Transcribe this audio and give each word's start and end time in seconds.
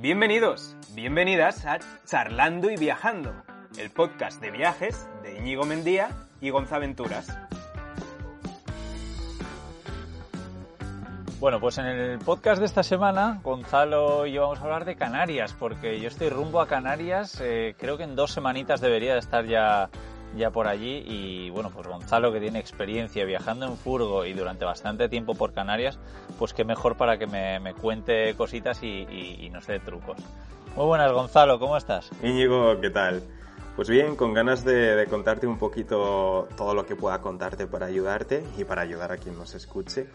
Bienvenidos, 0.00 0.76
bienvenidas 0.94 1.66
a 1.66 1.80
Charlando 2.06 2.70
y 2.70 2.76
Viajando, 2.76 3.34
el 3.80 3.90
podcast 3.90 4.40
de 4.40 4.52
viajes 4.52 5.08
de 5.24 5.38
Íñigo 5.38 5.64
Mendía 5.64 6.10
y 6.40 6.50
Gonzaventuras. 6.50 7.36
Bueno, 11.40 11.58
pues 11.58 11.78
en 11.78 11.86
el 11.86 12.20
podcast 12.20 12.60
de 12.60 12.66
esta 12.66 12.84
semana, 12.84 13.40
Gonzalo 13.42 14.24
y 14.26 14.34
yo 14.34 14.42
vamos 14.42 14.60
a 14.60 14.62
hablar 14.62 14.84
de 14.84 14.94
Canarias, 14.94 15.52
porque 15.58 15.98
yo 15.98 16.06
estoy 16.06 16.28
rumbo 16.28 16.60
a 16.60 16.68
Canarias, 16.68 17.40
eh, 17.40 17.74
creo 17.76 17.96
que 17.96 18.04
en 18.04 18.14
dos 18.14 18.30
semanitas 18.30 18.80
debería 18.80 19.14
de 19.14 19.18
estar 19.18 19.46
ya, 19.46 19.90
ya 20.36 20.50
por 20.50 20.68
allí 20.68 21.02
y 21.06 21.50
bueno, 21.50 21.70
pues 21.70 21.86
Gonzalo 21.86 22.32
que 22.32 22.40
tiene 22.40 22.58
experiencia 22.58 23.24
viajando 23.24 23.66
en 23.66 23.76
furgo 23.76 24.24
y 24.24 24.32
durante 24.32 24.64
bastante 24.64 25.08
tiempo 25.08 25.34
por 25.34 25.52
Canarias, 25.52 25.98
pues 26.38 26.54
qué 26.54 26.64
mejor 26.64 26.96
para 26.96 27.18
que 27.18 27.26
me, 27.26 27.60
me 27.60 27.74
cuente 27.74 28.34
cositas 28.36 28.82
y, 28.82 29.06
y, 29.10 29.38
y 29.40 29.50
no 29.50 29.60
sé, 29.60 29.80
trucos. 29.80 30.18
Muy 30.76 30.86
buenas, 30.86 31.12
Gonzalo, 31.12 31.58
¿cómo 31.58 31.76
estás? 31.76 32.10
Íñigo, 32.22 32.80
¿qué 32.80 32.90
tal? 32.90 33.22
Pues 33.74 33.88
bien, 33.88 34.16
con 34.16 34.34
ganas 34.34 34.64
de, 34.64 34.96
de, 34.96 35.06
contarte 35.06 35.46
un 35.46 35.58
poquito 35.58 36.48
todo 36.56 36.74
lo 36.74 36.84
que 36.84 36.96
pueda 36.96 37.20
contarte 37.20 37.66
para 37.66 37.86
ayudarte 37.86 38.44
y 38.56 38.64
para 38.64 38.82
ayudar 38.82 39.12
a 39.12 39.16
quien 39.16 39.36
nos 39.38 39.54
escuche. 39.54 40.08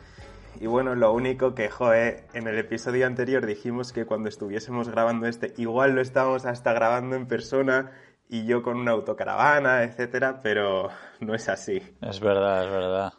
Y 0.60 0.68
bueno, 0.68 0.96
lo 0.96 1.14
único 1.14 1.56
que, 1.56 1.70
joe, 1.70 2.26
en 2.34 2.48
el 2.48 2.58
episodio 2.58 3.08
anterior 3.08 3.46
dijimos 3.46 3.92
que 3.92 4.06
cuando 4.06 4.30
estuviésemos 4.30 4.90
grabando 4.90 5.28
este, 5.28 5.54
igual 5.58 5.96
lo 5.96 6.02
estábamos 6.02 6.46
hasta 6.46 6.74
grabando 6.74 7.16
en 7.16 7.26
persona 7.26 7.92
y 8.34 8.48
yo 8.48 8.64
con 8.64 8.78
una 8.78 8.94
autocaravana, 8.94 9.84
etcétera, 9.84 10.40
pero 10.42 10.90
no 11.20 11.36
es 11.36 11.48
así. 11.50 11.80
Es 12.02 12.20
verdad, 12.20 12.66
es 12.66 12.72
verdad. 12.72 13.14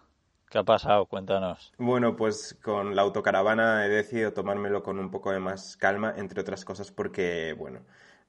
¿Qué 0.50 0.58
ha 0.58 0.64
pasado? 0.64 1.06
Cuéntanos. 1.06 1.72
Bueno, 1.78 2.16
pues 2.16 2.58
con 2.60 2.96
la 2.96 3.02
autocaravana 3.02 3.86
he 3.86 3.88
decidido 3.88 4.32
tomármelo 4.32 4.82
con 4.82 4.98
un 4.98 5.12
poco 5.12 5.30
de 5.30 5.38
más 5.38 5.76
calma, 5.76 6.12
entre 6.16 6.40
otras 6.40 6.64
cosas 6.64 6.90
porque, 6.90 7.54
bueno, 7.56 7.80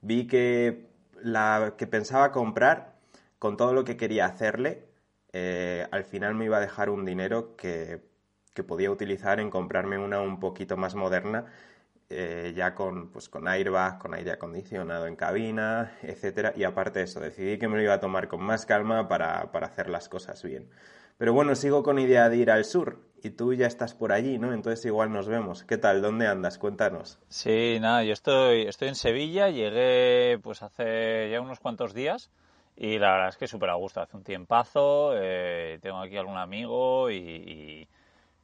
vi 0.01 0.27
que 0.27 0.87
la 1.23 1.73
que 1.75 1.87
pensaba 1.87 2.31
comprar, 2.31 2.93
con 3.39 3.57
todo 3.57 3.73
lo 3.73 3.83
que 3.83 3.97
quería 3.97 4.25
hacerle, 4.25 4.85
eh, 5.33 5.87
al 5.91 6.03
final 6.03 6.35
me 6.35 6.45
iba 6.45 6.57
a 6.57 6.61
dejar 6.61 6.91
un 6.91 7.03
dinero 7.03 7.55
que 7.55 8.03
que 8.55 8.63
podía 8.63 8.89
utilizar 8.89 9.39
en 9.39 9.51
comprarme 9.51 9.97
una 9.99 10.21
un 10.21 10.39
poquito 10.39 10.77
más 10.77 10.95
moderna, 10.95 11.45
eh, 12.09 12.53
ya 12.55 12.75
con, 12.75 13.09
pues, 13.11 13.29
con 13.29 13.47
airbag, 13.47 13.97
con 13.99 14.13
aire 14.13 14.31
acondicionado 14.31 15.07
en 15.07 15.15
cabina, 15.15 15.97
etcétera. 16.03 16.53
Y 16.55 16.63
aparte 16.63 16.99
de 16.99 17.05
eso, 17.05 17.19
decidí 17.19 17.57
que 17.57 17.67
me 17.67 17.77
lo 17.77 17.83
iba 17.83 17.93
a 17.93 17.99
tomar 17.99 18.27
con 18.27 18.41
más 18.43 18.65
calma 18.65 19.07
para, 19.07 19.51
para 19.51 19.67
hacer 19.67 19.89
las 19.89 20.09
cosas 20.09 20.41
bien. 20.43 20.69
Pero 21.17 21.33
bueno, 21.33 21.55
sigo 21.55 21.81
con 21.81 21.97
idea 21.97 22.29
de 22.29 22.37
ir 22.37 22.51
al 22.51 22.65
sur 22.65 22.99
y 23.23 23.29
tú 23.31 23.53
ya 23.53 23.67
estás 23.67 23.93
por 23.93 24.11
allí, 24.11 24.37
¿no? 24.37 24.53
Entonces 24.53 24.85
igual 24.85 25.11
nos 25.11 25.27
vemos. 25.27 25.63
¿Qué 25.63 25.77
tal? 25.77 26.01
¿Dónde 26.01 26.27
andas? 26.27 26.57
Cuéntanos. 26.57 27.19
Sí, 27.29 27.77
nada, 27.79 28.03
yo 28.03 28.13
estoy, 28.13 28.63
estoy 28.63 28.89
en 28.89 28.95
Sevilla, 28.95 29.49
llegué 29.49 30.37
pues 30.43 30.61
hace 30.61 31.29
ya 31.31 31.39
unos 31.39 31.59
cuantos 31.59 31.93
días 31.93 32.29
y 32.75 32.99
la 32.99 33.13
verdad 33.13 33.29
es 33.29 33.37
que 33.37 33.47
súper 33.47 33.69
a 33.69 33.75
gusto, 33.75 34.01
hace 34.01 34.17
un 34.17 34.23
tiempazo, 34.23 35.13
eh, 35.15 35.79
tengo 35.81 35.99
aquí 35.99 36.17
algún 36.17 36.37
amigo 36.37 37.09
y, 37.09 37.15
y 37.15 37.87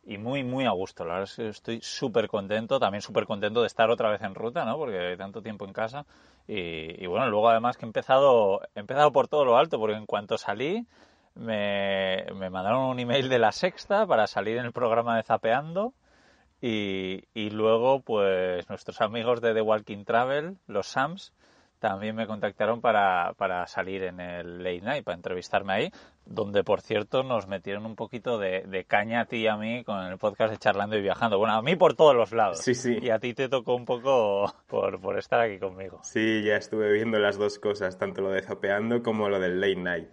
y 0.03 0.17
muy, 0.17 0.44
muy 0.44 0.66
a 0.66 0.71
gusto. 0.71 1.05
La 1.05 1.13
verdad 1.13 1.30
es 1.30 1.35
que 1.35 1.47
estoy 1.49 1.81
súper 1.81 2.27
contento, 2.27 2.80
también 2.80 3.02
súper 3.02 3.25
contento 3.25 3.61
de 3.61 3.67
estar 3.67 3.89
otra 3.89 4.09
vez 4.09 4.21
en 4.21 4.35
ruta, 4.35 4.66
¿no? 4.66 4.77
Porque 4.77 4.97
hay 4.97 5.17
tanto 5.17 5.41
tiempo 5.41 5.66
en 5.66 5.73
casa. 5.73 6.05
Y, 6.47 7.03
y, 7.03 7.08
bueno, 7.08 7.30
luego 7.30 7.49
además 7.49 7.77
que 7.77 7.85
he 7.85 7.88
empezado, 7.88 8.61
he 8.75 8.80
empezado 8.80 9.11
por 9.11 9.27
todo 9.27 9.45
lo 9.45 9.58
alto, 9.58 9.80
porque 9.80 9.95
en 9.95 10.05
cuanto 10.05 10.38
salí, 10.38 10.85
me, 11.35 12.25
me 12.35 12.49
mandaron 12.49 12.85
un 12.85 12.99
email 12.99 13.30
de 13.30 13.39
la 13.39 13.52
sexta 13.52 14.05
para 14.08 14.27
salir 14.27 14.58
en 14.58 14.66
el 14.66 14.71
programa 14.71 15.17
de 15.17 15.23
Zapeando. 15.23 15.93
Y, 16.61 17.23
y 17.33 17.49
luego, 17.49 18.02
pues, 18.02 18.67
nuestros 18.69 19.02
amigos 19.02 19.41
de 19.41 19.53
The 19.53 19.61
Walking 19.61 20.03
Travel, 20.05 20.58
los 20.67 20.87
SAMS, 20.87 21.33
también 21.81 22.15
me 22.15 22.27
contactaron 22.27 22.80
para, 22.80 23.33
para, 23.37 23.65
salir 23.65 24.03
en 24.03 24.19
el 24.19 24.59
Late 24.59 24.81
Night, 24.81 25.03
para 25.03 25.15
entrevistarme 25.15 25.73
ahí, 25.73 25.92
donde 26.27 26.64
por 26.64 26.81
cierto 26.81 27.23
nos 27.23 27.47
metieron 27.47 27.87
un 27.87 27.95
poquito 27.95 28.37
de, 28.37 28.61
de, 28.67 28.86
caña 28.86 29.21
a 29.21 29.25
ti 29.25 29.37
y 29.37 29.47
a 29.47 29.58
mí 29.58 29.83
con 29.83 29.99
el 30.05 30.20
podcast 30.20 30.52
de 30.52 30.59
Charlando 30.59 30.95
y 30.95 31.02
Viajando. 31.02 31.39
Bueno, 31.39 31.55
a 31.55 31.61
mí 31.64 31.75
por 31.75 31.95
todos 31.95 32.15
los 32.15 32.33
lados. 32.33 32.59
Sí, 32.59 32.75
sí. 32.75 32.99
Y 33.02 33.09
a 33.09 33.17
ti 33.17 33.33
te 33.33 33.49
tocó 33.49 33.73
un 33.73 33.86
poco 33.86 34.53
por, 34.67 35.02
por 35.02 35.17
estar 35.17 35.41
aquí 35.41 35.58
conmigo. 35.58 35.99
Sí, 36.03 36.43
ya 36.43 36.55
estuve 36.55 36.93
viendo 36.93 37.17
las 37.17 37.39
dos 37.39 37.58
cosas, 37.58 37.97
tanto 37.97 38.21
lo 38.21 38.30
de 38.30 38.43
Zapeando 38.43 39.02
como 39.02 39.27
lo 39.27 39.39
del 39.39 39.59
Late 39.59 39.75
Night. 39.77 40.09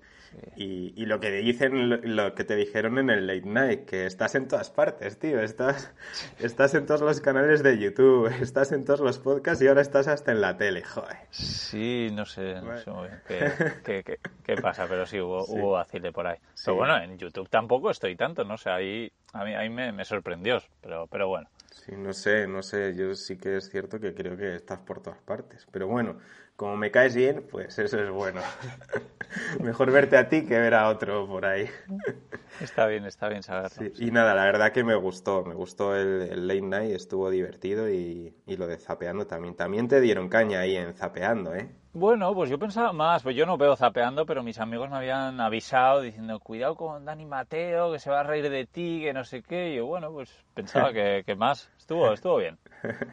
Y, 0.56 0.92
y, 0.96 1.06
lo 1.06 1.20
que 1.20 1.30
dicen, 1.30 1.88
lo, 1.88 1.96
lo, 1.96 2.34
que 2.34 2.44
te 2.44 2.56
dijeron 2.56 2.98
en 2.98 3.10
el 3.10 3.26
late 3.26 3.48
night, 3.48 3.84
que 3.84 4.06
estás 4.06 4.34
en 4.34 4.48
todas 4.48 4.70
partes, 4.70 5.18
tío. 5.18 5.40
Estás, 5.40 5.92
estás 6.38 6.74
en 6.74 6.86
todos 6.86 7.00
los 7.00 7.20
canales 7.20 7.62
de 7.62 7.78
YouTube, 7.78 8.26
estás 8.42 8.72
en 8.72 8.84
todos 8.84 9.00
los 9.00 9.18
podcasts 9.18 9.62
y 9.62 9.68
ahora 9.68 9.80
estás 9.80 10.08
hasta 10.08 10.32
en 10.32 10.40
la 10.40 10.56
tele, 10.56 10.82
joder. 10.82 11.16
Sí, 11.30 12.08
no 12.12 12.26
sé, 12.26 12.60
no 12.60 12.76
sé 12.78 12.90
muy 12.90 13.08
bien 13.08 13.20
qué, 13.26 13.52
qué, 13.84 14.02
qué, 14.04 14.18
qué, 14.44 14.56
pasa, 14.56 14.86
pero 14.88 15.06
sí 15.06 15.20
hubo, 15.20 15.44
sí. 15.44 15.52
hubo 15.54 15.72
vacile 15.72 16.12
por 16.12 16.26
ahí. 16.26 16.36
Sí. 16.54 16.64
Pero 16.66 16.76
bueno, 16.76 16.96
en 16.98 17.18
YouTube 17.18 17.48
tampoco 17.48 17.90
estoy 17.90 18.16
tanto, 18.16 18.44
no 18.44 18.56
sé, 18.56 18.70
ahí 18.70 19.12
a 19.32 19.44
mí, 19.44 19.54
ahí 19.54 19.68
me, 19.68 19.92
me 19.92 20.04
sorprendió, 20.04 20.58
pero, 20.80 21.06
pero 21.06 21.28
bueno. 21.28 21.48
Sí, 21.70 21.92
no 21.96 22.12
sé, 22.12 22.46
no 22.46 22.62
sé, 22.62 22.94
yo 22.96 23.14
sí 23.14 23.38
que 23.38 23.56
es 23.56 23.70
cierto 23.70 24.00
que 24.00 24.14
creo 24.14 24.36
que 24.36 24.56
estás 24.56 24.80
por 24.80 25.02
todas 25.02 25.20
partes, 25.20 25.66
pero 25.70 25.86
bueno, 25.86 26.18
como 26.58 26.76
me 26.76 26.90
caes 26.90 27.14
bien, 27.14 27.44
pues 27.48 27.78
eso 27.78 28.02
es 28.02 28.10
bueno. 28.10 28.40
Mejor 29.62 29.92
verte 29.92 30.16
a 30.16 30.28
ti 30.28 30.44
que 30.44 30.58
ver 30.58 30.74
a 30.74 30.88
otro 30.88 31.24
por 31.28 31.46
ahí. 31.46 31.70
está 32.60 32.88
bien, 32.88 33.04
está 33.04 33.28
bien 33.28 33.44
saberlo. 33.44 33.70
Sí, 33.70 33.92
y 34.04 34.10
nada, 34.10 34.34
la 34.34 34.42
verdad 34.42 34.72
que 34.72 34.82
me 34.82 34.96
gustó, 34.96 35.44
me 35.44 35.54
gustó 35.54 35.94
el, 35.94 36.22
el 36.22 36.48
late 36.48 36.62
night, 36.62 36.90
estuvo 36.96 37.30
divertido 37.30 37.88
y, 37.88 38.34
y, 38.44 38.56
lo 38.56 38.66
de 38.66 38.76
zapeando 38.76 39.28
también. 39.28 39.54
También 39.54 39.86
te 39.86 40.00
dieron 40.00 40.28
caña 40.28 40.58
ahí 40.58 40.74
en 40.74 40.94
zapeando, 40.94 41.54
¿eh? 41.54 41.70
Bueno, 41.98 42.32
pues 42.32 42.48
yo 42.48 42.60
pensaba 42.60 42.92
más, 42.92 43.24
pues 43.24 43.34
yo 43.34 43.44
no 43.44 43.58
veo 43.58 43.74
zapeando, 43.74 44.24
pero 44.24 44.44
mis 44.44 44.60
amigos 44.60 44.88
me 44.88 44.98
habían 44.98 45.40
avisado 45.40 46.00
diciendo, 46.00 46.38
cuidado 46.38 46.76
con 46.76 47.04
Dani 47.04 47.26
Mateo, 47.26 47.90
que 47.90 47.98
se 47.98 48.08
va 48.08 48.20
a 48.20 48.22
reír 48.22 48.48
de 48.48 48.66
ti, 48.66 49.00
que 49.02 49.12
no 49.12 49.24
sé 49.24 49.42
qué. 49.42 49.72
Y 49.72 49.76
yo, 49.78 49.86
bueno, 49.86 50.12
pues 50.12 50.44
pensaba 50.54 50.92
que, 50.92 51.24
que 51.26 51.34
más. 51.34 51.72
Estuvo, 51.76 52.12
estuvo 52.12 52.36
bien. 52.36 52.56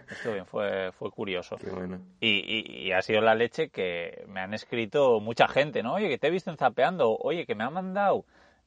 Estuvo 0.07 0.33
bien, 0.33 0.45
fue, 0.45 0.91
fue 0.91 1.09
curioso. 1.09 1.57
Qué 1.57 1.71
bueno. 1.71 1.99
Y, 2.19 2.43
y, 2.45 2.87
y, 2.87 2.91
ha 2.91 3.01
sido 3.01 3.21
la 3.21 3.33
leche 3.33 3.69
que 3.69 4.23
me 4.27 4.39
han 4.39 4.53
escrito 4.53 5.19
mucha 5.19 5.47
gente, 5.47 5.81
¿no? 5.81 5.95
Oye, 5.95 6.07
que 6.07 6.19
te 6.19 6.27
he 6.27 6.31
visto 6.31 6.51
en 6.51 6.57
zapeando, 6.57 7.17
oye, 7.17 7.47
que 7.47 7.55
me 7.55 7.63
ha 7.63 7.71
mandado 7.71 8.23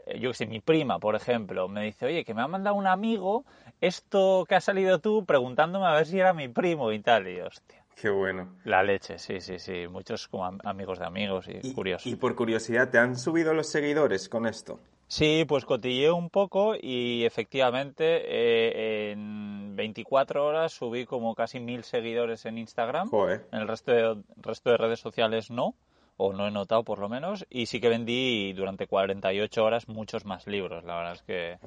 eh, 0.07 0.19
yo 0.19 0.31
que 0.31 0.35
sé, 0.35 0.47
mi 0.47 0.59
prima, 0.59 0.99
por 0.99 1.15
ejemplo, 1.15 1.69
me 1.69 1.85
dice, 1.85 2.07
oye, 2.07 2.25
que 2.25 2.35
me 2.35 2.43
ha 2.43 2.49
mandado 2.49 2.75
un 2.75 2.89
amigo 2.89 3.45
esto 3.81 4.45
que 4.49 4.57
ha 4.57 4.61
salido 4.61 4.99
tú 4.99 5.25
preguntándome 5.25 5.87
a 5.87 5.93
ver 5.93 6.07
si 6.07 6.19
era 6.19 6.33
mi 6.33 6.49
primo 6.49 6.91
y 6.91 6.99
tal. 6.99 7.29
Y 7.29 7.37
yo, 7.37 7.47
hostia. 7.47 7.85
Qué 8.01 8.11
bueno. 8.11 8.55
La 8.65 8.83
leche, 8.83 9.19
sí, 9.19 9.41
sí, 9.41 9.59
sí. 9.59 9.89
Muchos 9.89 10.29
como 10.29 10.45
am 10.45 10.59
amigos 10.65 10.99
de 10.99 11.07
amigos 11.07 11.49
y, 11.49 11.67
y 11.67 11.73
curioso. 11.73 12.09
Y 12.09 12.15
por 12.15 12.35
curiosidad, 12.37 12.91
¿te 12.91 12.99
han 12.99 13.17
subido 13.17 13.55
los 13.55 13.69
seguidores 13.69 14.29
con 14.29 14.47
esto? 14.47 14.79
Sí, 15.09 15.47
pues 15.49 15.65
cotilleé 15.65 16.11
un 16.11 16.29
poco 16.29 16.75
y 16.79 17.25
efectivamente 17.25 18.05
eh, 18.05 19.13
en 19.13 19.75
24 19.75 20.45
horas 20.45 20.73
subí 20.73 21.07
como 21.07 21.35
casi 21.35 21.61
mil 21.61 21.83
seguidores 21.83 22.45
en 22.45 22.59
Instagram. 22.59 23.09
Joder. 23.09 23.47
En 23.51 23.61
el 23.61 23.69
resto 23.69 23.91
de, 23.91 24.23
resto 24.37 24.71
de 24.71 24.77
redes 24.77 25.01
sociales 25.01 25.51
no 25.51 25.75
o 26.19 26.33
no 26.33 26.47
he 26.47 26.51
notado 26.51 26.83
por 26.83 26.99
lo 26.99 27.09
menos, 27.09 27.47
y 27.49 27.67
sí 27.67 27.81
que 27.81 27.89
vendí 27.89 28.53
durante 28.53 28.87
48 28.87 29.65
horas 29.65 29.89
muchos 29.89 30.25
más 30.25 30.47
libros, 30.47 30.85
la 30.85 30.97
verdad 30.97 31.13
es 31.15 31.23
que 31.23 31.59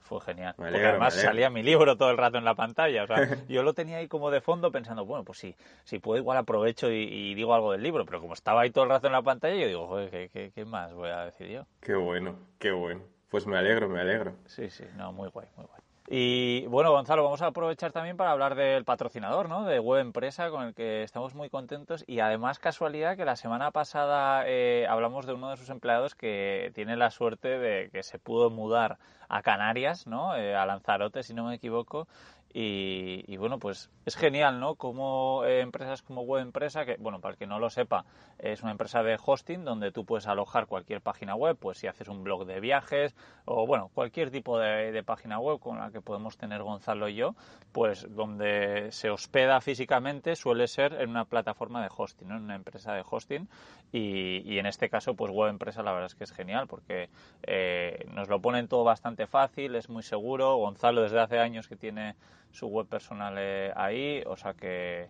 fue 0.00 0.20
genial. 0.22 0.54
Me 0.58 0.70
Porque 0.70 0.86
además 0.86 1.14
me 1.14 1.22
salía 1.22 1.50
mi 1.50 1.62
libro 1.62 1.96
todo 1.96 2.10
el 2.10 2.16
rato 2.16 2.38
en 2.38 2.44
la 2.44 2.54
pantalla, 2.54 3.04
o 3.04 3.06
sea, 3.06 3.16
yo 3.48 3.62
lo 3.62 3.74
tenía 3.74 3.98
ahí 3.98 4.08
como 4.08 4.30
de 4.30 4.40
fondo 4.40 4.72
pensando, 4.72 5.04
bueno, 5.04 5.24
pues 5.24 5.38
sí, 5.38 5.54
si 5.84 5.98
puedo 5.98 6.18
igual 6.18 6.38
aprovecho 6.38 6.90
y, 6.90 7.02
y, 7.02 7.34
digo 7.34 7.54
algo 7.54 7.72
del 7.72 7.82
libro, 7.82 8.06
pero 8.06 8.20
como 8.20 8.32
estaba 8.32 8.62
ahí 8.62 8.70
todo 8.70 8.84
el 8.84 8.90
rato 8.90 9.06
en 9.06 9.12
la 9.12 9.22
pantalla, 9.22 9.54
yo 9.56 9.68
digo, 9.68 9.86
joder, 9.86 10.10
¿qué, 10.10 10.30
qué, 10.32 10.52
qué 10.54 10.64
más 10.64 10.92
voy 10.94 11.10
a 11.10 11.26
decir 11.26 11.48
yo? 11.48 11.66
Qué 11.80 11.94
bueno, 11.94 12.36
qué 12.58 12.72
bueno. 12.72 13.02
Pues 13.28 13.46
me 13.46 13.58
alegro, 13.58 13.90
me 13.90 14.00
alegro. 14.00 14.36
Sí, 14.46 14.70
sí, 14.70 14.84
no, 14.96 15.12
muy 15.12 15.28
guay, 15.28 15.48
muy 15.54 15.66
guay. 15.66 15.82
Y 16.10 16.66
bueno, 16.68 16.90
Gonzalo, 16.90 17.22
vamos 17.22 17.42
a 17.42 17.48
aprovechar 17.48 17.92
también 17.92 18.16
para 18.16 18.30
hablar 18.30 18.54
del 18.54 18.86
patrocinador, 18.86 19.46
¿no? 19.50 19.64
De 19.64 19.78
Web 19.78 20.00
Empresa, 20.00 20.48
con 20.48 20.62
el 20.64 20.74
que 20.74 21.02
estamos 21.02 21.34
muy 21.34 21.50
contentos. 21.50 22.02
Y 22.06 22.20
además, 22.20 22.58
casualidad 22.58 23.14
que 23.14 23.26
la 23.26 23.36
semana 23.36 23.72
pasada 23.72 24.44
eh, 24.46 24.86
hablamos 24.88 25.26
de 25.26 25.34
uno 25.34 25.50
de 25.50 25.58
sus 25.58 25.68
empleados 25.68 26.14
que 26.14 26.72
tiene 26.74 26.96
la 26.96 27.10
suerte 27.10 27.58
de 27.58 27.90
que 27.90 28.02
se 28.02 28.18
pudo 28.18 28.48
mudar 28.48 28.96
a 29.28 29.42
Canarias, 29.42 30.06
¿no? 30.06 30.34
Eh, 30.34 30.56
a 30.56 30.64
Lanzarote, 30.64 31.22
si 31.22 31.34
no 31.34 31.44
me 31.44 31.56
equivoco. 31.56 32.08
Y, 32.52 33.36
bueno, 33.36 33.58
pues 33.58 33.90
es 34.06 34.16
genial, 34.16 34.58
¿no? 34.58 34.74
Como 34.74 35.44
eh, 35.44 35.60
empresas 35.60 36.02
como 36.02 36.22
Web 36.22 36.42
Empresa, 36.42 36.84
que, 36.84 36.96
bueno, 36.98 37.20
para 37.20 37.32
el 37.32 37.38
que 37.38 37.46
no 37.46 37.58
lo 37.58 37.68
sepa, 37.68 38.04
es 38.38 38.62
una 38.62 38.72
empresa 38.72 39.02
de 39.02 39.18
hosting 39.22 39.64
donde 39.64 39.92
tú 39.92 40.04
puedes 40.04 40.26
alojar 40.26 40.66
cualquier 40.66 41.02
página 41.02 41.34
web, 41.34 41.56
pues 41.60 41.78
si 41.78 41.86
haces 41.86 42.08
un 42.08 42.24
blog 42.24 42.46
de 42.46 42.60
viajes 42.60 43.14
o, 43.44 43.66
bueno, 43.66 43.90
cualquier 43.92 44.30
tipo 44.30 44.58
de, 44.58 45.02
página 45.04 45.38
web 45.38 45.60
con 45.60 45.78
la 45.78 45.90
que 45.90 46.00
podemos 46.00 46.36
tener 46.36 46.62
Gonzalo 46.62 47.08
y 47.08 47.14
yo, 47.14 47.34
pues 47.72 48.06
donde 48.14 48.90
se 48.92 49.10
hospeda 49.10 49.60
físicamente 49.60 50.34
suele 50.34 50.66
ser 50.66 50.94
en 50.94 51.10
una 51.10 51.24
plataforma 51.26 51.82
de 51.82 51.90
hosting, 51.94 52.28
¿no? 52.28 52.36
En 52.36 52.44
una 52.44 52.56
empresa 52.56 52.94
de 52.94 53.04
hosting. 53.08 53.48
Y, 53.92 54.42
y 54.44 54.58
en 54.58 54.66
este 54.66 54.90
caso, 54.90 55.14
pues 55.14 55.30
Web 55.30 55.50
Empresa 55.50 55.82
la 55.82 55.92
verdad 55.92 56.06
es 56.06 56.14
que 56.14 56.24
es 56.24 56.32
genial 56.32 56.66
porque 56.66 57.08
eh, 57.42 58.06
nos 58.12 58.28
lo 58.28 58.40
ponen 58.40 58.68
todo 58.68 58.84
bastante 58.84 59.26
fácil, 59.26 59.74
es 59.74 59.88
muy 59.88 60.02
seguro. 60.02 60.56
Gonzalo 60.56 61.02
desde 61.02 61.20
hace 61.20 61.38
años 61.38 61.68
que 61.68 61.76
tiene 61.76 62.16
su 62.50 62.66
web 62.66 62.86
personal 62.86 63.34
eh, 63.38 63.72
ahí, 63.76 64.22
o 64.26 64.36
sea 64.36 64.54
que, 64.54 65.08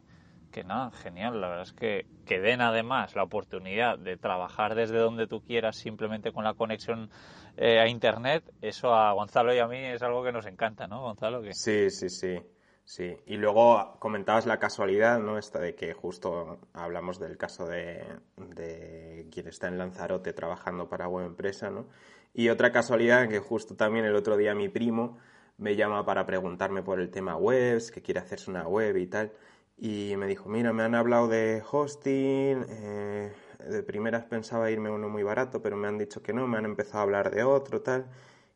que 0.52 0.64
nada, 0.64 0.90
genial. 0.90 1.40
La 1.40 1.48
verdad 1.48 1.64
es 1.64 1.72
que, 1.72 2.06
que 2.26 2.40
den 2.40 2.60
además 2.60 3.14
la 3.16 3.22
oportunidad 3.22 3.98
de 3.98 4.16
trabajar 4.16 4.74
desde 4.74 4.98
donde 4.98 5.26
tú 5.26 5.42
quieras 5.42 5.76
simplemente 5.76 6.32
con 6.32 6.44
la 6.44 6.54
conexión 6.54 7.10
eh, 7.56 7.80
a 7.80 7.88
Internet, 7.88 8.44
eso 8.62 8.94
a 8.94 9.12
Gonzalo 9.12 9.54
y 9.54 9.58
a 9.58 9.66
mí 9.66 9.78
es 9.78 10.02
algo 10.02 10.22
que 10.22 10.32
nos 10.32 10.46
encanta, 10.46 10.86
¿no, 10.86 11.02
Gonzalo? 11.02 11.42
Sí, 11.52 11.90
sí, 11.90 12.08
sí. 12.08 12.38
Sí, 12.88 13.14
y 13.26 13.36
luego 13.36 13.98
comentabas 13.98 14.46
la 14.46 14.58
casualidad, 14.58 15.18
¿no? 15.18 15.36
Esta 15.36 15.58
de 15.58 15.74
que 15.74 15.92
justo 15.92 16.58
hablamos 16.72 17.18
del 17.20 17.36
caso 17.36 17.66
de, 17.66 18.02
de 18.38 19.28
quien 19.30 19.46
está 19.46 19.68
en 19.68 19.76
Lanzarote 19.76 20.32
trabajando 20.32 20.88
para 20.88 21.06
web 21.06 21.26
empresa, 21.26 21.68
¿no? 21.68 21.84
Y 22.32 22.48
otra 22.48 22.72
casualidad 22.72 23.28
que 23.28 23.40
justo 23.40 23.76
también 23.76 24.06
el 24.06 24.16
otro 24.16 24.38
día 24.38 24.54
mi 24.54 24.70
primo 24.70 25.18
me 25.58 25.76
llama 25.76 26.04
para 26.06 26.24
preguntarme 26.24 26.82
por 26.82 27.00
el 27.00 27.10
tema 27.10 27.36
webs, 27.36 27.90
que 27.90 28.00
quiere 28.00 28.20
hacerse 28.20 28.50
una 28.50 28.66
web 28.66 28.96
y 28.96 29.06
tal. 29.06 29.32
Y 29.76 30.14
me 30.16 30.26
dijo, 30.26 30.48
mira, 30.48 30.72
me 30.72 30.82
han 30.82 30.94
hablado 30.94 31.28
de 31.28 31.62
hosting, 31.70 32.64
eh, 32.68 33.32
de 33.68 33.82
primeras 33.82 34.24
pensaba 34.24 34.70
irme 34.70 34.90
uno 34.90 35.08
muy 35.08 35.22
barato, 35.22 35.62
pero 35.62 35.76
me 35.76 35.88
han 35.88 35.98
dicho 35.98 36.22
que 36.22 36.32
no, 36.32 36.46
me 36.48 36.58
han 36.58 36.64
empezado 36.64 37.00
a 37.00 37.02
hablar 37.02 37.30
de 37.30 37.44
otro, 37.44 37.82
tal. 37.82 38.06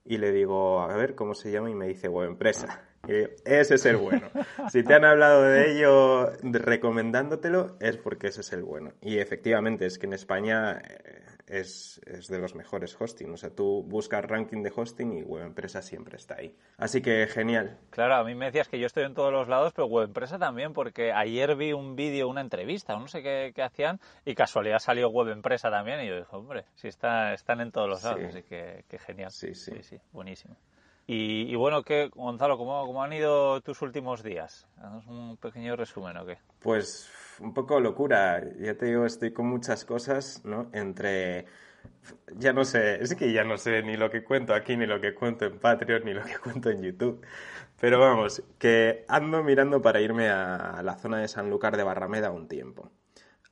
Y 0.05 0.19
le 0.19 0.33
digo, 0.33 0.81
a 0.81 0.97
ver, 0.97 1.15
¿cómo 1.15 1.35
se 1.35 1.53
llama? 1.53 1.71
Y 1.71 1.75
me 1.75 1.87
dice, 1.87 2.09
web 2.09 2.29
empresa. 2.29 2.83
Y 3.07 3.15
ese 3.45 3.75
es 3.75 3.87
el 3.87 3.97
bueno. 3.97 4.29
Si 4.71 4.83
te 4.85 4.95
han 4.95 5.05
hablado 5.05 5.43
de 5.43 5.73
ello 5.73 6.31
recomendándotelo, 6.43 7.77
es 7.81 7.97
porque 7.97 8.29
ese 8.29 8.43
es 8.43 8.53
el 8.53 8.63
bueno. 8.63 8.93
Y 9.01 9.19
efectivamente, 9.19 9.87
es 9.87 9.99
que 9.99 10.07
en 10.07 10.13
España 10.13 10.81
eh, 11.53 11.61
es, 11.61 12.01
de 12.29 12.39
los 12.39 12.55
mejores 12.55 12.97
hosting. 12.99 13.31
O 13.31 13.37
sea, 13.37 13.51
tú 13.51 13.83
buscas 13.83 14.25
ranking 14.25 14.63
de 14.63 14.73
hosting 14.75 15.19
y 15.19 15.23
web 15.23 15.45
empresa 15.45 15.83
siempre 15.83 16.17
está 16.17 16.37
ahí. 16.37 16.57
Así 16.79 17.03
que 17.03 17.27
genial. 17.27 17.79
Claro, 17.91 18.17
a 18.17 18.25
mí 18.25 18.35
me 18.35 18.47
decías 18.47 18.69
que 18.69 18.79
yo 18.79 18.87
estoy 18.87 19.05
en 19.05 19.15
todos 19.15 19.33
los 19.33 19.49
lados, 19.49 19.73
pero 19.75 19.87
web 19.87 20.07
empresa 20.07 20.39
también, 20.39 20.73
porque 20.73 21.13
ayer 21.13 21.55
vi 21.57 21.73
un 21.73 21.95
vídeo, 21.95 22.29
una 22.29 22.41
entrevista, 22.41 22.97
no 22.97 23.07
sé 23.07 23.23
qué, 23.23 23.53
hacían, 23.63 24.01
y 24.25 24.35
casualidad 24.35 24.79
salió 24.79 25.11
web 25.11 25.29
empresa 25.29 25.71
también, 25.71 26.01
y 26.01 26.09
yo 26.09 26.17
dije, 26.17 26.29
hombre, 26.31 26.65
si 26.75 26.89
está, 26.89 27.35
están 27.35 27.61
en 27.61 27.71
todos 27.71 27.89
los 27.89 28.03
lados, 28.03 28.23
así 28.25 28.43
que, 28.43 28.85
genial. 29.07 29.31
Sí, 29.31 29.55
sí. 29.55 29.73
Sí, 29.73 29.83
sí, 29.83 30.01
buenísimo. 30.13 30.57
Y, 31.07 31.55
bueno, 31.57 31.83
¿qué, 31.83 32.09
Gonzalo, 32.15 32.57
¿cómo, 32.57 32.87
¿cómo, 32.87 33.03
han 33.03 33.13
ido 33.13 33.61
tus 33.61 33.83
últimos 33.83 34.23
días? 34.23 34.67
Haz 34.79 35.07
un 35.07 35.37
pequeño 35.37 35.77
resumen, 35.77 36.17
¿o 36.17 36.25
qué? 36.25 36.39
Pues 36.61 37.11
un 37.43 37.55
poco 37.55 37.81
locura. 37.81 38.43
Ya 38.59 38.75
te 38.77 38.87
digo, 38.87 39.07
estoy 39.07 39.33
con 39.33 39.47
muchas 39.47 39.85
cosas, 39.85 40.45
¿no? 40.45 40.71
Entre... 40.73 41.47
Ya 42.37 42.53
no 42.53 42.65
sé, 42.65 43.03
es 43.03 43.15
que 43.15 43.33
ya 43.33 43.45
no 43.45 43.59
sé 43.59 43.83
ni 43.83 43.97
lo 43.97 44.11
que 44.11 44.25
cuento 44.25 44.55
aquí, 44.55 44.77
ni 44.77 44.87
lo 44.87 45.01
que 45.01 45.15
cuento 45.15 45.45
en 45.47 45.59
Patreon, 45.59 46.05
ni 46.05 46.15
lo 46.15 46.23
que 46.25 46.39
cuento 46.39 46.71
en 46.71 46.83
YouTube. 46.83 47.25
Pero 47.81 47.99
vamos, 47.99 48.43
que 48.59 49.05
ando 49.09 49.43
mirando 49.43 49.83
para 49.83 50.01
irme 50.01 50.29
a 50.29 50.81
la 50.85 50.97
zona 50.97 51.19
de 51.19 51.29
Sanlúcar 51.29 51.77
de 51.77 51.83
Barrameda 51.83 52.31
un 52.31 52.49
tiempo. 52.49 52.93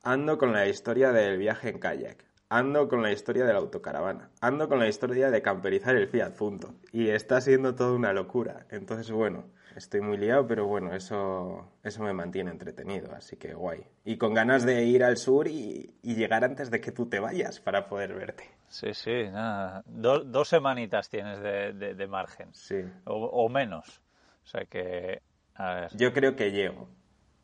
Ando 0.03 0.37
con 0.37 0.53
la 0.53 0.67
historia 0.67 1.11
del 1.11 1.37
viaje 1.37 1.69
en 1.69 1.79
kayak 1.79 2.31
ando 2.51 2.89
con 2.89 3.01
la 3.01 3.13
historia 3.13 3.45
de 3.45 3.53
la 3.53 3.59
autocaravana, 3.59 4.29
ando 4.41 4.67
con 4.67 4.77
la 4.77 4.89
historia 4.89 5.31
de 5.31 5.41
camperizar 5.41 5.95
el 5.95 6.09
Fiat 6.09 6.33
Punto 6.35 6.75
y 6.91 7.07
está 7.07 7.39
siendo 7.39 7.75
toda 7.75 7.93
una 7.93 8.11
locura. 8.11 8.65
Entonces, 8.69 9.09
bueno, 9.09 9.45
estoy 9.75 10.01
muy 10.01 10.17
liado, 10.17 10.45
pero 10.47 10.67
bueno, 10.67 10.93
eso, 10.93 11.67
eso 11.83 12.03
me 12.03 12.13
mantiene 12.13 12.51
entretenido, 12.51 13.13
así 13.13 13.37
que 13.37 13.53
guay. 13.53 13.83
Y 14.05 14.17
con 14.17 14.33
ganas 14.33 14.65
de 14.65 14.83
ir 14.83 15.03
al 15.03 15.17
sur 15.17 15.47
y, 15.47 15.95
llegar 16.03 16.43
antes 16.43 16.69
de 16.71 16.81
que 16.81 16.91
tú 16.91 17.07
te 17.07 17.19
vayas 17.19 17.59
para 17.59 17.87
poder 17.87 18.13
verte. 18.13 18.49
Sí, 18.67 18.93
sí, 18.93 19.23
nada. 19.31 19.83
dos 19.85 20.47
semanitas 20.47 21.09
tienes 21.09 21.41
de, 21.41 22.07
margen. 22.07 22.53
Sí. 22.53 22.83
O, 23.05 23.49
menos. 23.49 24.01
O 24.43 24.47
sea 24.47 24.65
que, 24.65 25.21
a 25.55 25.73
ver. 25.73 25.97
Yo 25.97 26.13
creo 26.13 26.35
que 26.35 26.51
llego. 26.51 26.87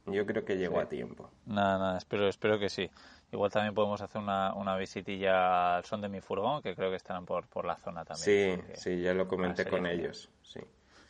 Yo 0.06 0.26
creo 0.26 0.46
que 0.46 0.56
llego 0.56 0.80
a 0.80 0.88
tiempo. 0.88 1.30
Nada, 1.46 1.78
nada, 1.78 1.98
espero, 1.98 2.30
espero 2.30 2.58
que 2.58 2.70
sí. 2.70 2.90
Igual 3.32 3.52
también 3.52 3.74
podemos 3.74 4.02
hacer 4.02 4.22
una, 4.22 4.54
una 4.54 4.78
visitilla 4.78 5.76
al 5.76 5.84
son 5.84 6.00
de 6.00 6.08
mi 6.08 6.22
furgón, 6.22 6.62
que 6.62 6.74
creo 6.76 6.90
que 6.90 6.96
estarán 6.96 7.26
por, 7.26 7.48
por 7.48 7.66
la 7.66 7.76
zona 7.76 8.06
también. 8.06 8.64
Sí, 8.68 8.74
sí, 8.76 9.02
ya 9.02 9.14
lo 9.14 9.28
comenté 9.28 9.66
con 9.66 9.86
ellos. 9.86 10.30
Sí. 10.44 10.62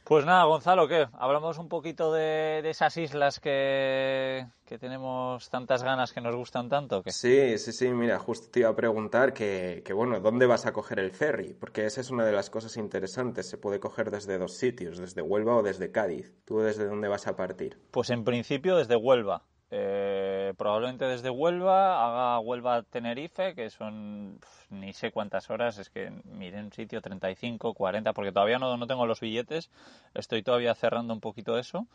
Pues 0.07 0.25
nada, 0.25 0.45
Gonzalo, 0.45 0.87
¿qué? 0.87 1.05
Hablamos 1.19 1.57
un 1.57 1.67
poquito 1.67 2.13
de, 2.13 2.61
esas 2.69 2.95
islas 2.95 3.41
que, 3.41 4.47
tenemos 4.79 5.49
tantas 5.49 5.83
ganas 5.83 6.13
que 6.13 6.21
nos 6.21 6.33
gustan 6.33 6.69
tanto. 6.69 7.03
¿qué? 7.03 7.11
Sí, 7.11 7.57
sí, 7.57 7.73
sí, 7.73 7.89
mira, 7.89 8.17
justo 8.17 8.47
te 8.49 8.61
iba 8.61 8.69
a 8.69 8.75
preguntar 8.75 9.33
que, 9.33 9.81
que, 9.85 9.91
bueno, 9.91 10.21
¿dónde 10.21 10.45
vas 10.45 10.65
a 10.65 10.71
coger 10.71 10.99
el 10.99 11.11
ferry? 11.11 11.53
Porque 11.53 11.85
esa 11.85 11.99
es 11.99 12.09
una 12.09 12.23
de 12.23 12.31
las 12.31 12.49
cosas 12.49 12.77
interesantes. 12.77 13.49
Se 13.49 13.57
puede 13.57 13.81
coger 13.81 14.09
desde 14.09 14.37
dos 14.37 14.53
sitios, 14.53 14.97
desde 14.97 15.21
Huelva 15.21 15.57
o 15.57 15.61
desde 15.61 15.91
Cádiz. 15.91 16.33
¿Tú 16.45 16.59
desde 16.59 16.85
dónde 16.85 17.09
vas 17.09 17.27
a 17.27 17.35
partir? 17.35 17.77
Pues 17.91 18.09
en 18.09 18.23
principio 18.23 18.77
desde 18.77 18.95
Huelva. 18.95 19.43
Eh, 19.69 20.53
probablemente 20.57 21.05
desde 21.05 21.29
Huelva, 21.29 22.05
haga 22.05 22.39
Huelva-Tenerife, 22.39 23.53
que 23.53 23.69
son 23.69 24.39
ni 24.69 24.93
sé 24.93 25.11
cuántas 25.11 25.49
horas, 25.49 25.77
es 25.77 25.89
que 25.89 26.09
miren 26.23 26.65
un 26.65 26.71
sitio 26.71 27.01
35, 27.01 27.73
40, 27.73 28.13
porque 28.13 28.31
todavía 28.31 28.59
no, 28.59 28.77
no 28.77 28.87
tengo 28.87 29.05
los 29.05 29.19
billetes, 29.19 29.69
estoy 30.13 30.41
todavía 30.41 30.73
cerrando 30.73 31.13
un 31.13 31.19
poquito 31.19 31.57
eso. 31.57 31.87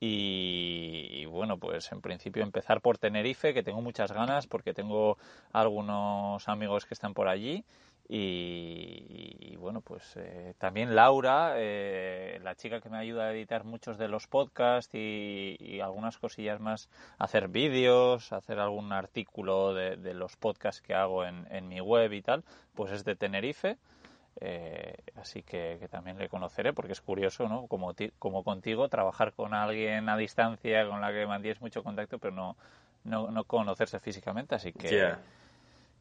y, 0.00 1.24
bueno, 1.26 1.58
pues 1.58 1.90
en 1.92 2.00
principio 2.02 2.42
empezar 2.42 2.80
por 2.82 2.98
Tenerife, 2.98 3.54
que 3.54 3.62
tengo 3.62 3.80
muchas 3.80 4.12
ganas 4.12 4.46
porque 4.46 4.74
tengo 4.74 5.16
algunos 5.52 6.46
amigos 6.48 6.84
que 6.84 6.94
están 6.94 7.14
por 7.14 7.28
allí 7.28 7.64
y, 8.06 9.56
bueno, 9.56 9.80
pues 9.80 10.02
eh, 10.16 10.54
también 10.58 10.94
Laura, 10.94 11.54
eh, 11.56 12.38
la 12.42 12.54
chica 12.54 12.80
que 12.80 12.90
me 12.90 12.98
ayuda 12.98 13.24
a 13.24 13.32
editar 13.32 13.64
muchos 13.64 13.96
de 13.96 14.08
los 14.08 14.26
podcasts 14.26 14.94
y, 14.94 15.80
algunas 15.80 16.18
cosillas 16.18 16.60
más, 16.60 16.90
hacer 17.18 17.48
vídeos, 17.48 18.32
hacer 18.32 18.58
algún 18.58 18.92
artículo 18.92 19.72
de, 19.72 20.14
los 20.14 20.36
podcasts 20.36 20.82
que 20.82 20.94
hago 20.94 21.24
en, 21.24 21.68
mi 21.68 21.80
web 21.80 22.12
y 22.12 22.20
tal, 22.20 22.44
pues 22.74 22.92
es 22.92 23.04
de 23.04 23.16
Tenerife. 23.16 23.78
Eh, 24.40 24.96
así 25.16 25.42
que, 25.42 25.88
también 25.90 26.18
le 26.18 26.28
conoceré 26.28 26.74
porque 26.74 26.92
es 26.92 27.00
curioso, 27.00 27.48
¿no? 27.48 27.66
Como, 27.68 27.94
como 28.18 28.44
contigo, 28.44 28.88
trabajar 28.88 29.32
con 29.32 29.54
alguien 29.54 30.08
a 30.10 30.16
distancia 30.18 30.86
con 30.86 31.00
la 31.00 31.12
que 31.12 31.26
mantienes 31.26 31.62
mucho 31.62 31.82
contacto, 31.82 32.18
pero 32.18 32.34
no, 32.34 32.56
no, 33.04 33.44
conocerse 33.44 33.98
físicamente. 33.98 34.54
Así 34.54 34.72
que 34.72 35.14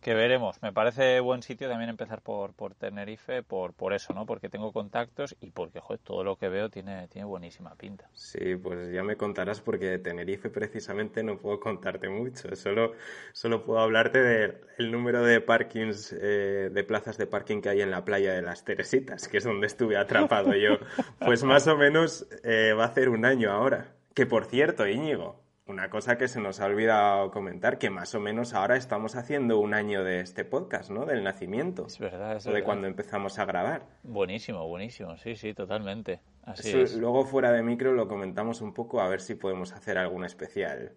que 0.03 0.13
veremos. 0.13 0.61
Me 0.61 0.71
parece 0.71 1.19
buen 1.19 1.41
sitio 1.41 1.67
también 1.67 1.89
empezar 1.89 2.21
por, 2.21 2.53
por 2.53 2.75
Tenerife, 2.75 3.41
por, 3.41 3.73
por 3.73 3.93
eso, 3.93 4.13
¿no? 4.13 4.25
Porque 4.27 4.49
tengo 4.49 4.71
contactos 4.71 5.35
y 5.41 5.49
porque, 5.49 5.79
joder, 5.79 5.99
todo 6.03 6.23
lo 6.23 6.35
que 6.35 6.49
veo 6.49 6.69
tiene, 6.69 7.07
tiene 7.07 7.25
buenísima 7.25 7.73
pinta. 7.75 8.07
Sí, 8.13 8.55
pues 8.55 8.91
ya 8.93 9.01
me 9.03 9.15
contarás 9.15 9.61
porque 9.61 9.85
de 9.85 9.99
Tenerife 9.99 10.49
precisamente 10.49 11.23
no 11.23 11.37
puedo 11.37 11.59
contarte 11.59 12.09
mucho. 12.09 12.55
Solo, 12.55 12.91
solo 13.31 13.63
puedo 13.63 13.79
hablarte 13.79 14.21
del 14.21 14.91
número 14.91 15.23
de 15.23 15.41
parkings, 15.41 16.13
eh, 16.13 16.69
de 16.71 16.83
plazas 16.83 17.17
de 17.17 17.25
parking 17.25 17.61
que 17.61 17.69
hay 17.69 17.81
en 17.81 17.89
la 17.89 18.05
playa 18.05 18.33
de 18.33 18.41
las 18.41 18.63
Teresitas, 18.65 19.27
que 19.27 19.37
es 19.37 19.43
donde 19.43 19.67
estuve 19.67 19.97
atrapado 19.97 20.53
yo. 20.53 20.77
Pues 21.23 21.43
más 21.43 21.67
o 21.67 21.77
menos 21.77 22.27
eh, 22.43 22.73
va 22.73 22.85
a 22.85 22.93
ser 22.93 23.09
un 23.09 23.25
año 23.25 23.51
ahora. 23.51 23.93
Que 24.13 24.25
por 24.25 24.45
cierto, 24.45 24.85
Íñigo, 24.85 25.42
una 25.65 25.89
cosa 25.89 26.17
que 26.17 26.27
se 26.27 26.41
nos 26.41 26.59
ha 26.59 26.65
olvidado 26.65 27.31
comentar, 27.31 27.77
que 27.77 27.89
más 27.89 28.13
o 28.15 28.19
menos 28.19 28.53
ahora 28.53 28.75
estamos 28.75 29.15
haciendo 29.15 29.59
un 29.59 29.73
año 29.73 30.03
de 30.03 30.19
este 30.19 30.43
podcast, 30.43 30.89
¿no? 30.89 31.05
Del 31.05 31.23
nacimiento. 31.23 31.87
Es 31.87 31.99
verdad, 31.99 32.35
es 32.35 32.47
o 32.47 32.51
de 32.51 32.63
cuando 32.63 32.87
empezamos 32.87 33.39
a 33.39 33.45
grabar. 33.45 33.85
Buenísimo, 34.03 34.67
buenísimo, 34.67 35.15
sí, 35.17 35.35
sí, 35.35 35.53
totalmente. 35.53 36.19
Así 36.43 36.77
es. 36.77 36.95
Luego 36.95 37.25
fuera 37.25 37.53
de 37.53 37.63
micro 37.63 37.93
lo 37.93 38.07
comentamos 38.07 38.61
un 38.61 38.73
poco 38.73 38.99
a 38.99 39.07
ver 39.07 39.21
si 39.21 39.35
podemos 39.35 39.71
hacer 39.71 39.97
algún 39.97 40.25
especial 40.25 40.91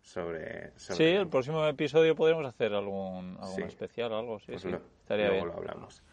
sobre... 0.00 0.70
Sí, 0.76 1.02
el 1.02 1.28
próximo 1.28 1.66
episodio 1.66 2.14
podremos 2.14 2.46
hacer 2.46 2.74
algún, 2.74 3.36
algún 3.40 3.64
especial 3.64 4.12
o 4.12 4.18
algo, 4.18 4.38
sí, 4.38 4.52
pues 4.52 4.62
sí. 4.62 4.70
Estaría 5.00 5.30
luego 5.30 5.46
lo 5.46 5.54
hablamos. 5.54 6.04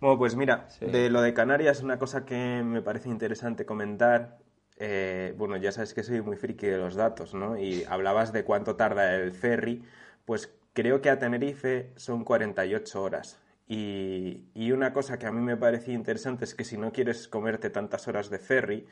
Bueno, 0.00 0.18
pues 0.18 0.34
mira, 0.34 0.68
de 0.80 1.08
lo 1.10 1.22
de 1.22 1.34
Canarias, 1.34 1.82
una 1.82 1.98
cosa 1.98 2.24
que 2.24 2.62
me 2.64 2.82
parece 2.82 3.08
interesante 3.08 3.64
comentar 3.64 4.38
eh, 4.78 5.34
bueno, 5.36 5.56
ya 5.56 5.72
sabes 5.72 5.94
que 5.94 6.02
soy 6.02 6.20
muy 6.22 6.36
friki 6.36 6.66
de 6.66 6.78
los 6.78 6.94
datos, 6.94 7.34
¿no? 7.34 7.58
Y 7.58 7.84
hablabas 7.84 8.32
de 8.32 8.44
cuánto 8.44 8.76
tarda 8.76 9.14
el 9.14 9.32
ferry, 9.32 9.82
pues 10.24 10.52
creo 10.72 11.00
que 11.00 11.10
a 11.10 11.18
Tenerife 11.18 11.92
son 11.96 12.24
48 12.24 13.02
horas. 13.02 13.38
Y, 13.66 14.44
una 14.72 14.92
cosa 14.92 15.18
que 15.18 15.26
a 15.26 15.32
mí 15.32 15.40
me 15.40 15.56
parecía 15.56 15.94
interesante 15.94 16.44
es 16.44 16.54
que 16.54 16.64
si 16.64 16.78
no 16.78 16.92
quieres 16.92 17.28
comerte 17.28 17.70
tantas 17.70 18.08
horas 18.08 18.30
de 18.30 18.38
ferry, 18.38 18.86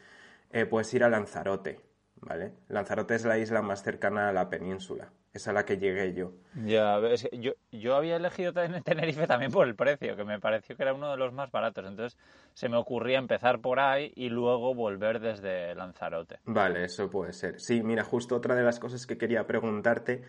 eh, 0.50 0.66
puedes 0.66 0.93
ir 0.95 1.05
a 1.05 1.09
Lanzarote, 1.09 1.81
¿vale? 2.21 2.52
Lanzarote 2.69 3.14
es 3.14 3.25
la 3.25 3.38
isla 3.38 3.62
más 3.62 3.83
cercana 3.83 4.28
a 4.28 4.33
la 4.33 4.50
península 4.50 5.12
es 5.37 5.49
a 5.49 5.52
la 5.52 5.64
que 5.64 5.78
llegué 5.78 6.14
yo. 6.14 6.33
Ya, 6.64 6.99
yo, 7.33 7.52
yo 7.71 7.97
había 7.97 8.16
elegido 8.16 8.52
Tenerife 8.85 9.26
también 9.26 9.52
por 9.52 9.66
el 9.66 9.75
precio, 9.75 10.16
que 10.16 10.25
me 10.25 10.40
pareció 10.40 10.76
que 10.76 10.83
era 10.83 10.95
uno 10.95 11.11
de 11.11 11.16
los 11.16 11.33
más 11.33 11.50
baratos. 11.50 11.85
Entonces 11.87 12.19
se 12.55 12.69
me 12.69 12.76
ocurría 12.76 13.19
empezar 13.19 13.61
por 13.61 13.78
ahí 13.78 14.12
y 14.16 14.28
luego 14.28 14.75
volver 14.75 15.21
desde 15.21 15.75
Lanzarote. 15.75 16.38
Vale, 16.47 16.85
eso 16.85 17.11
puede 17.11 17.33
ser. 17.33 17.61
Sí, 17.61 17.83
mira, 17.83 18.05
justo 18.05 18.37
otra 18.37 18.55
de 18.55 18.62
las 18.62 18.78
cosas 18.78 19.07
que 19.07 19.19
quería 19.19 19.47
preguntarte, 19.47 20.23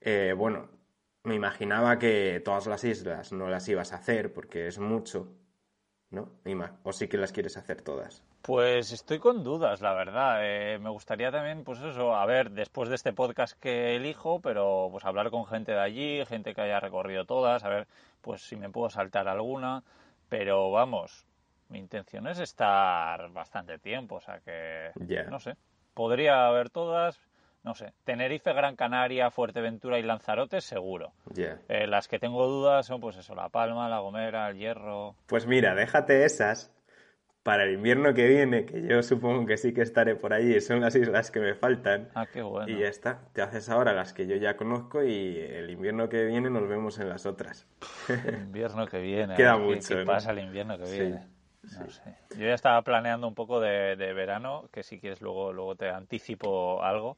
eh, 0.00 0.34
bueno, 0.36 0.68
me 1.24 1.34
imaginaba 1.34 1.98
que 1.98 2.40
todas 2.44 2.66
las 2.66 2.82
islas 2.84 3.32
no 3.32 3.48
las 3.48 3.68
ibas 3.68 3.92
a 3.92 3.96
hacer 3.96 4.32
porque 4.32 4.66
es 4.66 4.78
mucho, 4.78 5.36
¿no? 6.10 6.40
O 6.82 6.92
sí 6.92 7.06
que 7.06 7.18
las 7.18 7.32
quieres 7.32 7.56
hacer 7.56 7.82
todas. 7.82 8.24
Pues 8.42 8.92
estoy 8.92 9.18
con 9.18 9.44
dudas, 9.44 9.80
la 9.80 9.92
verdad. 9.94 10.38
Eh, 10.42 10.78
me 10.78 10.90
gustaría 10.90 11.30
también, 11.30 11.64
pues 11.64 11.80
eso, 11.80 12.14
a 12.14 12.24
ver, 12.26 12.50
después 12.50 12.88
de 12.88 12.94
este 12.94 13.12
podcast 13.12 13.58
que 13.60 13.96
elijo, 13.96 14.40
pero 14.40 14.88
pues 14.90 15.04
hablar 15.04 15.30
con 15.30 15.46
gente 15.46 15.72
de 15.72 15.80
allí, 15.80 16.24
gente 16.26 16.54
que 16.54 16.62
haya 16.62 16.80
recorrido 16.80 17.24
todas, 17.24 17.64
a 17.64 17.68
ver, 17.68 17.86
pues 18.22 18.42
si 18.42 18.56
me 18.56 18.70
puedo 18.70 18.88
saltar 18.90 19.28
alguna. 19.28 19.82
Pero 20.28 20.70
vamos, 20.70 21.26
mi 21.68 21.78
intención 21.78 22.26
es 22.26 22.38
estar 22.38 23.30
bastante 23.30 23.78
tiempo, 23.78 24.16
o 24.16 24.20
sea 24.20 24.40
que, 24.40 24.90
no 25.28 25.40
sé, 25.40 25.56
podría 25.94 26.46
haber 26.46 26.70
todas, 26.70 27.20
no 27.64 27.74
sé, 27.74 27.92
Tenerife, 28.04 28.52
Gran 28.52 28.76
Canaria, 28.76 29.30
Fuerteventura 29.30 29.98
y 29.98 30.02
Lanzarote, 30.02 30.60
seguro. 30.60 31.12
Eh, 31.36 31.86
las 31.86 32.08
que 32.08 32.18
tengo 32.18 32.46
dudas 32.46 32.86
son, 32.86 33.00
pues 33.00 33.16
eso, 33.16 33.34
La 33.34 33.48
Palma, 33.48 33.88
La 33.88 34.00
Gomera, 34.00 34.48
El 34.48 34.58
Hierro. 34.58 35.14
Pues 35.26 35.46
mira, 35.46 35.74
déjate 35.74 36.24
esas 36.24 36.72
para 37.48 37.64
el 37.64 37.72
invierno 37.72 38.12
que 38.12 38.26
viene, 38.26 38.66
que 38.66 38.86
yo 38.86 39.02
supongo 39.02 39.46
que 39.46 39.56
sí 39.56 39.72
que 39.72 39.80
estaré 39.80 40.16
por 40.16 40.34
allí, 40.34 40.60
son 40.60 40.82
las 40.82 40.94
islas 40.94 41.30
que 41.30 41.40
me 41.40 41.54
faltan. 41.54 42.10
Ah, 42.14 42.26
qué 42.30 42.42
bueno. 42.42 42.68
Y 42.68 42.78
ya 42.78 42.88
está, 42.88 43.20
te 43.32 43.40
haces 43.40 43.70
ahora 43.70 43.94
las 43.94 44.12
que 44.12 44.26
yo 44.26 44.36
ya 44.36 44.54
conozco 44.54 45.02
y 45.02 45.38
el 45.38 45.70
invierno 45.70 46.10
que 46.10 46.26
viene 46.26 46.50
nos 46.50 46.68
vemos 46.68 46.98
en 46.98 47.08
las 47.08 47.24
otras. 47.24 47.66
El 48.06 48.34
invierno 48.34 48.86
que 48.86 49.00
viene. 49.00 49.34
Queda 49.38 49.56
mucho. 49.56 49.96
¿Qué, 49.96 50.04
pasa 50.04 50.32
el 50.32 50.40
invierno 50.40 50.76
que 50.76 50.90
viene? 50.90 51.26
No 51.62 51.88
sé. 51.88 52.18
Yo 52.36 52.46
ya 52.48 52.52
estaba 52.52 52.82
planeando 52.82 53.26
un 53.26 53.34
poco 53.34 53.60
de, 53.60 53.96
de, 53.96 54.12
verano, 54.12 54.68
que 54.70 54.82
si 54.82 55.00
quieres 55.00 55.22
luego, 55.22 55.50
luego 55.54 55.74
te 55.74 55.88
anticipo 55.88 56.84
algo 56.84 57.16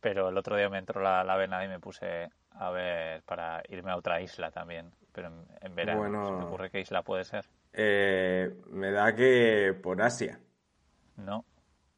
pero 0.00 0.28
el 0.28 0.38
otro 0.38 0.56
día 0.56 0.68
me 0.68 0.78
entró 0.78 1.00
la, 1.02 1.24
la 1.24 1.36
vena 1.36 1.64
y 1.64 1.68
me 1.68 1.80
puse 1.80 2.30
a 2.52 2.70
ver 2.70 3.22
para 3.24 3.62
irme 3.68 3.90
a 3.90 3.96
otra 3.96 4.20
isla 4.20 4.50
también, 4.52 4.92
pero 5.12 5.32
en, 5.60 5.74
verano. 5.74 5.98
Bueno, 5.98 6.26
¿Se 6.26 6.32
me 6.32 6.44
ocurre 6.44 6.70
qué 6.70 6.80
isla 6.80 7.02
puede 7.02 7.24
ser? 7.24 7.44
Eh, 7.78 8.56
me 8.70 8.90
da 8.90 9.14
que 9.14 9.78
por 9.82 10.00
Asia. 10.00 10.40
No. 11.16 11.44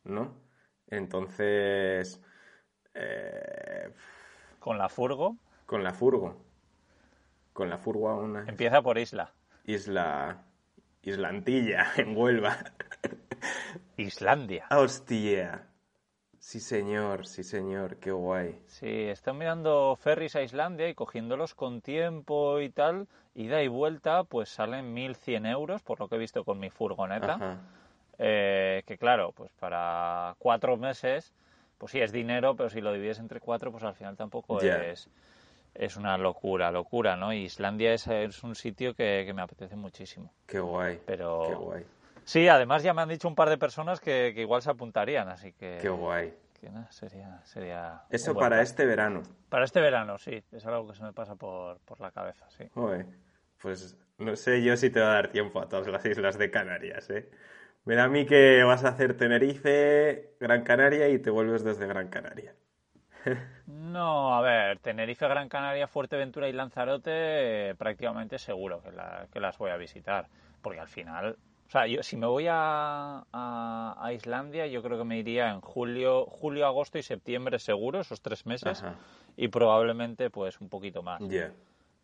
¿No? 0.02 0.35
Entonces... 0.88 2.20
Eh, 2.94 3.94
¿Con 4.58 4.76
la 4.76 4.88
furgo? 4.88 5.37
Con 5.66 5.85
la 5.85 5.92
furgo. 5.92 6.44
Con 7.52 7.70
la 7.70 7.78
furgo 7.78 8.16
una... 8.16 8.40
Empieza 8.49 8.82
por 8.82 8.99
isla. 8.99 9.32
Isla... 9.64 10.44
Islantilla, 11.02 11.92
en 11.97 12.16
Huelva. 12.16 12.58
Islandia. 13.97 14.66
Hostia. 14.70 15.67
Sí, 16.49 16.61
señor, 16.61 17.26
sí, 17.26 17.45
señor, 17.45 17.97
qué 17.97 18.11
guay. 18.11 18.59
Sí, 18.69 18.88
están 18.88 19.37
mirando 19.37 19.95
ferries 20.00 20.35
a 20.35 20.40
Islandia 20.40 20.88
y 20.88 20.95
cogiéndolos 20.95 21.55
con 21.55 21.83
tiempo 21.83 22.59
y 22.61 22.71
tal, 22.71 23.07
ida 23.35 23.62
y 23.62 23.69
vuelta, 23.69 24.25
pues 24.25 24.49
salen 24.49 24.95
1.100 24.95 25.45
euros, 25.45 25.83
por 25.83 26.00
lo 26.00 26.09
que 26.09 26.14
he 26.14 26.19
visto 26.19 26.45
con 26.45 26.59
mi 26.59 26.71
furgoneta. 26.71 27.61
Eh, 28.17 28.83
que 28.87 28.97
claro, 28.97 29.33
pues 29.33 29.52
para 29.61 30.37
cuatro 30.38 30.78
meses, 30.78 31.35
pues 31.76 31.93
sí 31.93 32.00
es 32.00 32.12
dinero, 32.12 32.57
pero 32.57 32.71
si 32.71 32.81
lo 32.81 32.95
divides 32.95 33.19
entre 33.19 33.40
cuatro, 33.40 33.71
pues 33.71 33.85
al 33.85 33.95
final 33.95 34.17
tampoco 34.17 34.62
es, 34.62 35.11
es 35.75 35.97
una 35.99 36.17
locura, 36.17 36.71
locura, 36.73 37.14
¿no? 37.14 37.35
Islandia 37.35 37.93
es, 37.93 38.07
es 38.07 38.43
un 38.43 38.55
sitio 38.55 38.95
que, 38.95 39.25
que, 39.26 39.35
me 39.35 39.43
apetece 39.43 39.76
muchísimo. 39.76 40.33
Qué 40.47 40.61
guay. 40.61 40.99
Pero, 41.05 41.43
qué 41.47 41.55
guay. 41.57 41.85
Sí, 42.28 42.47
además 42.47 42.82
ya 42.82 42.92
me 42.92 43.00
han 43.00 43.08
dicho 43.08 43.26
un 43.26 43.35
par 43.35 43.49
de 43.49 43.56
personas 43.56 44.00
que, 44.00 44.35
igual 44.37 44.61
se 44.61 44.68
apuntarían, 44.68 45.30
así 45.30 45.54
que... 45.54 45.78
Qué 45.80 45.88
guay. 45.88 46.35
sería, 46.90 47.40
sería 47.44 48.02
Eso 48.11 48.35
para 48.35 48.61
este 48.61 48.85
verano. 48.85 49.23
Para 49.49 49.64
este 49.64 49.80
verano, 49.80 50.18
sí. 50.18 50.44
Es 50.52 50.66
algo 50.66 50.87
que 50.88 50.94
se 50.94 51.04
me 51.04 51.14
pasa 51.14 51.37
por, 51.37 51.78
la 51.99 52.11
cabeza, 52.11 52.44
sí. 52.50 52.64
pues 53.62 53.97
no 54.18 54.37
sé 54.37 54.62
yo 54.62 54.76
si 54.76 54.90
te 54.90 55.00
va 55.00 55.12
a 55.12 55.14
dar 55.14 55.28
tiempo 55.28 55.58
a 55.58 55.70
todas 55.70 55.88
las 55.88 56.04
islas 56.04 56.37
de 56.37 56.50
Canarias, 56.50 57.08
¿eh? 57.08 57.30
Me 57.87 57.94
da 57.94 58.04
a 58.04 58.08
mí 58.08 58.26
que 58.26 58.62
vas 58.62 58.85
a 58.85 58.88
hacer 58.88 59.16
Tenerife, 59.16 60.35
Gran 60.38 60.64
Canaria 60.64 61.08
y 61.08 61.18
te 61.20 61.30
vuelves 61.30 61.64
desde 61.64 61.87
Gran 61.87 62.08
Canaria. 62.08 62.54
no, 63.66 64.37
a 64.37 64.42
ver, 64.42 64.80
Tenerife, 64.80 65.26
Gran 65.26 65.49
Canaria, 65.49 65.88
Fuerteventura 65.88 66.47
y 66.47 66.52
Lanzarote 66.52 67.75
prácticamente 67.78 68.38
seguro 68.38 68.82
que, 68.82 68.90
que 69.32 69.40
las 69.40 69.56
voy 69.56 69.70
a 69.70 69.78
visitar. 69.78 70.26
Porque 70.61 70.80
al 70.80 70.88
final 70.88 71.38
o 71.68 71.70
sea, 71.70 71.87
yo, 71.87 72.02
si 72.02 72.16
me 72.16 72.26
voy 72.26 72.46
a, 72.48 73.26
a, 73.30 74.12
Islandia, 74.14 74.66
yo 74.66 74.82
creo 74.82 74.96
que 74.96 75.04
me 75.04 75.18
iría 75.18 75.50
en 75.50 75.60
julio, 75.60 76.25
julio, 76.25 76.64
agosto 76.64 76.96
y 76.96 77.02
septiembre 77.02 77.58
seguro, 77.58 78.00
esos 78.00 78.22
tres 78.22 78.46
meses, 78.46 78.82
y 79.37 79.48
probablemente 79.48 80.30
pues 80.30 80.62
un 80.62 80.70
poquito 80.70 81.02
más. 81.02 81.22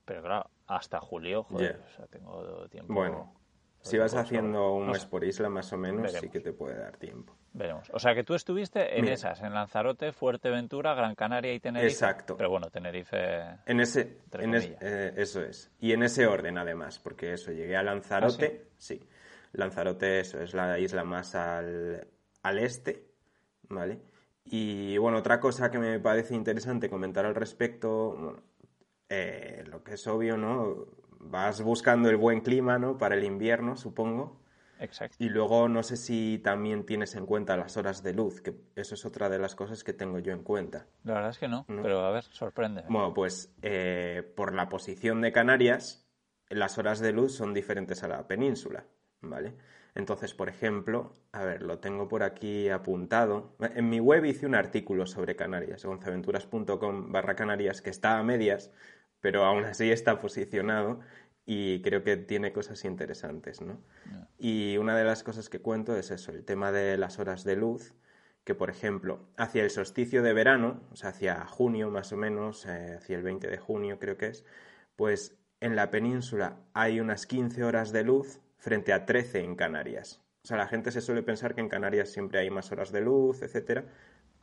Pero 0.05 0.21
claro, 0.21 0.51
hasta 0.67 1.01
julio, 1.01 1.45
joder, 1.45 1.81
o 1.83 1.97
sea, 1.97 2.07
tengo 2.09 2.69
tiempo. 2.69 2.93
Bueno, 2.93 3.33
si 3.81 3.97
vas 3.97 4.15
haciendo 4.15 4.75
un 4.75 4.89
mes 4.89 5.07
por 5.07 5.25
isla 5.25 5.49
más 5.49 5.73
o 5.73 5.79
menos, 5.79 6.13
sí 6.13 6.29
que 6.29 6.41
te 6.41 6.53
puede 6.53 6.79
dar 6.79 6.99
tiempo. 6.99 7.35
Veremos. 7.55 7.89
O 7.95 7.99
sea, 7.99 8.15
que 8.15 8.23
tú 8.23 8.35
estuviste 8.35 8.99
en 8.99 9.09
esas, 9.09 9.41
en 9.41 9.55
Lanzarote, 9.55 10.13
Fuerteventura, 10.13 10.93
Gran 10.93 11.15
Canaria 11.15 11.55
y 11.55 11.61
Tenerife. 11.61 11.91
Exacto. 11.91 12.37
Pero 12.37 12.51
bueno, 12.51 12.69
Tenerife. 12.69 13.17
En 13.65 13.81
ese, 13.81 14.19
en 14.33 14.55
eh, 14.57 15.15
eso 15.17 15.41
es. 15.41 15.71
Y 15.81 15.93
en 15.93 16.03
ese 16.03 16.27
orden, 16.27 16.59
además, 16.59 16.99
porque 16.99 17.33
eso, 17.33 17.53
llegué 17.53 17.77
a 17.77 17.83
Lanzarote, 17.83 18.63
¿Ah, 18.63 18.75
sí 18.77 19.01
Lanzarote 19.55 20.21
eso, 20.21 20.41
es 20.41 20.55
la 20.55 20.79
isla 20.79 21.05
más 21.05 21.35
al, 21.35 22.07
este, 22.59 23.07
¿vale? 23.69 24.01
Y 24.45 24.99
bueno, 24.99 25.19
otra 25.19 25.41
cosa 25.41 25.71
que 25.71 25.79
me 25.79 25.99
parece 26.01 26.35
interesante 26.35 26.91
comentar 26.91 27.25
al 27.25 27.35
respecto, 27.35 28.43
eh, 29.09 29.65
lo 29.67 29.83
que 29.83 29.95
es 29.95 30.07
obvio, 30.07 30.37
¿no? 30.37 30.87
Vas 31.21 31.63
buscando 31.63 32.11
el 32.11 32.17
buen 32.17 32.41
clima, 32.41 32.79
¿no? 32.79 32.99
Para 32.99 33.15
el 33.15 33.25
invierno, 33.25 33.77
supongo. 33.77 34.43
Exacto. 34.81 35.17
Y 35.19 35.29
luego 35.29 35.69
no 35.69 35.83
sé 35.83 35.97
si 35.97 36.41
también 36.43 36.85
tienes 36.85 37.15
en 37.15 37.27
cuenta 37.27 37.57
las 37.57 37.77
horas 37.77 38.03
de 38.03 38.13
luz, 38.13 38.43
que 38.43 38.55
eso 38.75 38.95
es 38.95 39.07
otra 39.07 39.29
de 39.29 39.39
las 39.39 39.55
cosas 39.55 39.85
que 39.85 39.93
tengo 39.93 40.19
yo 40.19 40.33
en 40.33 40.43
cuenta. 40.43 40.87
La 41.05 41.15
verdad 41.15 41.31
es 41.31 41.39
que 41.39 41.49
no, 41.49 41.65
pero 41.67 42.01
a 42.01 42.11
ver, 42.11 42.25
sorprende. 42.25 42.83
Bueno, 42.89 43.15
pues 43.15 43.55
eh, 43.63 44.23
por 44.37 44.53
la 44.53 44.69
posición 44.69 45.21
de 45.23 45.33
Canarias, 45.33 46.07
las 46.49 46.77
horas 46.77 47.01
de 47.01 47.13
luz 47.13 47.35
son 47.35 47.55
diferentes 47.55 48.03
a 48.03 48.09
la 48.09 48.27
península. 48.27 48.85
¿Vale? 49.31 49.55
Entonces, 49.95 50.35
por 50.35 50.49
ejemplo, 50.49 51.13
a 51.33 51.45
ver, 51.45 51.63
lo 51.63 51.79
tengo 51.79 52.09
por 52.09 52.23
aquí 52.25 52.69
apuntado. 52.69 53.57
En 53.61 53.89
mi 53.89 54.01
web 54.01 54.25
hice 54.25 54.47
un 54.47 54.55
artículo 54.55 55.07
sobre 55.07 55.37
Canarias, 55.37 55.85
gonzaventuras.com 55.85 57.13
barra 57.13 57.37
Canarias, 57.37 57.81
que 57.81 57.91
está 57.91 58.19
a 58.19 58.23
medias, 58.23 58.73
pero 59.21 59.45
aún 59.45 59.65
así 59.65 59.91
está 59.91 60.19
posicionado 60.19 61.01
y 61.47 61.81
creo 61.83 62.03
que 62.03 62.17
tiene 62.17 62.53
cosas 62.53 62.85
interesantes, 62.85 63.61
¿no? 63.61 63.81
Y 64.39 64.77
una 64.79 64.97
de 64.97 65.05
las 65.05 65.23
cosas 65.23 65.49
que 65.49 65.61
cuento 65.61 65.97
es 65.97 66.11
eso, 66.11 66.33
el 66.33 66.45
tema 66.45 66.73
de 66.73 66.97
las 66.97 67.19
horas 67.19 67.45
de 67.45 67.57
luz, 67.57 67.95
que 68.45 68.55
por 68.55 68.71
ejemplo, 68.71 69.29
hacia 69.37 69.63
el 69.63 69.71
solsticio 69.71 70.23
de 70.23 70.33
verano, 70.33 70.83
o 70.93 70.97
sea, 70.97 71.11
hacia 71.11 71.47
junio 71.47 71.91
más 71.91 72.13
o 72.13 72.17
menos, 72.17 72.67
eh, 72.67 72.97
hacia 72.99 73.17
el 73.17 73.23
20 73.23 73.49
de 73.49 73.59
junio 73.59 73.99
creo 73.99 74.17
que 74.17 74.29
es, 74.29 74.45
pues 74.97 75.39
en 75.61 75.77
la 75.77 75.91
península 75.91 76.59
hay 76.75 77.01
unas 77.01 77.27
15 77.27 77.65
horas 77.65 77.93
de 77.93 78.05
luz 78.05 78.41
frente 78.65 78.95
a 78.95 79.05
13 79.05 79.41
en 79.41 79.57
Canarias. 79.57 80.23
O 80.43 80.47
sea, 80.47 80.57
la 80.57 80.67
gente 80.67 80.91
se 80.91 81.03
suele 81.03 81.23
pensar 81.23 81.55
que 81.55 81.61
en 81.61 81.69
Canarias 81.69 82.09
siempre 82.09 82.39
hay 82.39 82.49
más 82.51 82.73
horas 82.73 82.91
de 82.93 83.03
luz, 83.03 83.43
etcétera. 83.43 83.85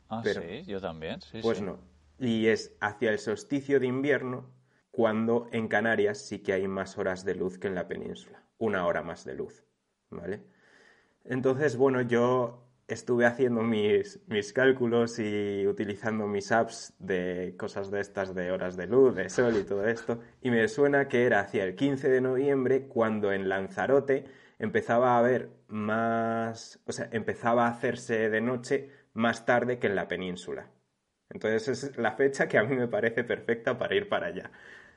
Ah, 0.08 0.20
pero, 0.22 0.42
sí, 0.42 0.62
yo 0.64 0.80
también, 0.80 1.20
sí. 1.20 1.40
Pues 1.42 1.60
no. 1.60 1.80
Y 2.20 2.46
es 2.46 2.76
hacia 2.80 3.10
el 3.10 3.18
solsticio 3.18 3.80
de 3.80 3.88
invierno 3.88 4.48
cuando 4.92 5.48
en 5.50 5.66
Canarias 5.66 6.18
sí 6.18 6.38
que 6.38 6.52
hay 6.52 6.68
más 6.68 6.98
horas 6.98 7.24
de 7.24 7.34
luz 7.34 7.58
que 7.58 7.66
en 7.66 7.74
la 7.74 7.88
península. 7.88 8.44
Una 8.58 8.86
hora 8.86 9.02
más 9.02 9.24
de 9.24 9.34
luz, 9.34 9.64
¿vale? 10.08 10.44
Entonces, 11.24 11.76
bueno, 11.76 12.00
yo 12.02 12.62
estuve 12.88 13.26
haciendo 13.26 13.62
mis, 13.62 14.20
mis 14.26 14.52
cálculos 14.52 15.18
y 15.18 15.66
utilizando 15.66 16.26
mis 16.26 16.52
apps 16.52 16.94
de 16.98 17.54
cosas 17.56 17.90
de 17.90 18.00
estas 18.00 18.34
de 18.34 18.50
horas 18.50 18.76
de 18.76 18.86
luz, 18.86 19.14
de 19.14 19.28
sol 19.28 19.56
y 19.56 19.64
todo 19.64 19.86
esto, 19.86 20.20
y 20.40 20.50
me 20.50 20.66
suena 20.68 21.08
que 21.08 21.24
era 21.24 21.40
hacia 21.40 21.64
el 21.64 21.74
15 21.74 22.08
de 22.08 22.20
noviembre 22.20 22.86
cuando 22.88 23.32
en 23.32 23.48
Lanzarote 23.48 24.24
empezaba 24.58 25.14
a 25.14 25.18
haber 25.18 25.50
más, 25.68 26.80
o 26.86 26.92
sea, 26.92 27.08
empezaba 27.12 27.66
a 27.66 27.70
hacerse 27.70 28.28
de 28.28 28.40
noche 28.40 28.90
más 29.14 29.44
tarde 29.44 29.78
que 29.78 29.86
en 29.86 29.96
la 29.96 30.08
península. 30.08 30.70
Entonces 31.30 31.68
es 31.68 31.96
la 31.96 32.12
fecha 32.12 32.46
que 32.46 32.58
a 32.58 32.62
mí 32.62 32.76
me 32.76 32.88
parece 32.88 33.24
perfecta 33.24 33.78
para 33.78 33.94
ir 33.94 34.08
para 34.08 34.26
allá. 34.26 34.50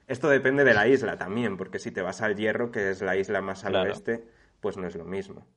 Esto 0.07 0.29
depende 0.29 0.63
de 0.63 0.73
la 0.73 0.87
isla 0.87 1.17
también, 1.17 1.57
porque 1.57 1.79
si 1.79 1.91
te 1.91 2.01
vas 2.01 2.21
al 2.21 2.35
Hierro, 2.35 2.71
que 2.71 2.91
es 2.91 3.01
la 3.01 3.15
isla 3.15 3.41
más 3.41 3.65
al 3.65 3.75
oeste, 3.75 4.27
pues 4.59 4.77
no 4.77 4.85
es 4.85 4.95
lo 4.95 5.05
mismo. 5.05 5.47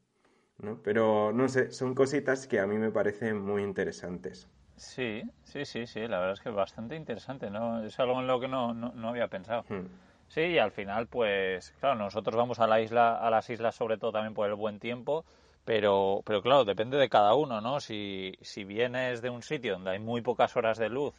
¿No? 0.58 0.80
Pero 0.82 1.32
no 1.32 1.48
sé, 1.48 1.70
son 1.70 1.94
cositas 1.94 2.46
que 2.46 2.60
a 2.60 2.66
mí 2.66 2.76
me 2.76 2.90
parecen 2.90 3.40
muy 3.40 3.62
interesantes. 3.62 4.48
Sí, 4.76 5.22
sí, 5.42 5.64
sí, 5.64 5.86
sí, 5.86 6.00
la 6.06 6.18
verdad 6.18 6.34
es 6.34 6.40
que 6.40 6.50
es 6.50 6.54
bastante 6.54 6.94
interesante, 6.94 7.50
¿no? 7.50 7.84
Es 7.84 7.98
algo 7.98 8.20
en 8.20 8.26
lo 8.26 8.38
que 8.38 8.48
no, 8.48 8.74
no, 8.74 9.08
había 9.08 9.28
pensado. 9.28 9.64
Hmm. 9.68 9.86
Sí, 10.28 10.42
y 10.42 10.58
al 10.58 10.70
final, 10.70 11.06
pues, 11.06 11.74
claro, 11.80 11.96
nosotros 11.96 12.36
vamos 12.36 12.60
a 12.60 12.66
la 12.66 12.80
isla, 12.80 13.16
a 13.16 13.30
las 13.30 13.48
islas 13.50 13.74
sobre 13.74 13.96
todo 13.96 14.12
también 14.12 14.34
por 14.34 14.48
el 14.48 14.54
buen 14.54 14.78
tiempo, 14.78 15.24
pero, 15.64 16.22
pero 16.24 16.42
claro, 16.42 16.64
depende 16.64 16.96
de 16.96 17.08
cada 17.08 17.34
uno, 17.34 17.60
¿no? 17.60 17.80
Si, 17.80 18.34
si 18.40 18.64
vienes 18.64 19.20
de 19.20 19.30
un 19.30 19.42
sitio 19.42 19.74
donde 19.74 19.90
hay 19.90 19.98
muy 19.98 20.20
pocas 20.20 20.56
horas 20.56 20.78
de 20.78 20.90
luz 20.90 21.14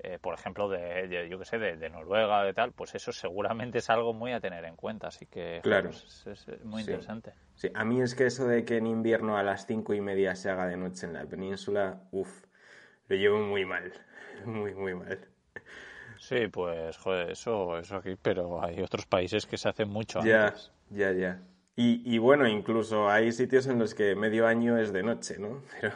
eh, 0.00 0.18
por 0.20 0.34
ejemplo, 0.34 0.68
de, 0.68 1.28
yo 1.28 1.38
que 1.38 1.44
sé, 1.44 1.58
de, 1.58 1.90
Noruega, 1.90 2.44
de 2.44 2.54
tal, 2.54 2.72
pues 2.72 2.94
eso 2.94 3.12
seguramente 3.12 3.78
es 3.78 3.90
algo 3.90 4.12
muy 4.12 4.32
a 4.32 4.40
tener 4.40 4.64
en 4.64 4.76
cuenta. 4.76 5.08
Así 5.08 5.26
que 5.26 5.60
claro. 5.62 5.90
Pues, 5.90 6.26
es, 6.26 6.64
muy 6.64 6.82
interesante. 6.82 7.32
Sí, 7.54 7.70
a 7.74 7.84
mí 7.84 8.00
es 8.00 8.14
que 8.14 8.26
eso 8.26 8.46
de 8.46 8.64
que 8.64 8.76
en 8.76 8.86
invierno 8.86 9.36
a 9.36 9.42
las 9.42 9.66
cinco 9.66 9.94
y 9.94 10.00
media 10.00 10.36
se 10.36 10.50
haga 10.50 10.66
de 10.66 10.76
noche 10.76 11.06
en 11.06 11.14
la 11.14 11.24
península, 11.24 12.00
uff, 12.12 12.44
lo 13.08 13.16
llevo 13.16 13.40
muy 13.40 13.64
mal, 13.64 13.92
muy, 14.44 14.74
muy 14.74 14.94
mal. 14.94 15.18
Sí, 16.18 16.48
pues, 16.48 16.96
joder, 16.96 17.30
eso, 17.30 17.78
eso 17.78 17.96
aquí, 17.96 18.16
pero 18.20 18.62
hay 18.62 18.80
otros 18.80 19.06
países 19.06 19.46
que 19.46 19.56
se 19.56 19.68
hacen 19.68 19.88
mucho 19.88 20.20
ya, 20.24 20.54
Ya, 20.90 21.12
ya, 21.12 21.40
y, 21.76 22.02
y 22.04 22.18
bueno, 22.18 22.48
incluso 22.48 23.08
hay 23.08 23.30
sitios 23.30 23.68
en 23.68 23.78
los 23.78 23.94
que 23.94 24.16
medio 24.16 24.48
año 24.48 24.78
es 24.78 24.92
de 24.92 25.04
noche, 25.04 25.38
¿no? 25.38 25.62
Pero 25.80 25.94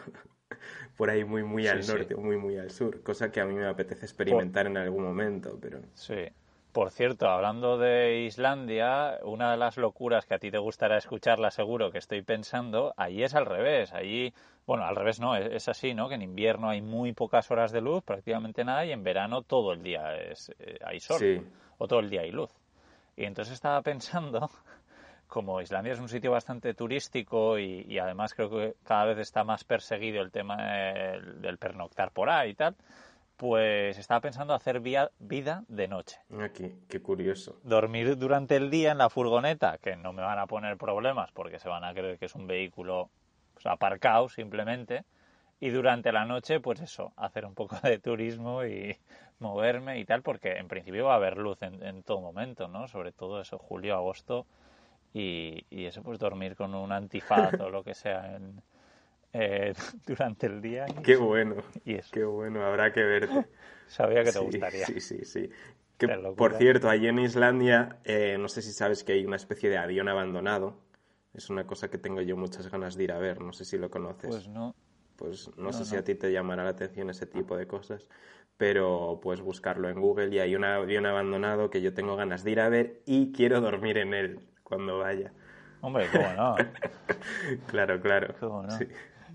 por 1.02 1.10
ahí 1.10 1.24
muy, 1.24 1.42
muy 1.42 1.66
al 1.66 1.84
norte 1.84 2.14
o 2.14 2.20
muy, 2.20 2.36
muy 2.36 2.56
al 2.58 2.70
sur, 2.70 3.02
cosa 3.02 3.32
que 3.32 3.40
a 3.40 3.44
mí 3.44 3.54
me 3.54 3.66
apetece 3.66 4.06
experimentar 4.06 4.68
en 4.68 4.76
algún 4.76 5.02
momento, 5.02 5.58
pero... 5.60 5.80
Sí. 5.94 6.28
Por 6.70 6.92
cierto, 6.92 7.28
hablando 7.28 7.76
de 7.76 8.20
Islandia, 8.20 9.18
una 9.24 9.50
de 9.50 9.56
las 9.56 9.78
locuras 9.78 10.26
que 10.26 10.34
a 10.34 10.38
ti 10.38 10.52
te 10.52 10.58
gustará 10.58 10.96
escucharla 10.96 11.50
seguro 11.50 11.90
que 11.90 11.98
estoy 11.98 12.22
pensando, 12.22 12.94
allí 12.96 13.24
es 13.24 13.34
al 13.34 13.46
revés. 13.46 13.92
Allí, 13.92 14.32
bueno, 14.64 14.84
al 14.84 14.94
revés 14.94 15.18
no, 15.18 15.34
es, 15.34 15.68
así, 15.68 15.92
¿no? 15.92 16.08
Que 16.08 16.14
en 16.14 16.22
invierno 16.22 16.70
hay 16.70 16.82
muy 16.82 17.12
pocas 17.12 17.50
horas 17.50 17.72
de 17.72 17.80
luz, 17.80 18.04
prácticamente 18.04 18.64
nada, 18.64 18.86
y 18.86 18.92
en 18.92 19.02
verano 19.02 19.42
todo 19.42 19.72
el 19.72 19.82
día 19.82 20.16
es, 20.16 20.54
eh, 20.60 20.78
hay 20.86 21.00
sol. 21.00 21.44
O 21.78 21.88
todo 21.88 21.98
el 21.98 22.10
día 22.10 22.20
hay 22.20 22.30
luz. 22.30 22.52
Y 23.16 23.24
entonces 23.24 23.54
estaba 23.54 23.82
pensando 23.90 24.48
como 25.32 25.62
Islandia 25.62 25.94
es 25.94 25.98
un 25.98 26.10
sitio 26.10 26.30
bastante 26.30 26.74
turístico 26.74 27.58
y, 27.58 27.98
además 27.98 28.34
creo 28.34 28.50
que 28.50 28.74
cada 28.84 29.06
vez 29.06 29.18
está 29.18 29.44
más 29.44 29.64
perseguido 29.64 30.20
el 30.20 30.30
tema 30.30 30.58
del 30.58 31.56
pernoctar 31.56 32.10
por 32.10 32.28
ahí 32.28 32.50
y 32.50 32.54
tal, 32.54 32.76
pues 33.38 33.96
estaba 33.96 34.20
pensando 34.20 34.52
hacer 34.52 34.80
vida 34.80 35.64
de 35.68 35.88
noche. 35.88 36.18
Aquí, 36.38 36.66
ah, 36.66 36.84
qué 36.86 37.00
curioso. 37.00 37.58
Dormir 37.62 38.18
durante 38.18 38.56
el 38.56 38.68
día 38.68 38.92
en 38.92 38.98
la 38.98 39.08
furgoneta, 39.08 39.78
que 39.78 39.96
no 39.96 40.12
me 40.12 40.20
van 40.20 40.38
a 40.38 40.46
poner 40.46 40.76
problemas 40.76 41.32
porque 41.32 41.58
se 41.58 41.70
van 41.70 41.84
a 41.84 41.94
creer 41.94 42.18
que 42.18 42.26
es 42.26 42.34
un 42.34 42.46
vehículo 42.46 43.08
pues, 43.54 43.64
aparcado 43.64 44.28
simplemente. 44.28 45.04
Y 45.60 45.70
durante 45.70 46.12
la 46.12 46.26
noche, 46.26 46.60
pues 46.60 46.80
eso, 46.82 47.14
hacer 47.16 47.46
un 47.46 47.54
poco 47.54 47.76
de 47.82 47.98
turismo 47.98 48.66
y 48.66 48.98
moverme 49.38 49.98
y 49.98 50.04
tal, 50.04 50.20
porque 50.20 50.58
en 50.58 50.68
principio 50.68 51.06
va 51.06 51.14
a 51.14 51.16
haber 51.16 51.38
luz 51.38 51.62
en, 51.62 51.82
en 51.82 52.02
todo 52.02 52.20
momento, 52.20 52.68
¿no? 52.68 52.86
Sobre 52.86 53.12
todo 53.12 53.40
eso, 53.40 53.56
julio, 53.56 53.94
agosto, 53.94 54.46
y, 55.14 55.84
eso 55.84 56.02
pues 56.02 56.18
dormir 56.18 56.56
con 56.56 56.74
un 56.74 56.92
antifaz 56.92 57.60
o 57.60 57.68
lo 57.68 57.84
que 57.84 57.94
sea 57.94 58.38
eh, 59.32 59.72
durante 60.06 60.46
el 60.46 60.60
día. 60.60 60.86
Qué 61.04 61.16
bueno, 61.16 61.56
qué 61.84 62.24
bueno, 62.24 62.64
habrá 62.64 62.92
que 62.92 63.02
verte. 63.02 63.46
Sabía 63.86 64.24
que 64.24 64.32
te 64.32 64.38
gustaría. 64.38 64.86
Sí, 64.86 65.00
sí, 65.00 65.24
sí. 65.24 65.50
por 66.36 66.54
cierto, 66.54 66.88
allí 66.88 67.08
en 67.08 67.18
Islandia, 67.18 67.98
eh, 68.04 68.36
no 68.38 68.48
sé 68.48 68.62
si 68.62 68.72
sabes 68.72 69.04
que 69.04 69.12
hay 69.12 69.26
una 69.26 69.36
especie 69.36 69.68
de 69.68 69.78
avión 69.78 70.08
abandonado. 70.08 70.80
Es 71.34 71.50
una 71.50 71.66
cosa 71.66 71.88
que 71.88 71.98
tengo 71.98 72.20
yo 72.20 72.36
muchas 72.36 72.70
ganas 72.70 72.94
de 72.94 73.04
ir 73.04 73.12
a 73.12 73.18
ver, 73.18 73.40
no 73.40 73.52
sé 73.52 73.64
si 73.64 73.78
lo 73.78 73.90
conoces. 73.90 74.28
Pues 74.28 74.48
no. 74.48 74.74
Pues 75.16 75.50
no, 75.56 75.72
sé 75.72 75.84
si 75.84 75.94
a 75.94 76.02
ti 76.02 76.14
te 76.14 76.32
llamará 76.32 76.64
la 76.64 76.70
atención 76.70 77.08
ese 77.10 77.26
tipo 77.26 77.56
de 77.56 77.66
cosas, 77.66 78.08
pero 78.56 79.20
puedes 79.22 79.40
buscarlo 79.40 79.88
en 79.88 80.00
Google 80.00 80.34
y 80.34 80.40
hay 80.40 80.56
un 80.56 80.64
avión 80.64 81.06
abandonado 81.06 81.70
que 81.70 81.80
yo 81.80 81.94
tengo 81.94 82.16
ganas 82.16 82.42
de 82.42 82.50
ir 82.50 82.60
a 82.60 82.68
ver 82.68 83.02
y 83.06 83.30
quiero 83.30 83.60
dormir 83.60 83.98
en 83.98 84.14
él 84.14 84.51
cuando 84.72 85.00
vaya. 85.00 85.30
Hombre, 85.82 86.08
cómo 86.10 86.32
no. 86.32 86.56
claro, 87.66 88.00
claro. 88.00 88.34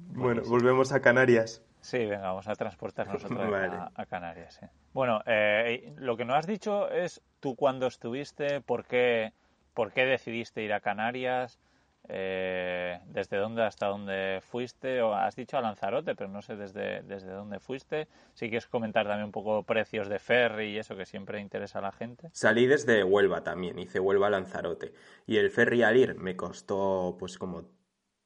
Bueno, 0.09 0.41
volvemos 0.47 0.91
a 0.91 0.99
Canarias. 0.99 1.61
Sí, 1.81 1.99
venga, 1.99 2.21
vamos 2.29 2.47
a 2.47 2.55
transportarnos 2.55 3.23
a, 3.23 3.91
a, 3.93 4.05
Canarias. 4.07 4.59
Bueno, 4.93 5.21
eh, 5.27 5.93
lo 5.97 6.17
que 6.17 6.25
no 6.25 6.33
has 6.33 6.47
dicho 6.47 6.89
es 6.89 7.21
tú 7.39 7.55
cuando 7.55 7.85
estuviste, 7.85 8.61
por 8.61 8.85
qué, 8.85 9.31
por 9.75 9.91
qué 9.91 10.05
decidiste 10.05 10.63
ir 10.63 10.73
a 10.73 10.79
Canarias, 10.79 11.59
eh, 12.09 12.99
desde 13.07 13.37
dónde 13.37 13.63
hasta 13.63 13.87
dónde 13.87 14.39
fuiste, 14.41 15.01
o 15.01 15.13
has 15.13 15.35
dicho 15.35 15.57
a 15.57 15.61
Lanzarote, 15.61 16.15
pero 16.15 16.29
no 16.29 16.41
sé 16.41 16.55
desde, 16.55 17.01
desde 17.03 17.31
dónde 17.31 17.59
fuiste. 17.59 18.07
Si 18.33 18.47
quieres 18.49 18.67
comentar 18.67 19.05
también 19.05 19.25
un 19.25 19.31
poco 19.31 19.63
precios 19.63 20.07
de 20.07 20.19
ferry 20.19 20.69
y 20.69 20.77
eso 20.77 20.95
que 20.95 21.05
siempre 21.05 21.41
interesa 21.41 21.79
a 21.79 21.81
la 21.81 21.91
gente. 21.91 22.29
Salí 22.31 22.65
desde 22.65 23.03
Huelva 23.03 23.43
también, 23.43 23.77
hice 23.77 23.99
Huelva 23.99 24.27
a 24.27 24.29
Lanzarote. 24.29 24.93
Y 25.25 25.37
el 25.37 25.51
ferry 25.51 25.83
al 25.83 25.97
ir 25.97 26.15
me 26.15 26.37
costó 26.37 27.17
pues 27.19 27.37
como 27.37 27.65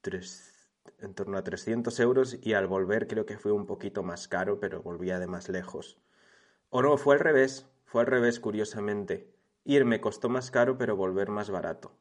tres, 0.01 0.69
en 0.99 1.15
torno 1.15 1.37
a 1.37 1.43
300 1.43 1.99
euros 2.01 2.37
y 2.41 2.53
al 2.53 2.67
volver 2.67 3.07
creo 3.07 3.25
que 3.25 3.37
fue 3.37 3.51
un 3.51 3.65
poquito 3.65 4.03
más 4.03 4.27
caro, 4.27 4.59
pero 4.59 4.83
volvía 4.83 5.17
de 5.17 5.27
más 5.27 5.49
lejos. 5.49 5.97
O 6.69 6.83
no, 6.83 6.97
fue 6.97 7.15
al 7.15 7.19
revés, 7.19 7.67
fue 7.85 8.01
al 8.01 8.07
revés 8.07 8.39
curiosamente. 8.39 9.33
Ir 9.63 9.85
me 9.85 10.01
costó 10.01 10.29
más 10.29 10.51
caro, 10.51 10.77
pero 10.77 10.95
volver 10.95 11.29
más 11.29 11.49
barato 11.49 12.00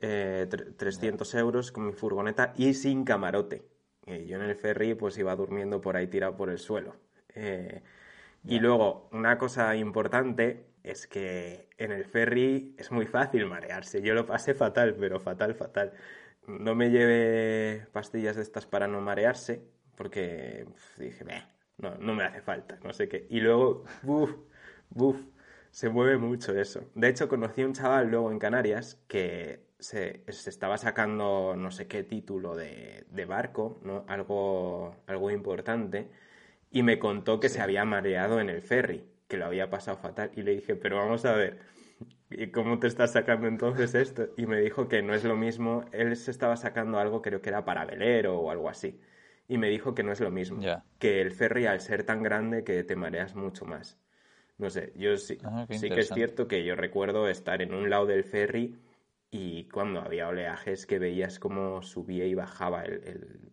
eh, 0.00 0.48
300 0.76 1.34
euros 1.34 1.72
con 1.72 1.86
mi 1.86 1.92
furgoneta 1.92 2.52
y 2.56 2.74
sin 2.74 3.04
camarote. 3.04 3.64
Eh, 4.06 4.26
yo 4.26 4.36
en 4.36 4.42
el 4.42 4.56
ferry 4.56 4.94
pues 4.94 5.18
iba 5.18 5.34
durmiendo 5.36 5.80
por 5.80 5.96
ahí 5.96 6.06
tirado 6.06 6.36
por 6.36 6.50
el 6.50 6.58
suelo. 6.58 6.96
Eh, 7.34 7.82
y 8.44 8.58
luego, 8.58 9.08
una 9.12 9.38
cosa 9.38 9.76
importante 9.76 10.66
es 10.82 11.06
que 11.06 11.68
en 11.78 11.92
el 11.92 12.04
ferry 12.06 12.74
es 12.78 12.90
muy 12.90 13.06
fácil 13.06 13.46
marearse. 13.46 14.02
Yo 14.02 14.14
lo 14.14 14.26
pasé 14.26 14.54
fatal, 14.54 14.96
pero 14.98 15.20
fatal, 15.20 15.54
fatal. 15.54 15.92
No 16.46 16.74
me 16.74 16.90
llevé 16.90 17.86
pastillas 17.92 18.36
de 18.36 18.42
estas 18.42 18.66
para 18.66 18.88
no 18.88 19.00
marearse, 19.00 19.62
porque 19.96 20.66
dije, 20.98 21.24
no, 21.78 21.96
no 21.98 22.14
me 22.14 22.24
hace 22.24 22.40
falta, 22.40 22.78
no 22.82 22.92
sé 22.92 23.08
qué. 23.08 23.26
Y 23.30 23.40
luego, 23.40 23.84
buf, 24.02 24.34
buf, 24.88 25.20
se 25.70 25.88
mueve 25.90 26.16
mucho 26.18 26.56
eso. 26.58 26.90
De 26.94 27.08
hecho, 27.08 27.28
conocí 27.28 27.62
a 27.62 27.66
un 27.66 27.74
chaval 27.74 28.08
luego 28.10 28.32
en 28.32 28.38
Canarias 28.38 28.98
que 29.06 29.69
se, 29.80 30.22
estaba 30.26 30.78
sacando 30.78 31.54
no 31.56 31.70
sé 31.70 31.86
qué 31.86 32.04
título 32.04 32.54
de, 32.54 33.04
barco, 33.26 33.80
¿no? 33.82 34.04
algo, 34.08 34.96
algo 35.06 35.30
importante, 35.30 36.08
y 36.70 36.82
me 36.82 36.98
contó 36.98 37.40
que 37.40 37.48
se 37.48 37.60
había 37.60 37.84
mareado 37.84 38.40
en 38.40 38.48
el 38.48 38.62
ferry, 38.62 39.04
que 39.28 39.36
lo 39.36 39.46
había 39.46 39.70
pasado 39.70 39.96
fatal, 39.96 40.30
y 40.36 40.42
le 40.42 40.52
dije, 40.52 40.76
pero 40.76 40.96
vamos 40.96 41.24
a 41.24 41.32
ver, 41.32 41.58
¿y 42.30 42.48
cómo 42.48 42.78
te 42.78 42.86
estás 42.86 43.12
sacando 43.12 43.46
entonces 43.46 43.94
esto? 43.94 44.28
Y 44.36 44.46
me 44.46 44.60
dijo 44.60 44.88
que 44.88 45.02
no 45.02 45.14
es 45.14 45.24
lo 45.24 45.36
mismo, 45.36 45.84
él 45.92 46.16
se 46.16 46.30
estaba 46.30 46.56
sacando 46.56 46.98
algo, 46.98 47.22
creo 47.22 47.40
que 47.40 47.50
era 47.50 47.64
para 47.64 47.84
velero 47.84 48.38
o 48.38 48.50
algo 48.50 48.68
así, 48.68 49.00
y 49.48 49.58
me 49.58 49.68
dijo 49.68 49.94
que 49.94 50.02
no 50.02 50.12
es 50.12 50.20
lo 50.20 50.30
mismo, 50.30 50.62
que 50.98 51.20
el 51.20 51.32
ferry 51.32 51.66
al 51.66 51.80
ser 51.80 52.04
tan 52.04 52.22
grande 52.22 52.64
que 52.64 52.84
te 52.84 52.96
mareas 52.96 53.34
mucho 53.34 53.64
más. 53.64 53.98
No 54.58 54.68
sé, 54.68 54.92
yo 54.94 55.16
sí, 55.16 55.38
ah, 55.42 55.66
sí 55.70 55.88
que 55.88 56.00
es 56.00 56.10
cierto 56.10 56.46
que 56.46 56.62
yo 56.64 56.76
recuerdo 56.76 57.28
estar 57.28 57.62
en 57.62 57.72
un 57.72 57.88
lado 57.88 58.04
del 58.04 58.24
ferry 58.24 58.78
y 59.30 59.64
cuando 59.68 60.00
había 60.00 60.28
oleajes 60.28 60.86
que 60.86 60.98
veías 60.98 61.38
cómo 61.38 61.82
subía 61.82 62.26
y 62.26 62.34
bajaba 62.34 62.84
el... 62.84 63.52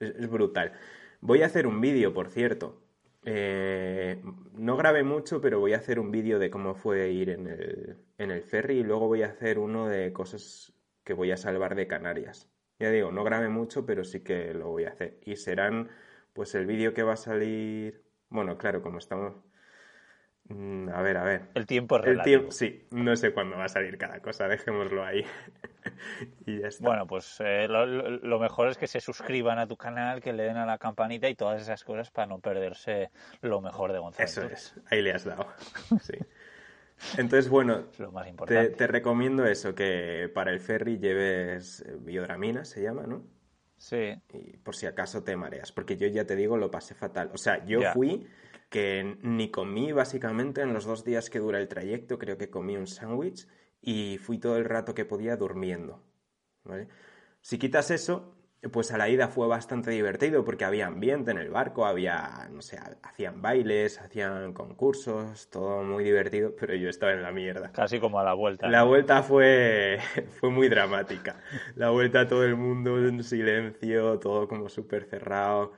es, 0.00 0.30
brutal. 0.30 0.72
Voy 1.20 1.42
a 1.42 1.46
hacer 1.46 1.66
un 1.66 1.80
vídeo, 1.80 2.12
por 2.14 2.28
cierto. 2.28 2.82
Eh, 3.24 4.22
no 4.54 4.76
grabé 4.76 5.02
mucho, 5.02 5.40
pero 5.40 5.58
voy 5.58 5.72
a 5.74 5.78
hacer 5.78 5.98
un 5.98 6.12
vídeo 6.12 6.38
de 6.38 6.50
cómo 6.50 6.74
fue 6.74 7.10
ir 7.10 7.30
en 7.30 7.48
el, 7.48 7.98
en 8.18 8.30
el 8.30 8.42
ferry 8.42 8.78
y 8.78 8.82
luego 8.84 9.08
voy 9.08 9.22
a 9.22 9.26
hacer 9.26 9.58
uno 9.58 9.88
de 9.88 10.12
cosas 10.12 10.72
que 11.02 11.12
voy 11.12 11.32
a 11.32 11.36
salvar 11.36 11.74
de 11.74 11.88
Canarias. 11.88 12.48
Ya 12.78 12.90
digo, 12.90 13.10
no 13.10 13.24
grabé 13.24 13.48
mucho, 13.48 13.86
pero 13.86 14.04
sí 14.04 14.20
que 14.20 14.54
lo 14.54 14.68
voy 14.68 14.84
a 14.84 14.90
hacer. 14.90 15.18
Y 15.24 15.36
serán, 15.36 15.88
pues 16.34 16.54
el 16.54 16.66
vídeo 16.66 16.94
que 16.94 17.02
va 17.02 17.14
a 17.14 17.16
salir... 17.16 18.04
Bueno, 18.28 18.58
claro, 18.58 18.82
como 18.82 18.98
estamos 18.98 19.34
a 20.48 21.02
ver, 21.02 21.16
a 21.16 21.24
ver. 21.24 21.42
El 21.54 21.66
tiempo 21.66 21.96
es 21.96 22.04
relativo. 22.04 22.34
El 22.34 22.40
tiempo, 22.40 22.52
sí, 22.52 22.84
no 22.90 23.16
sé 23.16 23.32
cuándo 23.32 23.56
va 23.56 23.64
a 23.64 23.68
salir 23.68 23.98
cada 23.98 24.20
cosa, 24.20 24.46
dejémoslo 24.46 25.04
ahí. 25.04 25.24
y 26.46 26.60
ya 26.60 26.68
está. 26.68 26.86
Bueno, 26.86 27.06
pues 27.06 27.40
eh, 27.40 27.66
lo, 27.68 28.38
mejor 28.38 28.68
es 28.68 28.78
que 28.78 28.86
se 28.86 29.00
suscriban 29.00 29.58
a 29.58 29.66
tu 29.66 29.76
canal, 29.76 30.20
que 30.20 30.32
le 30.32 30.44
den 30.44 30.56
a 30.56 30.66
la 30.66 30.78
campanita 30.78 31.28
y 31.28 31.34
todas 31.34 31.60
esas 31.60 31.82
cosas 31.82 32.10
para 32.10 32.26
no 32.26 32.38
perderse 32.38 33.10
lo 33.40 33.60
mejor 33.60 33.92
de 33.92 33.98
Gonzalo. 33.98 34.24
Eso 34.24 34.42
es, 34.44 34.74
ahí 34.90 35.02
le 35.02 35.12
has 35.12 35.24
dado. 35.24 35.48
sí. 36.00 36.14
Entonces, 37.18 37.50
bueno, 37.50 37.86
lo 37.98 38.12
más 38.12 38.28
importante. 38.28 38.70
Te, 38.70 38.86
recomiendo 38.86 39.44
eso, 39.44 39.74
que 39.74 40.30
para 40.32 40.50
el 40.52 40.60
ferry 40.60 40.98
lleves 40.98 41.84
biodramina, 42.00 42.64
se 42.64 42.82
llama, 42.82 43.02
¿no? 43.06 43.24
Sí. 43.76 44.14
Y 44.32 44.56
por 44.56 44.74
si 44.74 44.86
acaso 44.86 45.22
te 45.22 45.36
mareas, 45.36 45.72
porque 45.72 45.96
yo 45.96 46.06
ya 46.06 46.24
te 46.24 46.36
digo, 46.36 46.56
lo 46.56 46.70
pasé 46.70 46.94
fatal. 46.94 47.30
O 47.34 47.36
sea, 47.36 47.64
yo 47.66 47.80
fui 47.92 48.26
que 48.68 49.18
ni 49.22 49.50
comí 49.50 49.92
básicamente 49.92 50.62
en 50.62 50.72
los 50.72 50.84
dos 50.84 51.04
días 51.04 51.30
que 51.30 51.38
dura 51.38 51.58
el 51.58 51.68
trayecto, 51.68 52.18
creo 52.18 52.36
que 52.38 52.50
comí 52.50 52.76
un 52.76 52.86
sándwich 52.86 53.46
y 53.80 54.18
fui 54.18 54.38
todo 54.38 54.56
el 54.56 54.64
rato 54.64 54.94
que 54.94 55.04
podía 55.04 55.36
durmiendo. 55.36 56.02
Si 57.40 57.58
quitas 57.58 57.92
eso, 57.92 58.34
pues 58.72 58.90
a 58.90 58.98
la 58.98 59.08
ida 59.08 59.28
fue 59.28 59.46
bastante 59.46 59.92
divertido 59.92 60.44
porque 60.44 60.64
había 60.64 60.88
ambiente 60.88 61.30
en 61.30 61.38
el 61.38 61.50
barco, 61.50 61.86
había, 61.86 62.48
no 62.50 62.60
sé, 62.62 62.78
hacían 63.02 63.40
bailes, 63.40 64.00
hacían 64.00 64.52
concursos, 64.52 65.48
todo 65.50 65.84
muy 65.84 66.02
divertido, 66.02 66.54
pero 66.58 66.74
yo 66.74 66.88
estaba 66.88 67.12
en 67.12 67.22
la 67.22 67.30
mierda. 67.30 67.70
Casi 67.70 68.00
como 68.00 68.18
a 68.18 68.24
la 68.24 68.34
vuelta. 68.34 68.66
La 68.68 68.82
vuelta 68.82 69.22
fue, 69.22 70.00
fue 70.40 70.50
muy 70.50 70.68
dramática. 70.68 71.36
La 71.76 71.90
vuelta 71.90 72.26
todo 72.26 72.44
el 72.44 72.56
mundo 72.56 72.98
en 72.98 73.22
silencio, 73.22 74.18
todo 74.18 74.48
como 74.48 74.68
súper 74.68 75.04
cerrado 75.04 75.74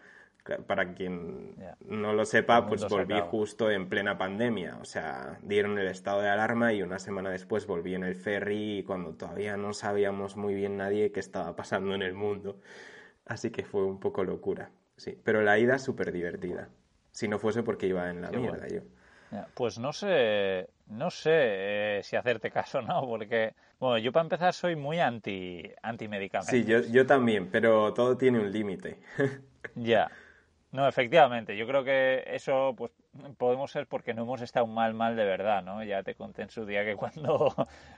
Para 0.66 0.94
quien 0.94 1.54
no 1.84 2.12
lo 2.12 2.24
sepa, 2.24 2.66
pues 2.66 2.88
volví 2.88 3.20
justo 3.20 3.70
en 3.70 3.88
plena 3.88 4.16
pandemia. 4.18 4.78
O 4.80 4.84
sea, 4.84 5.38
dieron 5.42 5.78
el 5.78 5.88
estado 5.88 6.22
de 6.22 6.28
alarma 6.28 6.72
y 6.72 6.82
una 6.82 6.98
semana 6.98 7.30
después 7.30 7.66
volví 7.66 7.94
en 7.94 8.04
el 8.04 8.14
ferry 8.14 8.84
cuando 8.87 9.14
todavía 9.14 9.56
no 9.56 9.72
sabíamos 9.72 10.37
muy 10.37 10.54
bien 10.54 10.76
nadie 10.76 11.12
qué 11.12 11.20
estaba 11.20 11.54
pasando 11.56 11.94
en 11.94 12.02
el 12.02 12.14
mundo. 12.14 12.61
Así 13.26 13.50
que 13.50 13.64
fue 13.64 13.84
un 13.84 14.00
poco 14.00 14.24
locura. 14.24 14.70
Sí, 14.96 15.18
pero 15.22 15.42
la 15.42 15.58
ida 15.58 15.78
súper 15.78 16.12
divertida. 16.12 16.68
Si 17.12 17.28
no 17.28 17.38
fuese 17.38 17.62
porque 17.62 17.87
iba 17.87 18.11
en 18.11 18.22
la 18.22 18.30
mierda 18.30 18.66
bueno. 18.66 18.74
yo. 18.74 18.82
Pues 19.54 19.78
no 19.78 19.92
sé, 19.92 20.68
no 20.87 21.11
sé 21.11 21.30
eh, 21.32 22.00
si 22.02 22.16
hacerte 22.16 22.50
caso 22.50 22.78
o 22.78 22.82
no, 22.82 23.06
porque, 23.06 23.54
bueno, 23.78 23.98
yo 23.98 24.11
para 24.11 24.22
empezar 24.22 24.54
soy 24.54 24.74
muy 24.74 25.00
anti, 25.00 25.62
anti 25.82 26.08
medicamentos. 26.08 26.50
Sí, 26.50 26.64
yo, 26.64 26.80
yo 26.80 27.06
también, 27.06 27.50
pero 27.50 27.92
todo 27.92 28.16
tiene 28.16 28.38
un 28.38 28.50
límite. 28.50 28.98
Ya. 29.74 30.11
No, 30.70 30.87
efectivamente, 30.87 31.57
yo 31.57 31.66
creo 31.66 31.83
que 31.83 32.24
eso 32.26 32.74
pues 32.76 32.92
podemos 33.38 33.70
ser 33.70 33.87
porque 33.87 34.12
no 34.12 34.22
hemos 34.22 34.42
estado 34.42 34.66
mal 34.66 34.92
mal 34.92 35.16
de 35.16 35.24
verdad, 35.24 35.62
¿no? 35.62 35.83
Ya 35.83 36.02
te 36.02 36.14
conté 36.14 36.42
en 36.42 36.50
su 36.50 36.66
día 36.66 36.85
que 36.85 36.94
cuando, 36.96 37.54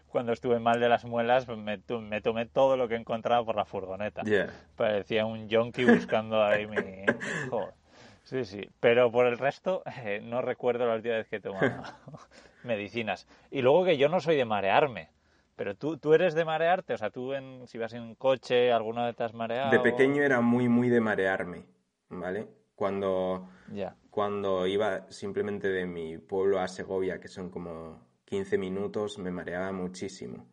cuando 0.09 0.33
estuve 0.33 0.61
mal 0.61 0.79
de 0.79 0.89
las 0.89 1.05
muelas 1.05 1.47
pues, 1.47 1.59
me, 1.59 1.81
me 2.01 2.21
tomé 2.21 2.47
todo 2.47 2.77
lo 2.77 2.87
que 2.89 2.95
encontraba 2.95 3.45
por 3.45 3.57
la 3.57 3.65
furgoneta. 3.65 4.23
Ya. 4.25 4.49
Parecía 4.77 5.27
un 5.27 5.49
yonki 5.49 5.85
buscando 5.85 6.45
ahí 6.45 6.67
mi... 6.67 6.77
Joder. 7.51 7.75
Sí, 8.23 8.45
sí. 8.45 8.71
Pero 8.79 9.11
por 9.11 9.27
el 9.27 9.39
resto, 9.39 9.83
eh, 10.05 10.21
no 10.23 10.41
recuerdo 10.41 10.87
la 10.87 10.95
última 10.95 11.15
vez 11.17 11.27
que 11.27 11.37
he 11.37 11.41
tomado 11.41 11.83
medicinas. 12.63 13.27
Y 13.51 13.63
luego 13.63 13.85
que 13.85 13.97
yo 13.97 14.09
no 14.09 14.21
soy 14.21 14.37
de 14.37 14.45
marearme. 14.45 15.09
Pero 15.57 15.75
tú, 15.75 15.99
tú 15.99 16.15
eres 16.15 16.35
de 16.35 16.45
marearte, 16.45 16.95
o 16.95 16.97
sea, 16.97 17.11
tú 17.11 17.35
en, 17.35 17.67
si 17.67 17.77
vas 17.77 17.93
en 17.93 18.03
un 18.03 18.15
coche, 18.15 18.73
¿alguna 18.73 19.05
vez 19.05 19.17
te 19.17 19.25
has 19.25 19.35
mareado? 19.35 19.71
De 19.71 19.81
pequeño 19.81 20.23
era 20.23 20.41
muy, 20.41 20.69
muy 20.69 20.89
de 20.89 21.01
marearme, 21.01 21.67
¿vale? 22.09 22.47
Cuando, 22.81 23.49
Ya. 23.73 23.95
cuando 24.11 24.67
iba 24.67 25.07
simplemente 25.11 25.69
de 25.69 25.85
mi 25.87 26.17
pueblo 26.19 26.61
a 26.61 26.67
Segovia, 26.69 27.21
que 27.21 27.29
son 27.29 27.51
como 27.51 28.01
15 28.25 28.57
minutos, 28.59 29.19
me 29.19 29.31
mareaba 29.31 29.71
muchísimo. 29.73 30.47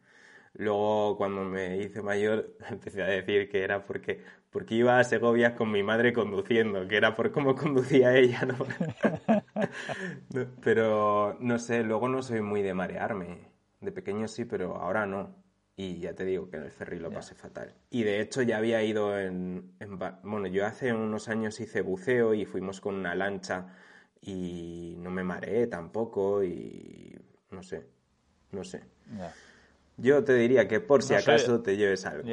Luego, 0.54 1.16
cuando 1.18 1.44
me 1.46 1.78
hice 1.78 2.02
mayor, 2.02 2.54
empecé 2.70 3.02
a 3.04 3.08
decir 3.08 3.48
que 3.50 3.64
era 3.64 3.86
porque, 3.86 4.22
porque 4.52 4.76
iba 4.76 5.00
a 5.00 5.04
Segovia 5.06 5.56
con 5.56 5.72
mi 5.72 5.84
madre 5.84 6.12
conduciendo, 6.14 6.86
que 6.88 6.98
era 6.98 7.16
por 7.16 7.32
cómo 7.32 7.56
conducía 7.56 8.14
ella. 8.18 8.42
No, 8.46 8.56
Pero, 10.62 11.38
no 11.40 11.60
sé, 11.60 11.84
luego 11.84 12.10
no 12.10 12.22
soy 12.22 12.42
muy 12.42 12.62
de 12.62 12.74
marearme. 12.74 13.50
De 13.82 13.92
pequeño 13.92 14.28
sí, 14.28 14.46
pero 14.46 14.76
ahora 14.78 15.06
no. 15.06 15.36
Y 15.80 16.00
ya 16.00 16.16
te 16.16 16.26
digo 16.26 16.50
que 16.50 16.58
en 16.58 16.64
el 16.64 16.72
ferry 16.72 16.98
lo 16.98 17.12
pasé 17.12 17.36
fatal. 17.36 17.72
Y 17.92 18.02
de 18.02 18.20
hecho 18.20 18.42
ya 18.42 18.58
había 18.58 18.82
ido 18.84 19.20
en, 19.20 19.76
en 19.80 20.00
Bueno, 20.24 20.48
yo 20.48 20.66
hace 20.66 20.92
unos 20.92 21.30
años 21.30 21.60
hice 21.60 21.82
buceo 21.82 22.34
y 22.34 22.46
fuimos 22.46 22.82
con 22.82 22.96
una 22.96 23.14
lancha 23.14 23.68
y 24.20 24.96
no 24.98 25.12
me 25.12 25.24
mareé 25.24 25.68
tampoco 25.68 26.44
y... 26.44 27.16
no 27.52 27.62
sé, 27.62 27.86
no 28.52 28.64
sé. 28.64 28.82
Yo 29.98 30.24
te 30.24 30.34
diría 30.34 30.68
que 30.68 30.80
por 30.80 31.04
si 31.04 31.10
sé. 31.10 31.18
acaso 31.18 31.62
te 31.62 31.78
lleves 31.78 32.08
algo. 32.08 32.28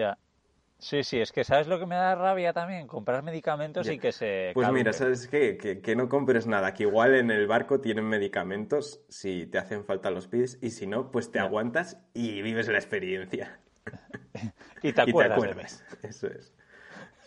Sí, 0.84 1.02
sí, 1.02 1.18
es 1.18 1.32
que 1.32 1.44
¿sabes 1.44 1.66
lo 1.66 1.78
que 1.78 1.86
me 1.86 1.94
da 1.94 2.14
rabia 2.14 2.52
también? 2.52 2.86
Comprar 2.86 3.22
medicamentos 3.22 3.88
y 3.88 3.98
que 3.98 4.12
se 4.12 4.50
Pues 4.52 4.70
mira. 4.70 4.92
¿sabes 4.92 5.26
qué? 5.28 5.56
Que, 5.56 5.80
que 5.80 5.96
no 5.96 6.10
compres 6.10 6.46
nada, 6.46 6.74
que 6.74 6.82
igual 6.82 7.14
en 7.14 7.30
el 7.30 7.46
barco 7.46 7.80
tienen 7.80 8.04
medicamentos 8.04 9.00
si 9.08 9.46
te 9.46 9.56
hacen 9.56 9.86
falta 9.86 10.10
los 10.10 10.28
pies 10.28 10.58
y 10.60 10.68
si 10.70 10.86
no, 10.86 11.10
pues 11.10 11.30
te 11.32 11.38
aguantas 11.38 11.96
y 12.12 12.42
vives 12.42 12.68
la 12.68 12.76
experiencia. 12.76 13.58
Y 14.82 14.92
te 14.92 15.02
y 15.06 15.14
te 15.14 15.22
acuerdas. 15.24 15.40
de 15.40 15.48
mí. 15.48 15.52
acuerdas. 15.62 15.84
Eso 16.02 16.26
es. 16.26 16.52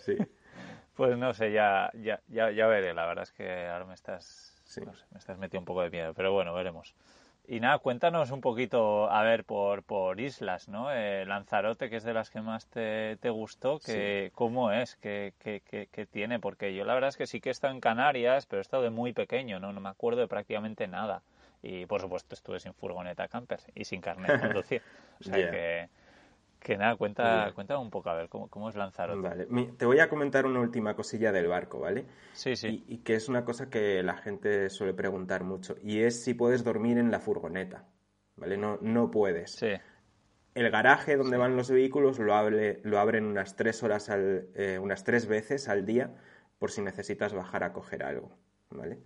Sí. 0.06 0.18
Pues 0.94 1.18
no 1.18 1.34
sé, 1.34 1.52
ya, 1.52 1.90
ya, 1.96 2.22
ya, 2.28 2.52
ya 2.52 2.68
veré. 2.68 2.94
La 2.94 3.08
verdad 3.08 3.24
es 3.24 3.32
que 3.32 3.66
ahora 3.68 3.86
me 3.86 3.96
estás, 3.96 4.62
Sí. 4.66 4.82
no 4.82 4.94
sé, 4.94 5.04
me 5.10 5.18
estás 5.18 5.38
metiendo 5.40 5.62
un 5.62 5.66
poco 5.66 5.82
de 5.82 5.90
miedo, 5.90 6.14
pero 6.14 6.32
bueno, 6.32 6.54
veremos. 6.54 6.94
Y 7.50 7.62
nada, 7.62 7.78
cuéntanos 7.78 8.32
un 8.32 8.42
poquito, 8.42 9.10
a 9.10 9.24
ver, 9.24 9.46
por, 9.46 9.82
por 9.84 10.20
islas, 10.20 10.68
¿no? 10.68 10.92
Eh, 10.92 11.26
Lanzarote, 11.26 11.90
que 11.90 11.96
es 11.96 12.04
de 12.04 12.14
las 12.14 12.30
que 12.30 12.42
más 12.42 12.68
te, 12.68 13.16
te 13.22 13.30
gustó, 13.30 13.80
que, 13.80 14.32
¿cómo 14.36 14.74
es? 14.74 14.98
¿Qué, 14.98 15.34
qué, 15.40 15.62
qué- 15.66 15.88
qué 15.90 16.06
tiene? 16.06 16.40
Porque 16.40 16.76
yo 16.76 16.84
la 16.84 16.94
verdad 16.94 17.08
es 17.08 17.16
que 17.16 17.26
sí 17.26 17.40
que 17.40 17.48
he 17.48 17.52
estado 17.54 17.74
en 17.74 17.80
Canarias, 17.80 18.46
pero 18.48 18.60
he 18.60 18.62
estado 18.62 18.84
de 18.84 18.90
muy 18.90 19.14
pequeño, 19.14 19.62
¿no? 19.62 19.72
No 19.72 19.80
me 19.80 19.88
acuerdo 19.88 20.20
de 20.20 20.28
prácticamente 20.28 20.88
nada. 20.90 21.22
Y 21.64 21.86
por 21.86 22.02
supuesto 22.02 22.36
estuve 22.36 22.60
sin 22.60 22.74
furgoneta 22.74 23.30
camper 23.30 23.62
y 23.76 23.86
sin 23.86 24.02
carnet 24.02 24.34
de 24.34 24.38
conducir. 24.40 24.82
O 25.20 25.24
sea 25.24 25.38
que, 25.50 25.90
que 26.60 26.78
nada, 26.78 26.96
cuenta, 26.96 27.48
Ya. 27.48 27.54
cuéntame 27.54 27.80
un 27.82 27.90
poco, 27.90 28.10
a 28.10 28.16
ver, 28.16 28.30
¿cómo, 28.30 28.48
cómo 28.50 28.70
es 28.70 28.76
Lanzarote? 28.76 29.46
Vale. 29.48 29.72
Te 29.78 29.86
voy 29.86 30.00
a 30.00 30.10
comentar 30.10 30.46
una 30.46 30.60
última 30.60 30.96
cosilla 30.96 31.32
del 31.32 31.48
barco, 31.48 31.80
¿vale? 31.80 32.06
Sí, 32.34 32.56
sí. 32.56 32.84
Y, 32.88 32.96
y 32.96 32.98
que 33.00 33.16
es 33.16 33.30
una 33.30 33.46
cosa 33.46 33.70
que 33.70 34.04
la 34.04 34.18
gente 34.18 34.70
suele 34.70 34.94
preguntar 34.94 35.44
mucho. 35.44 35.76
Y 35.84 36.02
es 36.02 36.24
si 36.24 36.34
puedes 36.34 36.64
dormir 36.64 36.98
en 36.98 37.12
la 37.12 37.20
furgoneta. 37.20 37.86
¿Vale? 38.36 38.58
No, 38.58 38.78
no 38.82 39.10
puedes. 39.10 39.52
Sí. 39.54 39.72
El 40.54 40.70
garaje 40.72 41.18
donde 41.18 41.38
van 41.38 41.56
los 41.56 41.70
vehículos 41.72 42.20
lo, 42.20 42.34
abre- 42.34 42.80
lo 42.84 43.00
abren 43.00 43.26
unas 43.26 43.56
tres 43.56 43.82
horas 43.84 44.10
al, 44.10 44.48
eh, 44.56 44.80
unas 44.80 45.04
tres 45.04 45.28
veces 45.28 45.70
al 45.70 45.86
día 45.86 46.16
por 46.60 46.72
si 46.72 46.82
necesitas 46.82 47.34
bajar 47.34 47.64
a 47.64 47.74
coger 47.74 48.04
algo, 48.04 48.32
¿vale? 48.70 49.00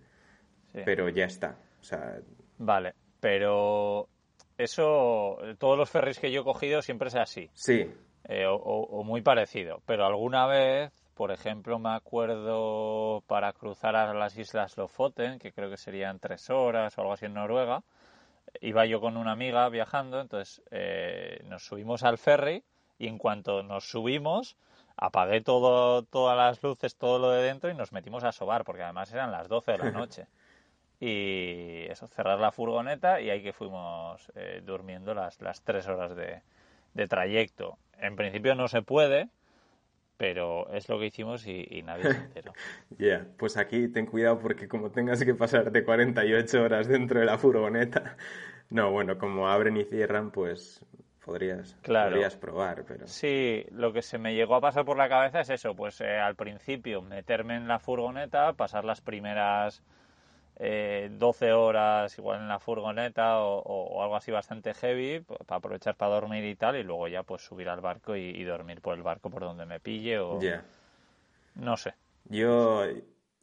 sí. 0.72 0.80
Pero 0.84 1.08
ya 1.08 1.24
está. 1.26 1.56
O 1.80 1.84
sea, 1.84 2.20
Vale, 2.58 2.94
pero 3.20 4.08
eso, 4.58 5.38
todos 5.58 5.76
los 5.78 5.90
ferries 5.90 6.18
que 6.18 6.30
yo 6.30 6.42
he 6.42 6.44
cogido 6.44 6.82
siempre 6.82 7.08
es 7.08 7.16
así, 7.16 7.50
sí, 7.54 7.90
eh, 8.28 8.46
o, 8.46 8.54
o- 8.54 9.00
o 9.00 9.04
muy 9.04 9.20
parecido. 9.22 9.82
Pero 9.86 10.04
alguna 10.06 10.46
vez, 10.46 10.92
por 11.14 11.30
ejemplo, 11.32 11.78
me 11.78 11.90
acuerdo 11.90 13.22
para 13.26 13.52
cruzar 13.52 13.96
a 13.96 14.12
las 14.14 14.36
islas 14.38 14.76
Lofoten, 14.76 15.38
que 15.38 15.52
creo 15.52 15.70
que 15.70 15.76
serían 15.76 16.18
tres 16.18 16.50
horas 16.50 16.96
o 16.96 17.00
algo 17.00 17.12
así 17.14 17.26
en 17.26 17.34
Noruega, 17.34 17.82
iba 18.60 18.84
yo 18.86 19.00
con 19.00 19.16
una 19.16 19.32
amiga 19.32 19.68
viajando, 19.68 20.20
entonces 20.20 20.62
eh, 20.70 21.40
nos 21.46 21.64
subimos 21.64 22.02
al 22.02 22.18
ferry 22.18 22.62
y 22.98 23.08
en 23.08 23.18
cuanto 23.18 23.62
nos 23.62 23.84
subimos 23.88 24.56
apagué 24.96 25.40
todo, 25.40 26.02
todas 26.04 26.36
las 26.36 26.62
luces, 26.62 26.96
todo 26.96 27.18
lo 27.18 27.30
de 27.30 27.42
dentro 27.42 27.70
y 27.70 27.74
nos 27.74 27.92
metimos 27.92 28.24
a 28.24 28.30
sobar, 28.32 28.62
porque 28.62 28.82
además 28.82 29.10
eran 29.12 29.32
las 29.32 29.48
12 29.48 29.72
de 29.72 29.78
la 29.78 29.90
noche. 29.90 30.26
Y 31.04 31.86
eso, 31.90 32.06
cerrar 32.06 32.38
la 32.38 32.52
furgoneta 32.52 33.20
y 33.20 33.28
ahí 33.28 33.42
que 33.42 33.52
fuimos 33.52 34.30
eh, 34.36 34.62
durmiendo 34.64 35.14
las, 35.14 35.40
las 35.40 35.60
tres 35.64 35.88
horas 35.88 36.14
de, 36.14 36.42
de 36.94 37.08
trayecto. 37.08 37.76
En 37.98 38.14
principio 38.14 38.54
no 38.54 38.68
se 38.68 38.82
puede, 38.82 39.28
pero 40.16 40.72
es 40.72 40.88
lo 40.88 41.00
que 41.00 41.06
hicimos 41.06 41.44
y, 41.48 41.66
y 41.68 41.82
nadie 41.82 42.04
se 42.12 42.18
enteró. 42.18 42.52
ya. 42.98 43.26
Pues 43.36 43.56
aquí 43.56 43.88
ten 43.88 44.06
cuidado 44.06 44.38
porque 44.38 44.68
como 44.68 44.92
tengas 44.92 45.24
que 45.24 45.34
pasarte 45.34 45.82
48 45.84 46.62
horas 46.62 46.86
dentro 46.86 47.18
de 47.18 47.26
la 47.26 47.36
furgoneta, 47.36 48.16
no, 48.70 48.92
bueno, 48.92 49.18
como 49.18 49.48
abren 49.48 49.76
y 49.78 49.84
cierran, 49.84 50.30
pues 50.30 50.86
podrías, 51.24 51.76
Claro. 51.82 52.10
podrías 52.12 52.36
probar, 52.36 52.84
pero... 52.86 53.08
Sí, 53.08 53.66
lo 53.72 53.92
que 53.92 54.02
se 54.02 54.18
me 54.18 54.34
llegó 54.36 54.54
a 54.54 54.60
pasar 54.60 54.84
por 54.84 54.96
la 54.96 55.08
cabeza 55.08 55.40
es 55.40 55.50
eso, 55.50 55.74
pues 55.74 56.00
eh, 56.00 56.16
al 56.18 56.36
principio 56.36 57.02
meterme 57.02 57.56
en 57.56 57.66
la 57.66 57.80
furgoneta, 57.80 58.52
pasar 58.52 58.84
las 58.84 59.00
primeras 59.00 59.82
eh, 60.56 61.08
12 61.12 61.52
horas 61.52 62.16
igual 62.18 62.40
en 62.40 62.48
la 62.48 62.58
furgoneta 62.60 63.40
o, 63.40 63.58
o- 63.60 63.96
o 63.98 64.02
algo 64.02 64.16
así 64.16 64.30
bastante 64.30 64.74
heavy 64.74 65.20
para 65.20 65.58
aprovechar 65.58 65.96
para 65.96 66.12
dormir 66.14 66.44
y 66.44 66.56
tal 66.56 66.76
y 66.76 66.82
luego 66.84 67.08
ya 67.08 67.22
pues 67.24 67.42
subir 67.42 67.68
al 67.68 67.80
barco 67.80 68.16
y, 68.16 68.20
y 68.30 68.44
dormir 68.44 68.80
por 68.80 68.94
el 68.96 69.02
barco 69.02 69.30
por 69.30 69.42
donde 69.42 69.66
me 69.66 69.80
pille 69.80 70.18
o 70.20 70.38
Ya. 70.40 70.64
no 71.54 71.76
sé. 71.76 71.94
Yo, 72.24 72.84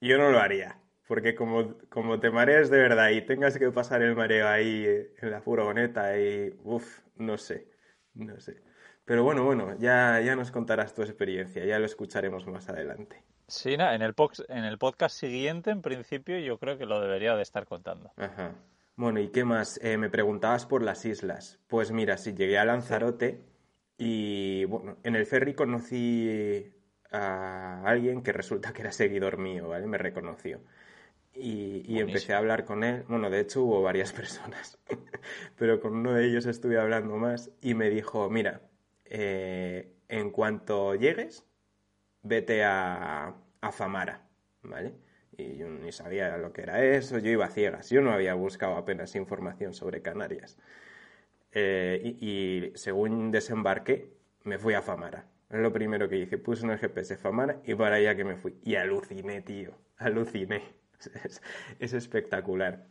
yo 0.01 0.17
no 0.17 0.29
lo 0.31 0.39
haría, 0.39 0.79
porque 1.07 1.35
como, 1.35 1.77
como 1.89 2.19
te 2.19 2.31
mareas 2.31 2.69
de 2.69 2.79
verdad 2.79 3.09
y 3.09 3.21
tengas 3.21 3.57
que 3.57 3.71
pasar 3.71 4.01
el 4.01 4.15
mareo 4.15 4.47
ahí 4.47 4.85
en 5.21 5.31
la 5.31 5.41
furgoneta 5.41 6.17
y, 6.19 6.53
uff, 6.63 7.01
no 7.15 7.37
sé, 7.37 7.67
no 8.13 8.39
sé. 8.39 8.61
Pero 9.05 9.23
bueno, 9.23 9.43
bueno, 9.43 9.75
ya, 9.79 10.19
ya 10.21 10.35
nos 10.35 10.51
contarás 10.51 10.93
tu 10.93 11.01
experiencia, 11.03 11.65
ya 11.65 11.79
lo 11.79 11.85
escucharemos 11.85 12.45
más 12.47 12.69
adelante. 12.69 13.23
Sí, 13.49 13.77
na- 13.77 13.95
en 13.95 14.01
el, 14.01 14.13
en 14.47 14.63
el 14.63 14.77
podcast 14.77 15.15
siguiente 15.15 15.71
en 15.71 15.81
principio 15.81 16.37
yo 16.39 16.57
creo 16.57 16.77
que 16.77 16.85
lo 16.85 17.01
debería 17.01 17.35
de 17.35 17.41
estar 17.41 17.65
contando. 17.65 18.11
Ajá. 18.17 18.53
Bueno, 18.95 19.19
¿y 19.19 19.29
qué 19.29 19.43
más? 19.45 19.79
Eh, 19.81 19.97
me 19.97 20.09
preguntabas 20.09 20.65
por 20.65 20.83
las 20.83 21.05
islas. 21.05 21.59
Pues 21.67 21.91
mira, 21.91 22.17
sí, 22.17 22.33
llegué 22.33 22.57
a 22.57 22.65
Lanzarote 22.65 23.41
y, 23.97 24.65
bueno, 24.65 24.97
en 25.03 25.15
el 25.15 25.25
ferry 25.25 25.53
conocí 25.53 26.71
a 27.11 27.81
alguien 27.85 28.21
que 28.21 28.33
resulta 28.33 28.73
que 28.73 28.81
era 28.81 28.91
seguidor 28.91 29.37
mío, 29.37 29.69
¿vale? 29.69 29.87
Me 29.87 29.97
reconoció. 29.97 30.59
Y, 31.33 31.99
empecé 31.99 32.33
a 32.33 32.39
hablar 32.39 32.65
con 32.65 32.83
él. 32.83 33.05
Bueno, 33.07 33.29
de 33.29 33.39
hecho 33.39 33.63
hubo 33.63 33.81
varias 33.81 34.11
personas, 34.13 34.77
pero 35.57 35.79
con 35.79 35.95
uno 35.95 36.13
de 36.13 36.25
ellos 36.27 36.45
estuve 36.45 36.77
hablando 36.77 37.15
más 37.15 37.51
y 37.61 37.73
me 37.73 37.89
dijo, 37.89 38.29
mira, 38.29 38.61
eh, 39.05 39.93
en 40.09 40.31
cuanto 40.31 40.95
llegues, 40.95 41.45
vete 42.29 42.63
a, 42.63 43.33
a 43.61 43.71
Famara, 43.71 44.21
¿vale? 44.63 44.93
Y 45.37 45.57
yo 45.57 45.67
ni 45.69 45.91
sabía 45.91 46.37
lo 46.37 46.51
que 46.53 46.61
era 46.63 46.83
eso, 46.83 47.17
yo 47.19 47.29
iba 47.31 47.45
a 47.45 47.49
ciegas, 47.49 47.89
yo 47.89 48.01
no 48.01 48.11
había 48.11 48.33
buscado 48.35 48.75
apenas 48.75 49.15
información 49.15 49.73
sobre 49.73 50.01
Canarias. 50.01 50.57
Eh, 51.51 52.15
y, 52.21 52.71
según 52.77 53.31
desembarqué, 53.31 54.13
me 54.43 54.57
fui 54.59 54.73
a 54.73 54.81
Famara, 54.81 55.25
Es 55.49 55.59
lo 55.59 55.73
primero 55.73 56.07
que 56.07 56.17
hice. 56.17 56.37
Puse 56.37 56.63
en 56.65 56.71
el 56.71 56.77
GPS 56.79 57.17
Famara 57.17 57.59
y 57.65 57.73
para 57.75 57.95
allá 57.95 58.15
que 58.15 58.23
me 58.23 58.35
fui. 58.35 58.59
Y 58.63 58.75
aluciné, 58.75 59.41
tío. 59.41 59.71
Aluciné. 59.97 60.61
Es, 61.23 61.41
es 61.79 61.93
espectacular. 61.93 62.85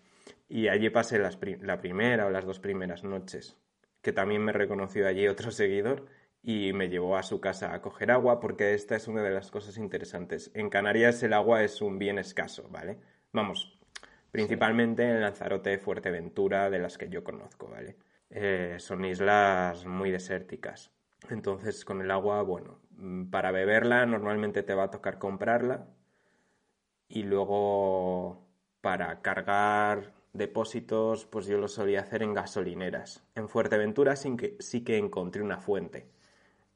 Y 0.49 0.69
allí 0.69 0.89
pasé 0.89 1.19
las 1.19 1.37
pri- 1.37 1.59
la 1.61 1.79
primera 1.79 2.27
o 2.27 2.31
las 2.31 2.47
dos 2.47 2.59
primeras 2.59 3.05
noches. 3.05 3.59
Que 4.01 4.13
también 4.15 4.43
me 4.43 4.53
reconoció 4.53 5.07
allí 5.07 5.29
otro 5.29 5.51
seguidor 5.51 6.07
y 6.49 6.73
me 6.73 6.89
llevó 6.89 7.19
a 7.19 7.23
su 7.23 7.43
casa 7.43 7.75
a 7.75 7.83
coger 7.83 8.11
agua 8.11 8.41
porque 8.41 8.73
esta 8.73 8.97
es 8.97 9.07
una 9.07 9.23
de 9.23 9.29
las 9.29 9.51
cosas 9.51 9.77
interesantes. 9.77 10.51
En 10.55 10.71
Canarias 10.71 11.23
el 11.23 11.35
agua 11.35 11.63
es 11.63 11.83
un 11.83 11.99
bien 11.99 12.19
escaso, 12.19 12.67
¿vale? 12.71 12.99
Vamos, 13.33 13.79
principalmente 14.31 15.03
en 15.03 15.21
Lanzarote, 15.21 15.77
Fuerteventura, 15.77 16.71
de 16.71 16.79
las 16.79 16.97
que 16.97 17.11
yo 17.11 17.23
conozco, 17.23 17.69
¿vale? 17.69 17.99
Eh, 18.31 18.77
son 18.79 19.05
islas 19.05 19.85
muy 19.85 20.11
desérticas. 20.11 20.91
Entonces, 21.29 21.85
con 21.85 22.01
el 22.01 22.11
agua, 22.11 22.41
bueno, 22.41 22.81
mm, 22.93 23.27
para 23.29 23.51
beberla 23.51 24.07
normalmente 24.07 24.63
te 24.63 24.73
va 24.73 24.85
a 24.85 24.91
tocar 24.91 25.19
comprarla 25.19 25.87
y 27.09 27.25
luego 27.25 28.49
para 28.81 29.21
cargar 29.21 30.15
depósitos, 30.33 31.27
pues 31.27 31.45
yo 31.45 31.59
lo 31.59 31.69
solía 31.69 32.01
hacer 32.01 32.23
en 32.23 32.33
gasolineras. 32.33 33.23
En 33.35 33.51
Fuerteventura 33.51 34.17
sí 34.17 34.35
que, 34.35 34.57
sí 34.61 34.83
que 34.83 34.97
encontré 34.97 35.43
una 35.43 35.59
fuente 35.59 36.17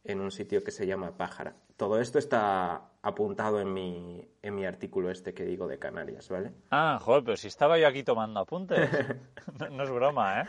en 0.04 0.20
un 0.20 0.30
sitio 0.30 0.62
que 0.64 0.70
se 0.70 0.86
llama 0.86 1.16
Pájara. 1.16 1.54
Todo 1.76 2.00
esto 2.00 2.18
está 2.18 2.82
apuntado 3.02 3.60
en 3.60 3.72
mi, 3.72 4.28
en 4.42 4.54
mi 4.54 4.64
artículo 4.64 5.10
este 5.10 5.34
que 5.34 5.44
digo 5.44 5.66
de 5.66 5.78
Canarias, 5.78 6.28
¿vale? 6.28 6.52
Ah, 6.70 6.98
joder, 7.00 7.24
pero 7.24 7.36
si 7.36 7.48
estaba 7.48 7.78
yo 7.78 7.86
aquí 7.88 8.02
tomando 8.04 8.40
apuntes. 8.40 8.78
No, 9.58 9.68
no 9.68 9.82
es 9.82 9.90
broma, 9.90 10.42
¿eh? 10.42 10.46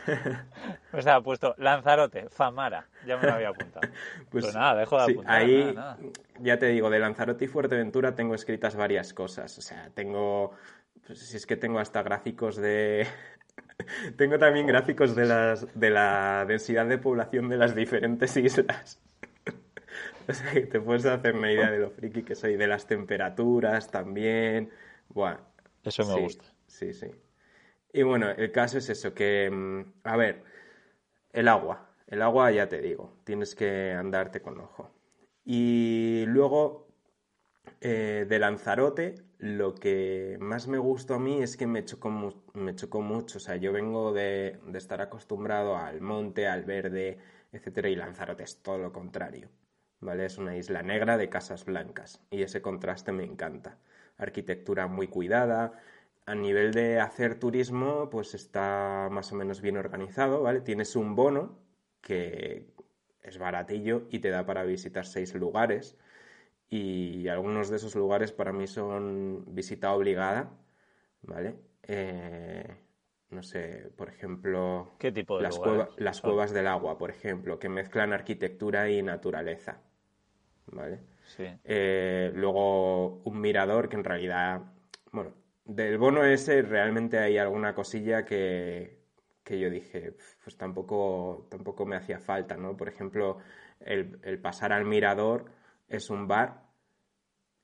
O 0.92 1.02
sea, 1.02 1.16
ha 1.16 1.20
puesto 1.20 1.54
Lanzarote, 1.58 2.28
Famara. 2.28 2.86
Ya 3.06 3.16
me 3.16 3.26
lo 3.26 3.32
había 3.32 3.48
apuntado. 3.48 3.88
Pues 4.30 4.46
Pero 4.46 4.58
nada, 4.58 4.76
dejo 4.80 4.98
de 4.98 5.06
sí, 5.06 5.12
apuntar. 5.12 5.34
ahí, 5.36 5.64
nada, 5.64 5.72
nada. 5.74 5.98
ya 6.38 6.58
te 6.58 6.66
digo, 6.66 6.90
de 6.90 6.98
Lanzarote 7.00 7.44
y 7.44 7.48
Fuerteventura 7.48 8.14
tengo 8.14 8.34
escritas 8.36 8.76
varias 8.76 9.12
cosas. 9.12 9.58
O 9.58 9.60
sea, 9.60 9.90
tengo, 9.94 10.52
pues, 11.06 11.18
si 11.18 11.36
es 11.36 11.44
que 11.46 11.56
tengo 11.56 11.80
hasta 11.80 12.02
gráficos 12.02 12.56
de... 12.56 13.06
tengo 14.16 14.38
también 14.38 14.66
gráficos 14.68 15.16
de, 15.16 15.26
las, 15.26 15.66
de 15.78 15.90
la 15.90 16.44
densidad 16.46 16.86
de 16.86 16.98
población 16.98 17.48
de 17.48 17.56
las 17.56 17.74
diferentes 17.74 18.36
islas. 18.36 19.00
o 20.28 20.32
sea, 20.32 20.52
que 20.52 20.62
te 20.66 20.80
puedes 20.80 21.04
hacer 21.06 21.34
una 21.36 21.52
idea 21.52 21.70
de 21.70 21.78
lo 21.78 21.90
friki 21.90 22.22
que 22.22 22.34
soy, 22.34 22.56
de 22.56 22.66
las 22.66 22.86
temperaturas 22.86 23.90
también. 23.90 24.70
Buah, 25.08 25.38
Eso 25.84 26.04
me 26.04 26.14
sí, 26.14 26.24
gusta. 26.24 26.44
Sí, 26.66 26.92
sí. 26.92 27.06
Y 27.92 28.02
bueno, 28.02 28.30
el 28.30 28.52
caso 28.52 28.78
es 28.78 28.88
eso, 28.90 29.14
que, 29.14 29.50
mm, 29.52 29.82
a 30.04 30.16
ver, 30.16 30.44
el 31.32 31.48
agua. 31.48 31.90
El 32.08 32.22
agua, 32.22 32.50
ya 32.52 32.68
te 32.68 32.80
digo, 32.82 33.18
tienes 33.24 33.54
que 33.54 33.92
andarte 33.92 34.42
con 34.42 34.60
ojo. 34.60 34.90
Y 35.44 36.24
luego, 36.28 36.88
eh, 37.80 38.26
de 38.28 38.38
Lanzarote, 38.38 39.16
lo 39.38 39.74
que 39.74 40.36
más 40.40 40.68
me 40.68 40.78
gustó 40.78 41.14
a 41.14 41.18
mí 41.18 41.42
es 41.42 41.56
que 41.56 41.66
me 41.66 41.84
chocó, 41.84 42.10
mu- 42.10 42.42
me 42.54 42.74
chocó 42.74 43.00
mucho. 43.02 43.38
O 43.38 43.40
sea, 43.40 43.56
yo 43.56 43.72
vengo 43.72 44.12
de, 44.12 44.58
de 44.66 44.78
estar 44.78 45.00
acostumbrado 45.00 45.76
al 45.76 46.00
monte, 46.00 46.46
al 46.48 46.64
verde, 46.64 47.18
etcétera, 47.52 47.88
y 47.88 47.96
Lanzarote 47.96 48.44
es 48.44 48.62
todo 48.62 48.78
lo 48.78 48.92
contrario. 48.92 49.48
¿Vale? 50.06 50.26
Es 50.26 50.38
una 50.38 50.56
isla 50.56 50.82
negra 50.82 51.16
de 51.16 51.28
casas 51.30 51.64
blancas. 51.64 52.20
Y 52.30 52.42
ese 52.42 52.60
contraste 52.60 53.10
me 53.12 53.24
encanta. 53.24 53.78
Arquitectura 54.18 54.86
muy 54.86 55.08
cuidada. 55.08 55.72
A 56.26 56.34
nivel 56.34 56.72
de 56.72 57.00
hacer 57.00 57.38
turismo, 57.38 58.08
pues 58.10 58.34
está 58.34 59.08
más 59.10 59.32
o 59.32 59.36
menos 59.36 59.60
bien 59.62 59.76
organizado, 59.78 60.42
¿vale? 60.42 60.60
Tienes 60.60 60.94
un 60.96 61.16
bono 61.16 61.58
que 62.02 62.66
es 63.22 63.38
baratillo 63.38 64.06
y 64.10 64.18
te 64.20 64.30
da 64.30 64.44
para 64.46 64.64
visitar 64.64 65.06
seis 65.06 65.34
lugares. 65.34 65.96
Y 66.68 67.28
algunos 67.28 67.70
de 67.70 67.76
esos 67.76 67.94
lugares 67.94 68.32
para 68.32 68.52
mí 68.52 68.66
son 68.66 69.44
visita 69.54 69.92
obligada, 69.94 70.50
¿vale? 71.22 71.56
Eh, 71.82 72.66
no 73.30 73.42
sé, 73.42 73.90
por 73.96 74.08
ejemplo, 74.08 74.90
¿Qué 74.98 75.12
tipo 75.12 75.36
de 75.38 75.44
las, 75.44 75.58
cueva- 75.58 75.88
las 75.98 76.20
cuevas 76.20 76.52
del 76.52 76.66
agua, 76.66 76.98
por 76.98 77.10
ejemplo, 77.10 77.58
que 77.58 77.68
mezclan 77.68 78.12
arquitectura 78.12 78.90
y 78.90 79.02
naturaleza, 79.02 79.82
¿vale? 80.66 81.00
Sí. 81.36 81.44
Eh, 81.64 82.30
luego 82.34 83.22
un 83.22 83.40
mirador 83.40 83.88
que 83.88 83.96
en 83.96 84.04
realidad, 84.04 84.62
bueno, 85.12 85.32
del 85.64 85.98
bono 85.98 86.24
ese 86.24 86.62
realmente 86.62 87.18
hay 87.18 87.38
alguna 87.38 87.74
cosilla 87.74 88.24
que, 88.24 88.98
que 89.42 89.58
yo 89.58 89.70
dije, 89.70 90.16
pues 90.42 90.56
tampoco, 90.56 91.46
tampoco 91.50 91.86
me 91.86 91.96
hacía 91.96 92.18
falta, 92.18 92.56
¿no? 92.56 92.76
Por 92.76 92.88
ejemplo, 92.88 93.38
el, 93.80 94.18
el 94.22 94.38
pasar 94.40 94.72
al 94.72 94.84
mirador 94.84 95.46
es 95.88 96.10
un 96.10 96.26
bar, 96.26 96.64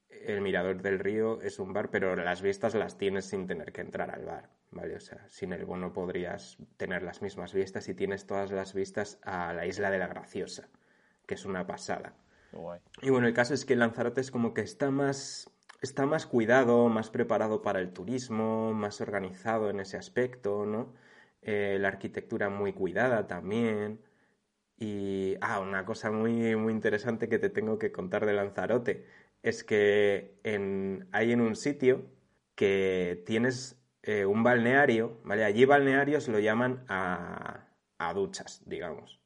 el 0.08 0.40
mirador 0.40 0.82
del 0.82 0.98
río 0.98 1.40
es 1.40 1.58
un 1.58 1.72
bar, 1.72 1.90
pero 1.90 2.16
las 2.16 2.42
vistas 2.42 2.74
las 2.74 2.98
tienes 2.98 3.26
sin 3.26 3.46
tener 3.46 3.72
que 3.72 3.80
entrar 3.80 4.10
al 4.10 4.24
bar, 4.24 4.50
¿vale? 4.70 4.96
O 4.96 5.00
sea, 5.00 5.26
sin 5.28 5.52
el 5.52 5.64
bono 5.64 5.92
podrías 5.92 6.58
tener 6.76 7.02
las 7.02 7.22
mismas 7.22 7.54
vistas 7.54 7.88
y 7.88 7.94
tienes 7.94 8.26
todas 8.26 8.50
las 8.52 8.74
vistas 8.74 9.18
a 9.22 9.52
la 9.52 9.66
isla 9.66 9.90
de 9.90 9.98
la 9.98 10.08
Graciosa, 10.08 10.68
que 11.26 11.34
es 11.34 11.44
una 11.44 11.66
pasada. 11.66 12.14
Y 13.02 13.10
bueno, 13.10 13.26
el 13.26 13.34
caso 13.34 13.54
es 13.54 13.64
que 13.64 13.76
Lanzarote 13.76 14.20
es 14.20 14.30
como 14.30 14.54
que 14.54 14.62
está 14.62 14.90
más, 14.90 15.50
está 15.80 16.06
más 16.06 16.26
cuidado, 16.26 16.88
más 16.88 17.10
preparado 17.10 17.62
para 17.62 17.80
el 17.80 17.92
turismo, 17.92 18.72
más 18.72 19.00
organizado 19.00 19.70
en 19.70 19.80
ese 19.80 19.96
aspecto, 19.96 20.66
¿no? 20.66 20.94
Eh, 21.42 21.78
la 21.80 21.88
arquitectura 21.88 22.50
muy 22.50 22.72
cuidada 22.72 23.26
también. 23.26 24.00
Y, 24.78 25.36
ah, 25.42 25.60
una 25.60 25.84
cosa 25.84 26.10
muy, 26.10 26.56
muy 26.56 26.72
interesante 26.72 27.28
que 27.28 27.38
te 27.38 27.50
tengo 27.50 27.78
que 27.78 27.92
contar 27.92 28.26
de 28.26 28.32
Lanzarote 28.34 29.06
es 29.42 29.64
que 29.64 30.38
hay 31.12 31.32
en 31.32 31.40
un 31.40 31.56
sitio 31.56 32.06
que 32.54 33.22
tienes 33.26 33.80
eh, 34.02 34.24
un 34.26 34.42
balneario, 34.42 35.20
¿vale? 35.24 35.44
Allí 35.44 35.64
balnearios 35.64 36.28
lo 36.28 36.38
llaman 36.38 36.84
a, 36.88 37.66
a 37.98 38.14
duchas, 38.14 38.62
digamos, 38.66 39.20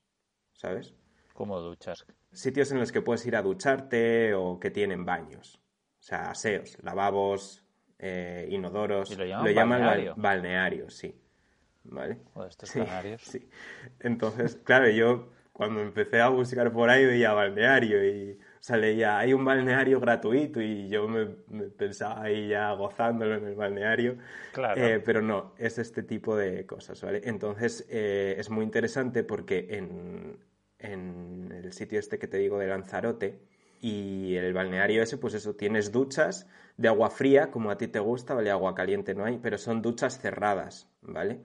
¿sabes? 0.55 0.95
Como 1.35 1.61
duchas. 1.61 2.07
sitios 2.33 2.73
en 2.73 2.79
los 2.79 2.90
que 2.92 3.03
puedes 3.03 3.27
ir 3.27 3.37
a 3.37 3.42
ducharte 3.42 4.33
o 4.35 4.59
que 4.59 4.70
tienen 4.70 5.05
baños. 5.05 5.61
O 6.01 6.03
sea, 6.03 6.31
aseos, 6.31 6.79
lavabos, 6.83 7.64
eh, 7.99 8.47
inodoros. 8.51 9.11
¿Y 9.11 9.16
lo 9.16 9.25
llaman 9.27 9.44
bal- 9.44 9.55
balneario? 9.81 10.14
balneario, 10.16 10.90
sí. 10.90 11.20
¿Vale? 11.85 12.18
Joder, 12.33 12.49
estos 12.51 12.70
Sí, 12.70 12.79
canarios. 12.79 13.23
sí. 13.23 13.47
Entonces, 14.01 14.57
claro, 14.64 14.88
yo 14.88 15.31
cuando 15.53 15.81
empecé 15.83 16.20
a 16.20 16.29
buscar 16.29 16.73
por 16.73 16.88
ahí 16.90 17.05
veía 17.05 17.33
balneario 17.33 18.05
y, 18.05 18.33
o 18.33 18.62
sea, 18.62 18.77
leía, 18.77 19.18
hay 19.18 19.33
un 19.35 19.44
balneario 19.44 20.01
gratuito 20.01 20.61
y 20.62 20.88
yo 20.88 21.07
me, 21.09 21.29
me 21.49 21.64
pensaba 21.64 22.23
ahí 22.23 22.49
ya 22.49 22.73
gozándolo 22.73 23.35
en 23.37 23.47
el 23.47 23.55
balneario. 23.55 24.16
Claro. 24.53 24.81
Eh, 24.85 25.01
pero 25.05 25.20
no, 25.20 25.55
es 25.59 25.79
este 25.79 26.03
tipo 26.03 26.37
de 26.37 26.64
cosas, 26.66 27.03
¿vale? 27.03 27.20
Entonces, 27.25 27.87
eh, 27.90 28.35
es 28.38 28.49
muy 28.51 28.64
interesante 28.64 29.23
porque 29.25 29.68
en, 29.70 30.38
en 30.85 31.51
el 31.53 31.73
sitio 31.73 31.99
este 31.99 32.18
que 32.18 32.29
te 32.29 32.38
digo 32.38 32.59
de 32.59 32.66
Lanzarote 32.66 33.40
y 33.81 34.37
el 34.37 34.53
balneario 34.53 35.03
ese, 35.03 35.18
pues 35.18 35.35
eso, 35.35 35.55
tienes 35.55 35.92
duchas 35.92 36.47
de 36.77 36.88
agua 36.88 37.11
fría, 37.11 37.51
como 37.51 37.70
a 37.70 37.77
ti 37.77 37.88
te 37.88 37.99
gusta, 37.99 38.35
¿vale? 38.35 38.51
Agua 38.51 38.75
caliente 38.75 39.14
no 39.14 39.25
hay, 39.25 39.38
pero 39.38 39.59
son 39.59 39.83
duchas 39.83 40.18
cerradas, 40.20 40.88
¿vale? 41.03 41.40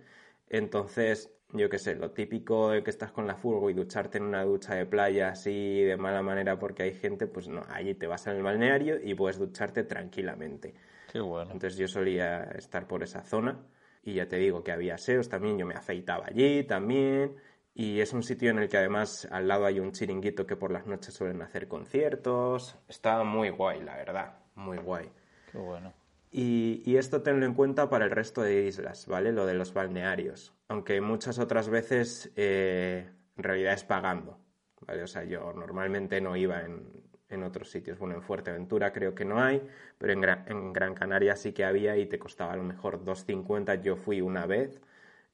Entonces, 0.49 1.31
yo 1.53 1.69
qué 1.69 1.77
sé, 1.77 1.95
lo 1.95 2.11
típico 2.11 2.71
de 2.71 2.83
que 2.83 2.89
estás 2.89 3.11
con 3.11 3.27
la 3.27 3.35
furgo 3.35 3.69
y 3.69 3.73
ducharte 3.73 4.17
en 4.19 4.25
una 4.25 4.43
ducha 4.43 4.75
de 4.75 4.85
playa 4.85 5.29
así 5.29 5.81
de 5.81 5.97
mala 5.97 6.21
manera 6.21 6.57
porque 6.59 6.83
hay 6.83 6.93
gente, 6.93 7.27
pues 7.27 7.47
no, 7.47 7.65
allí 7.69 7.93
te 7.95 8.07
vas 8.07 8.27
al 8.27 8.41
balneario 8.41 8.99
y 9.03 9.15
puedes 9.15 9.37
ducharte 9.37 9.83
tranquilamente. 9.83 10.73
Qué 11.11 11.19
bueno. 11.19 11.51
Entonces 11.51 11.77
yo 11.77 11.87
solía 11.87 12.43
estar 12.55 12.87
por 12.87 13.03
esa 13.03 13.21
zona 13.23 13.59
y 14.03 14.13
ya 14.13 14.27
te 14.27 14.37
digo 14.37 14.63
que 14.63 14.71
había 14.71 14.95
aseos 14.95 15.27
también, 15.27 15.57
yo 15.57 15.65
me 15.65 15.75
afeitaba 15.75 16.25
allí 16.27 16.63
también 16.63 17.35
y 17.79 18.01
es 18.01 18.11
un 18.11 18.23
sitio 18.23 18.49
en 18.51 18.59
el 18.59 18.67
que 18.67 18.75
además 18.75 19.25
al 19.31 19.47
lado 19.47 19.65
hay 19.65 19.79
un 19.79 19.93
chiringuito 19.93 20.45
que 20.45 20.57
por 20.57 20.69
las 20.69 20.85
noches 20.85 21.13
suelen 21.13 21.41
hacer 21.41 21.69
conciertos. 21.69 22.77
Está 22.89 23.23
muy 23.23 23.51
guay, 23.51 23.81
la 23.81 23.95
verdad, 23.95 24.33
muy 24.55 24.77
guay. 24.79 25.09
Qué 25.49 25.57
bueno. 25.59 25.93
Y, 26.29 26.83
y 26.85 26.97
esto 26.97 27.21
tenlo 27.21 27.45
en 27.45 27.53
cuenta 27.53 27.89
para 27.89 28.03
el 28.03 28.11
resto 28.11 28.41
de 28.41 28.67
islas, 28.67 29.07
¿vale? 29.07 29.31
Lo 29.31 29.45
de 29.45 29.53
los 29.53 29.73
balnearios. 29.73 30.53
Aunque 30.67 30.99
muchas 30.99 31.39
otras 31.39 31.69
veces 31.69 32.33
eh, 32.35 33.09
en 33.37 33.43
realidad 33.43 33.75
es 33.75 33.85
pagando, 33.85 34.37
¿vale? 34.85 35.03
O 35.03 35.07
sea, 35.07 35.23
yo 35.23 35.53
normalmente 35.53 36.19
no 36.19 36.35
iba 36.35 36.59
en, 36.59 36.85
en 37.29 37.43
otros 37.43 37.71
sitios. 37.71 37.97
Bueno, 37.97 38.15
en 38.15 38.23
Fuerteventura 38.23 38.91
creo 38.91 39.15
que 39.15 39.23
no 39.23 39.41
hay, 39.41 39.65
pero 39.97 40.11
en 40.11 40.73
Gran 40.73 40.95
Canaria 40.95 41.37
sí 41.37 41.53
que 41.53 41.63
había 41.63 41.95
y 41.95 42.07
te 42.07 42.19
costaba 42.19 42.51
a 42.51 42.57
lo 42.57 42.63
mejor 42.63 43.05
2,50. 43.05 43.81
Yo 43.81 43.95
fui 43.95 44.19
una 44.19 44.45
vez 44.45 44.81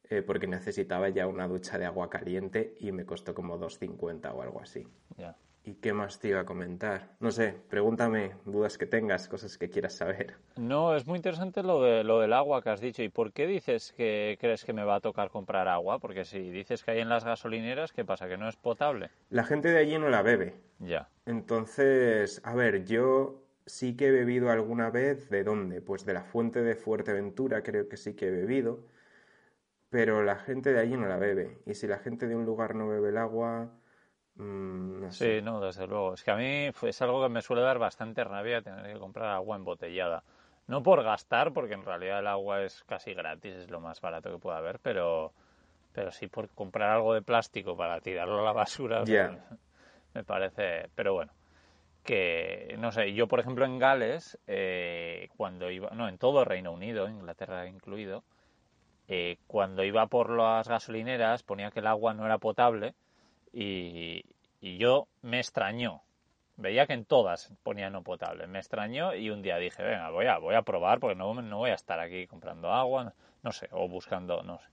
eh, 0.09 0.21
porque 0.21 0.47
necesitaba 0.47 1.09
ya 1.09 1.27
una 1.27 1.47
ducha 1.47 1.77
de 1.77 1.85
agua 1.85 2.09
caliente 2.09 2.75
y 2.79 2.91
me 2.91 3.05
costó 3.05 3.33
como 3.33 3.59
2,50 3.59 4.33
o 4.33 4.41
algo 4.41 4.61
así. 4.61 4.87
Ya. 5.17 5.35
¿Y 5.65 5.73
qué 5.75 5.93
más 5.93 6.19
te 6.19 6.27
iba 6.27 6.41
a 6.41 6.45
comentar? 6.45 7.15
No 7.19 7.31
sé, 7.31 7.55
pregúntame 7.69 8.33
dudas 8.45 8.77
que 8.77 8.85
tengas, 8.85 9.27
cosas 9.27 9.57
que 9.57 9.67
quieras 9.67 9.93
saber. 9.93 10.35
No, 10.57 10.95
es 10.95 11.07
muy 11.07 11.17
interesante 11.17 11.63
lo, 11.63 11.81
de, 11.81 12.03
lo 12.03 12.19
del 12.19 12.33
agua 12.33 12.61
que 12.61 12.69
has 12.69 12.79
dicho. 12.79 13.01
¿Y 13.01 13.09
por 13.09 13.33
qué 13.33 13.47
dices 13.47 13.91
que 13.97 14.37
crees 14.39 14.63
que 14.63 14.73
me 14.73 14.83
va 14.83 14.97
a 14.97 14.99
tocar 14.99 15.31
comprar 15.31 15.67
agua? 15.67 15.97
Porque 15.97 16.23
si 16.23 16.51
dices 16.51 16.83
que 16.83 16.91
hay 16.91 16.99
en 16.99 17.09
las 17.09 17.25
gasolineras, 17.25 17.93
¿qué 17.93 18.05
pasa? 18.05 18.27
¿Que 18.27 18.37
no 18.37 18.47
es 18.47 18.55
potable? 18.57 19.09
La 19.31 19.43
gente 19.43 19.69
de 19.69 19.79
allí 19.79 19.97
no 19.97 20.09
la 20.09 20.21
bebe. 20.21 20.53
Ya. 20.77 21.09
Entonces, 21.25 22.41
a 22.43 22.53
ver, 22.53 22.85
yo 22.85 23.41
sí 23.65 23.97
que 23.97 24.09
he 24.09 24.11
bebido 24.11 24.51
alguna 24.51 24.91
vez. 24.91 25.31
¿De 25.31 25.43
dónde? 25.43 25.81
Pues 25.81 26.05
de 26.05 26.13
la 26.13 26.23
fuente 26.23 26.61
de 26.61 26.75
Fuerteventura 26.75 27.63
creo 27.63 27.89
que 27.89 27.97
sí 27.97 28.13
que 28.13 28.27
he 28.27 28.31
bebido. 28.31 28.81
Pero 29.95 30.23
la 30.23 30.35
gente 30.35 30.73
de 30.73 30.81
allí 30.81 30.97
no 30.97 31.07
la 31.07 31.15
bebe. 31.15 31.61
Y 31.65 31.73
si 31.73 31.87
la 31.87 31.99
gente 31.99 32.27
de 32.27 32.35
un 32.35 32.45
lugar 32.45 32.75
no 32.75 32.89
bebe 32.89 33.09
el 33.09 33.17
agua 33.17 33.71
Mm, 34.37 35.09
sí, 35.11 35.41
no, 35.41 35.61
desde 35.61 35.87
luego. 35.87 36.13
Es 36.13 36.23
que 36.23 36.31
a 36.31 36.35
mí 36.35 36.69
es 36.81 37.01
algo 37.01 37.23
que 37.23 37.29
me 37.29 37.41
suele 37.41 37.61
dar 37.61 37.79
bastante 37.79 38.23
rabia 38.23 38.61
tener 38.61 38.93
que 38.93 38.99
comprar 38.99 39.29
agua 39.29 39.55
embotellada. 39.55 40.23
No 40.67 40.83
por 40.83 41.03
gastar, 41.03 41.53
porque 41.53 41.75
en 41.75 41.85
realidad 41.85 42.19
el 42.19 42.27
agua 42.27 42.63
es 42.63 42.83
casi 42.83 43.13
gratis, 43.13 43.53
es 43.53 43.69
lo 43.69 43.79
más 43.79 44.01
barato 44.01 44.31
que 44.31 44.39
pueda 44.39 44.57
haber, 44.57 44.79
pero, 44.79 45.31
pero 45.93 46.11
sí 46.11 46.27
por 46.27 46.49
comprar 46.49 46.89
algo 46.89 47.13
de 47.13 47.21
plástico 47.21 47.77
para 47.77 48.01
tirarlo 48.01 48.41
a 48.41 48.43
la 48.43 48.51
basura. 48.51 49.05
Me 50.13 50.25
parece. 50.25 50.89
Pero 50.95 51.13
bueno, 51.13 51.31
que 52.03 52.75
no 52.79 52.91
sé, 52.91 53.13
yo 53.13 53.27
por 53.29 53.39
ejemplo 53.39 53.63
en 53.63 53.79
Gales, 53.79 54.37
eh, 54.47 55.29
cuando 55.37 55.71
iba, 55.71 55.91
no, 55.91 56.09
en 56.09 56.17
todo 56.17 56.43
Reino 56.43 56.73
Unido, 56.73 57.07
Inglaterra 57.07 57.67
incluido, 57.67 58.23
eh, 59.07 59.37
cuando 59.47 59.83
iba 59.83 60.07
por 60.07 60.29
las 60.31 60.67
gasolineras 60.67 61.43
ponía 61.43 61.71
que 61.71 61.79
el 61.79 61.87
agua 61.87 62.13
no 62.13 62.25
era 62.25 62.37
potable 62.37 62.95
y, 63.53 64.23
yo 64.61 65.07
me 65.21 65.37
extrañó. 65.37 66.01
Veía 66.57 66.87
que 66.87 66.93
en 66.93 67.05
todas 67.05 67.53
ponía 67.61 67.91
no 67.91 68.01
potable. 68.01 68.47
Me 68.47 68.57
extrañó 68.57 69.13
y 69.13 69.29
un 69.29 69.43
día 69.43 69.57
dije, 69.57 69.83
venga, 69.83 70.09
voy 70.09 70.25
a, 70.25 70.39
voy 70.39 70.55
a 70.55 70.63
probar 70.63 70.99
porque 70.99 71.15
no, 71.15 71.33
no 71.39 71.57
voy 71.57 71.69
a 71.69 71.75
estar 71.75 71.99
aquí 71.99 72.25
comprando 72.25 72.71
agua, 72.71 73.13
no 73.43 73.51
sé, 73.51 73.69
o 73.71 73.87
buscando, 73.87 74.41
no 74.41 74.57
sé. 74.57 74.65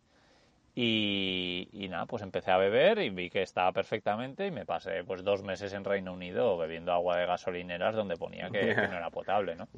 Y, 0.75 1.69
y, 1.73 1.89
nada, 1.89 2.07
pues 2.07 2.23
empecé 2.23 2.51
a 2.51 2.57
beber 2.57 3.01
y 3.01 3.11
vi 3.11 3.29
que 3.29 3.43
estaba 3.43 3.71
perfectamente 3.73 4.47
y 4.47 4.51
me 4.51 4.65
pasé 4.65 5.05
pues 5.05 5.23
dos 5.23 5.43
meses 5.43 5.75
en 5.75 5.85
Reino 5.85 6.15
Unido 6.15 6.57
bebiendo 6.57 6.93
agua 6.93 7.19
de 7.19 7.27
gasolineras 7.27 7.95
donde 7.95 8.17
ponía 8.17 8.49
que, 8.49 8.75
no 8.75 8.97
era 8.97 9.11
potable, 9.11 9.55
¿no? 9.55 9.69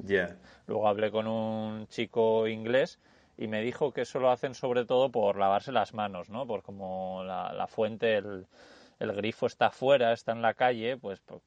Luego 0.67 0.87
hablé 0.87 1.11
con 1.11 1.27
un 1.27 1.87
chico 1.87 2.47
inglés 2.47 2.97
y 3.37 3.47
me 3.47 3.61
dijo 3.61 3.91
que 3.91 4.01
eso 4.01 4.19
lo 4.19 4.31
hacen 4.31 4.53
sobre 4.53 4.85
todo 4.85 5.09
por 5.11 5.37
lavarse 5.37 5.71
las 5.71 5.93
manos, 5.93 6.29
¿no? 6.29 6.47
Por 6.47 6.63
como 6.63 7.23
la, 7.23 7.53
la 7.53 7.67
fuente, 7.67 8.17
el, 8.17 8.47
el 8.99 9.13
grifo 9.13 9.47
está 9.47 9.67
afuera, 9.67 10.13
está 10.13 10.31
en 10.31 10.41
la 10.41 10.53
calle, 10.53 10.97
pues, 10.97 11.19
pues 11.21 11.41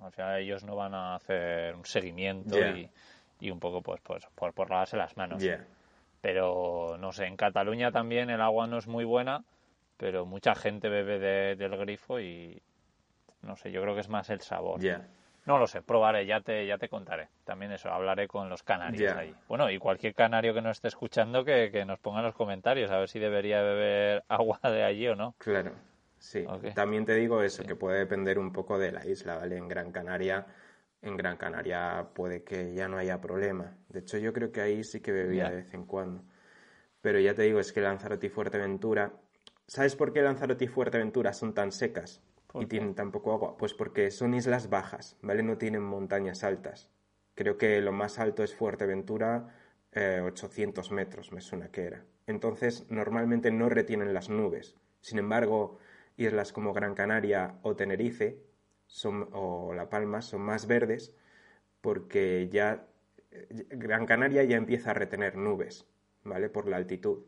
o 0.00 0.10
sea, 0.10 0.38
ellos 0.38 0.64
no 0.64 0.76
van 0.76 0.94
a 0.94 1.14
hacer 1.14 1.74
un 1.74 1.84
seguimiento 1.84 2.58
y, 2.58 2.88
y, 3.40 3.50
un 3.50 3.60
poco 3.60 3.82
pues, 3.82 4.00
pues 4.02 4.26
por, 4.34 4.52
por 4.52 4.70
lavarse 4.70 4.96
las 4.96 5.16
manos. 5.16 5.42
Pero 6.20 6.96
no 6.98 7.12
sé, 7.12 7.26
en 7.26 7.36
Cataluña 7.36 7.92
también 7.92 8.30
el 8.30 8.40
agua 8.40 8.66
no 8.66 8.78
es 8.78 8.86
muy 8.86 9.04
buena, 9.04 9.44
pero 9.98 10.24
mucha 10.24 10.54
gente 10.54 10.88
bebe 10.88 11.56
del 11.56 11.76
grifo 11.76 12.18
y 12.18 12.62
no 13.42 13.56
sé, 13.56 13.70
yo 13.70 13.82
creo 13.82 13.94
que 13.94 14.00
es 14.00 14.08
más 14.08 14.30
el 14.30 14.40
sabor. 14.40 14.82
No 14.82 15.23
lo 15.46 15.66
sé, 15.66 15.82
probaré, 15.82 16.24
ya 16.24 16.40
te, 16.40 16.66
ya 16.66 16.78
te 16.78 16.88
contaré. 16.88 17.28
También 17.44 17.72
eso, 17.72 17.90
hablaré 17.90 18.26
con 18.26 18.48
los 18.48 18.62
canarios 18.62 19.14
ahí. 19.14 19.34
Bueno, 19.46 19.70
y 19.70 19.78
cualquier 19.78 20.14
canario 20.14 20.54
que 20.54 20.62
nos 20.62 20.78
esté 20.78 20.88
escuchando 20.88 21.44
que, 21.44 21.70
que 21.70 21.84
nos 21.84 21.98
ponga 21.98 22.20
en 22.20 22.26
los 22.26 22.34
comentarios 22.34 22.90
a 22.90 22.98
ver 22.98 23.08
si 23.08 23.18
debería 23.18 23.62
beber 23.62 24.24
agua 24.28 24.58
de 24.62 24.84
allí 24.84 25.06
o 25.08 25.14
no. 25.14 25.34
Claro. 25.38 25.72
Sí, 26.18 26.46
también 26.74 27.04
te 27.04 27.14
digo 27.14 27.42
eso, 27.42 27.64
que 27.64 27.76
puede 27.76 27.98
depender 27.98 28.38
un 28.38 28.50
poco 28.50 28.78
de 28.78 28.90
la 28.90 29.06
isla, 29.06 29.36
¿vale? 29.36 29.58
En 29.58 29.68
Gran 29.68 29.92
Canaria, 29.92 30.46
en 31.02 31.18
Gran 31.18 31.36
Canaria 31.36 32.08
puede 32.14 32.42
que 32.42 32.72
ya 32.72 32.88
no 32.88 32.96
haya 32.96 33.20
problema. 33.20 33.76
De 33.90 33.98
hecho, 33.98 34.16
yo 34.16 34.32
creo 34.32 34.50
que 34.50 34.62
ahí 34.62 34.84
sí 34.84 35.00
que 35.00 35.12
bebía 35.12 35.50
de 35.50 35.56
vez 35.56 35.74
en 35.74 35.84
cuando. 35.84 36.24
Pero 37.02 37.20
ya 37.20 37.34
te 37.34 37.42
digo, 37.42 37.60
es 37.60 37.74
que 37.74 37.82
Lanzarote 37.82 38.28
y 38.28 38.30
Fuerteventura... 38.30 39.12
¿Sabes 39.66 39.96
por 39.96 40.14
qué 40.14 40.22
Lanzarote 40.22 40.64
y 40.64 40.68
Fuerteventura 40.68 41.34
son 41.34 41.52
tan 41.52 41.72
secas 41.72 42.22
y 42.54 42.66
tienen 42.66 42.94
tan 42.94 43.10
poco 43.12 43.32
agua? 43.32 43.56
Pues 43.56 43.74
porque 43.74 44.10
son 44.10 44.34
islas 44.34 44.70
bajas, 44.70 45.16
¿vale? 45.22 45.42
No 45.42 45.58
tienen 45.58 45.82
montañas 45.82 46.44
altas. 46.44 46.90
Creo 47.34 47.56
que 47.58 47.80
lo 47.80 47.92
más 47.92 48.18
alto 48.18 48.44
es 48.44 48.54
Fuerteventura, 48.54 49.54
800 49.92 50.90
eh, 50.90 50.94
metros, 50.94 51.32
me 51.32 51.40
suena 51.40 51.70
que 51.70 51.84
era. 51.84 52.04
Entonces, 52.26 52.86
normalmente 52.90 53.50
no 53.50 53.68
retienen 53.68 54.14
las 54.14 54.28
nubes. 54.28 54.76
Sin 55.00 55.18
embargo, 55.18 55.78
islas 56.16 56.52
como 56.52 56.72
Gran 56.72 56.94
Canaria 56.94 57.58
o 57.62 57.76
Tenerife 57.76 58.38
son, 58.86 59.28
o 59.32 59.74
La 59.74 59.90
Palma 59.90 60.22
son 60.22 60.42
más 60.42 60.66
verdes 60.66 61.14
porque 61.80 62.48
ya 62.50 62.86
Gran 63.50 64.06
Canaria 64.06 64.44
ya 64.44 64.56
empieza 64.56 64.92
a 64.92 64.94
retener 64.94 65.36
nubes, 65.36 65.86
¿vale? 66.22 66.48
Por 66.48 66.68
la 66.68 66.76
altitud. 66.76 67.24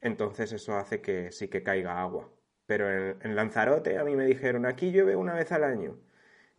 Entonces 0.00 0.52
eso 0.52 0.76
hace 0.76 1.00
que 1.00 1.32
sí 1.32 1.48
que 1.48 1.62
caiga 1.62 2.00
agua. 2.02 2.30
Pero 2.66 2.90
en, 2.90 3.36
Lanzarote 3.36 3.98
a 3.98 4.04
mí 4.04 4.16
me 4.16 4.24
dijeron, 4.24 4.66
aquí 4.66 4.90
llueve 4.90 5.16
una 5.16 5.34
vez 5.34 5.52
al 5.52 5.64
año. 5.64 5.98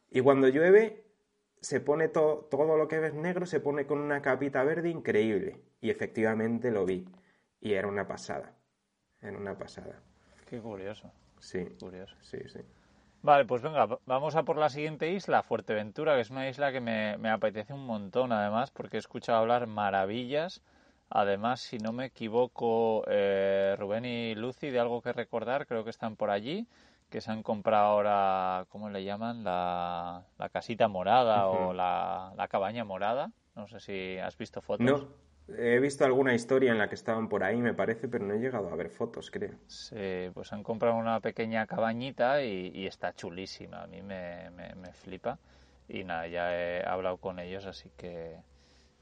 Y 0.10 0.22
cuando 0.22 0.48
llueve, 0.48 1.06
se 1.62 1.80
pone 1.80 2.10
todo 2.10 2.78
lo 2.78 2.88
que 2.88 3.00
ves 3.00 3.14
negro, 3.14 3.46
se 3.46 3.60
pone 3.60 3.86
con 3.86 4.00
una 4.00 4.22
capita 4.22 4.64
verde 4.64 4.90
increíble. 4.90 5.62
Y 5.82 5.90
efectivamente 5.90 6.72
lo 6.72 6.86
vi. 6.86 7.08
Y 7.60 7.74
era 7.74 7.88
una 7.88 8.08
pasada. 8.08 8.54
Era 9.22 9.38
una 9.38 9.58
pasada. 9.58 10.00
Qué 10.48 10.60
curioso. 10.60 11.12
Sí. 11.40 11.66
Curioso. 11.80 12.16
Sí, 12.22 12.38
sí. 12.48 12.60
Vale, 13.24 13.46
pues 13.46 13.64
venga, 13.64 13.88
vamos 14.06 14.36
a 14.36 14.44
por 14.44 14.58
la 14.58 14.70
siguiente 14.70 15.12
isla, 15.12 15.42
Fuerteventura, 15.42 16.14
que 16.14 16.22
es 16.22 16.30
una 16.30 16.48
isla 16.48 16.72
que 16.72 16.80
me, 16.80 17.18
me 17.18 17.32
apetece 17.32 17.74
un 17.74 17.84
montón, 17.84 18.32
además, 18.32 18.70
porque 18.70 18.98
he 18.98 19.00
escuchado 19.00 19.40
hablar 19.40 19.66
maravillas. 19.66 20.62
Además, 21.10 21.62
si 21.62 21.78
no 21.78 21.94
me 21.94 22.06
equivoco, 22.06 23.04
eh, 23.08 23.76
Rubén 23.78 24.06
y 24.06 24.36
Lucy, 24.36 24.70
de 24.70 24.80
algo 24.80 25.02
que 25.02 25.14
recordar, 25.14 25.68
creo 25.68 25.84
que 25.84 25.90
están 25.90 26.16
por 26.16 26.30
allí, 26.30 26.68
que 27.10 27.22
se 27.22 27.32
han 27.32 27.44
comprado 27.44 27.86
ahora, 27.86 28.66
¿cómo 28.70 28.90
le 28.90 29.04
llaman? 29.04 29.44
La, 29.44 30.24
la 30.38 30.50
casita 30.50 30.88
morada 30.88 31.48
o 31.48 31.74
la, 31.74 32.34
la, 32.36 32.48
cabaña 32.48 32.84
morada. 32.84 33.32
No 33.56 33.68
sé 33.68 33.80
si 33.80 34.18
has 34.18 34.38
visto 34.38 34.62
fotos. 34.62 34.86
No, 34.86 35.08
He 35.48 35.80
visto 35.80 36.04
alguna 36.04 36.34
historia 36.34 36.72
en 36.72 36.80
la 36.80 36.90
que 36.90 36.96
estaban 36.96 37.30
por 37.30 37.44
ahí, 37.44 37.58
me 37.58 37.74
parece, 37.74 38.08
pero 38.08 38.26
no 38.26 38.34
he 38.34 38.40
llegado 38.40 38.70
a 38.70 38.76
ver 38.76 38.90
fotos, 38.90 39.30
creo. 39.30 39.54
Sí, 39.68 40.32
pues 40.34 40.52
han 40.54 40.64
comprado 40.64 40.96
una 40.96 41.20
pequeña 41.20 41.68
cabañita 41.68 42.44
y, 42.44 42.88
está 42.88 43.14
chulísima. 43.14 43.84
A 43.84 43.88
mí 43.88 44.02
me, 44.02 44.50
me, 44.50 44.92
flipa. 44.94 45.38
Y 45.88 46.04
nada, 46.04 46.28
ya 46.28 46.52
he 46.56 46.84
hablado 46.84 47.18
con 47.18 47.38
ellos, 47.38 47.68
así 47.68 47.92
que, 47.96 48.38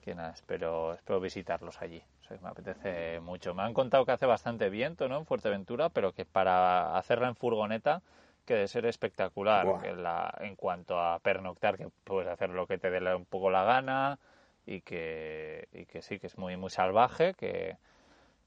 que 0.03 0.15
nada, 0.15 0.31
espero, 0.31 0.93
espero 0.93 1.19
visitarlos 1.19 1.81
allí. 1.81 2.03
me 2.41 2.49
apetece 2.49 3.19
mucho. 3.21 3.53
Me 3.53 3.63
han 3.63 3.73
contado 3.73 4.05
que 4.05 4.11
hace 4.11 4.25
bastante 4.25 4.69
viento, 4.69 5.07
¿no? 5.07 5.17
En 5.17 5.25
Fuerteventura, 5.25 5.89
pero 5.89 6.11
que 6.11 6.25
para 6.25 6.97
hacerla 6.97 7.29
en 7.29 7.35
furgoneta 7.35 8.01
que 8.45 8.55
debe 8.55 8.67
ser 8.67 8.85
espectacular. 8.85 9.65
la, 9.97 10.33
en 10.41 10.55
cuanto 10.55 10.99
a 10.99 11.19
pernoctar, 11.19 11.77
que 11.77 11.87
puedes 12.03 12.29
hacer 12.29 12.49
lo 12.49 12.67
que 12.67 12.77
te 12.77 12.89
dé 12.89 13.15
un 13.15 13.25
poco 13.25 13.49
la 13.49 13.63
gana 13.63 14.19
y 14.65 14.81
que, 14.81 15.67
y 15.71 15.85
que 15.85 16.01
sí, 16.01 16.19
que 16.19 16.27
es 16.27 16.37
muy, 16.37 16.57
muy 16.57 16.69
salvaje, 16.69 17.33
que 17.33 17.77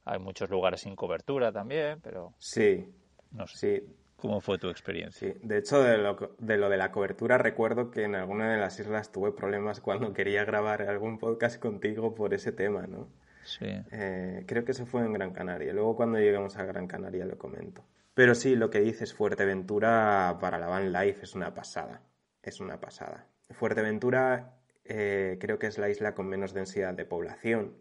hay 0.04 0.18
muchos 0.18 0.50
lugares 0.50 0.82
sin 0.82 0.94
cobertura 0.94 1.50
también, 1.52 2.00
pero... 2.02 2.34
Sí, 2.38 2.86
no 3.32 3.46
sé. 3.46 3.56
Sí. 3.80 3.96
¿Cómo 4.16 4.40
fue 4.40 4.58
tu 4.58 4.68
experiencia? 4.68 5.28
Sí, 5.28 5.38
de 5.42 5.58
hecho, 5.58 5.82
de 5.82 5.98
lo, 5.98 6.34
de 6.38 6.56
lo 6.56 6.70
de 6.70 6.76
la 6.76 6.90
cobertura, 6.90 7.36
recuerdo 7.36 7.90
que 7.90 8.04
en 8.04 8.14
alguna 8.14 8.50
de 8.50 8.58
las 8.58 8.80
islas 8.80 9.12
tuve 9.12 9.32
problemas 9.32 9.80
cuando 9.80 10.12
quería 10.14 10.44
grabar 10.44 10.82
algún 10.82 11.18
podcast 11.18 11.60
contigo 11.60 12.14
por 12.14 12.32
ese 12.32 12.52
tema, 12.52 12.86
¿no? 12.86 13.08
Sí. 13.44 13.66
Eh, 13.92 14.44
creo 14.46 14.64
que 14.64 14.72
eso 14.72 14.86
fue 14.86 15.02
en 15.02 15.12
Gran 15.12 15.32
Canaria. 15.32 15.72
Luego, 15.72 15.96
cuando 15.96 16.18
lleguemos 16.18 16.56
a 16.56 16.64
Gran 16.64 16.86
Canaria, 16.86 17.24
lo 17.26 17.38
comento. 17.38 17.84
Pero 18.14 18.34
sí, 18.34 18.56
lo 18.56 18.70
que 18.70 18.80
dices, 18.80 19.12
Fuerteventura 19.12 20.38
para 20.40 20.58
la 20.58 20.66
van 20.66 20.92
life 20.92 21.22
es 21.22 21.34
una 21.34 21.52
pasada. 21.54 22.00
Es 22.42 22.60
una 22.60 22.80
pasada. 22.80 23.26
Fuerteventura 23.50 24.56
eh, 24.84 25.36
creo 25.40 25.58
que 25.58 25.66
es 25.66 25.78
la 25.78 25.90
isla 25.90 26.14
con 26.14 26.26
menos 26.26 26.54
densidad 26.54 26.94
de 26.94 27.04
población. 27.04 27.74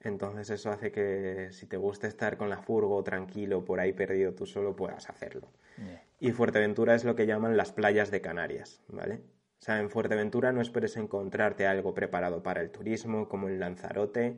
Entonces 0.00 0.50
eso 0.50 0.70
hace 0.70 0.92
que 0.92 1.48
si 1.50 1.66
te 1.66 1.76
gusta 1.76 2.06
estar 2.06 2.36
con 2.36 2.48
la 2.48 2.58
furgo 2.58 3.02
tranquilo 3.02 3.64
por 3.64 3.80
ahí 3.80 3.92
perdido 3.92 4.32
tú 4.32 4.46
solo 4.46 4.76
puedas 4.76 5.10
hacerlo. 5.10 5.48
Y 6.20 6.32
Fuerteventura 6.32 6.94
es 6.94 7.04
lo 7.04 7.14
que 7.14 7.26
llaman 7.26 7.56
las 7.56 7.72
playas 7.72 8.10
de 8.10 8.20
Canarias, 8.20 8.80
¿vale? 8.88 9.22
O 9.60 9.62
sea, 9.62 9.80
en 9.80 9.90
Fuerteventura 9.90 10.52
no 10.52 10.60
esperes 10.60 10.96
encontrarte 10.96 11.66
algo 11.66 11.94
preparado 11.94 12.42
para 12.42 12.60
el 12.60 12.70
turismo 12.70 13.28
como 13.28 13.48
en 13.48 13.58
Lanzarote, 13.58 14.36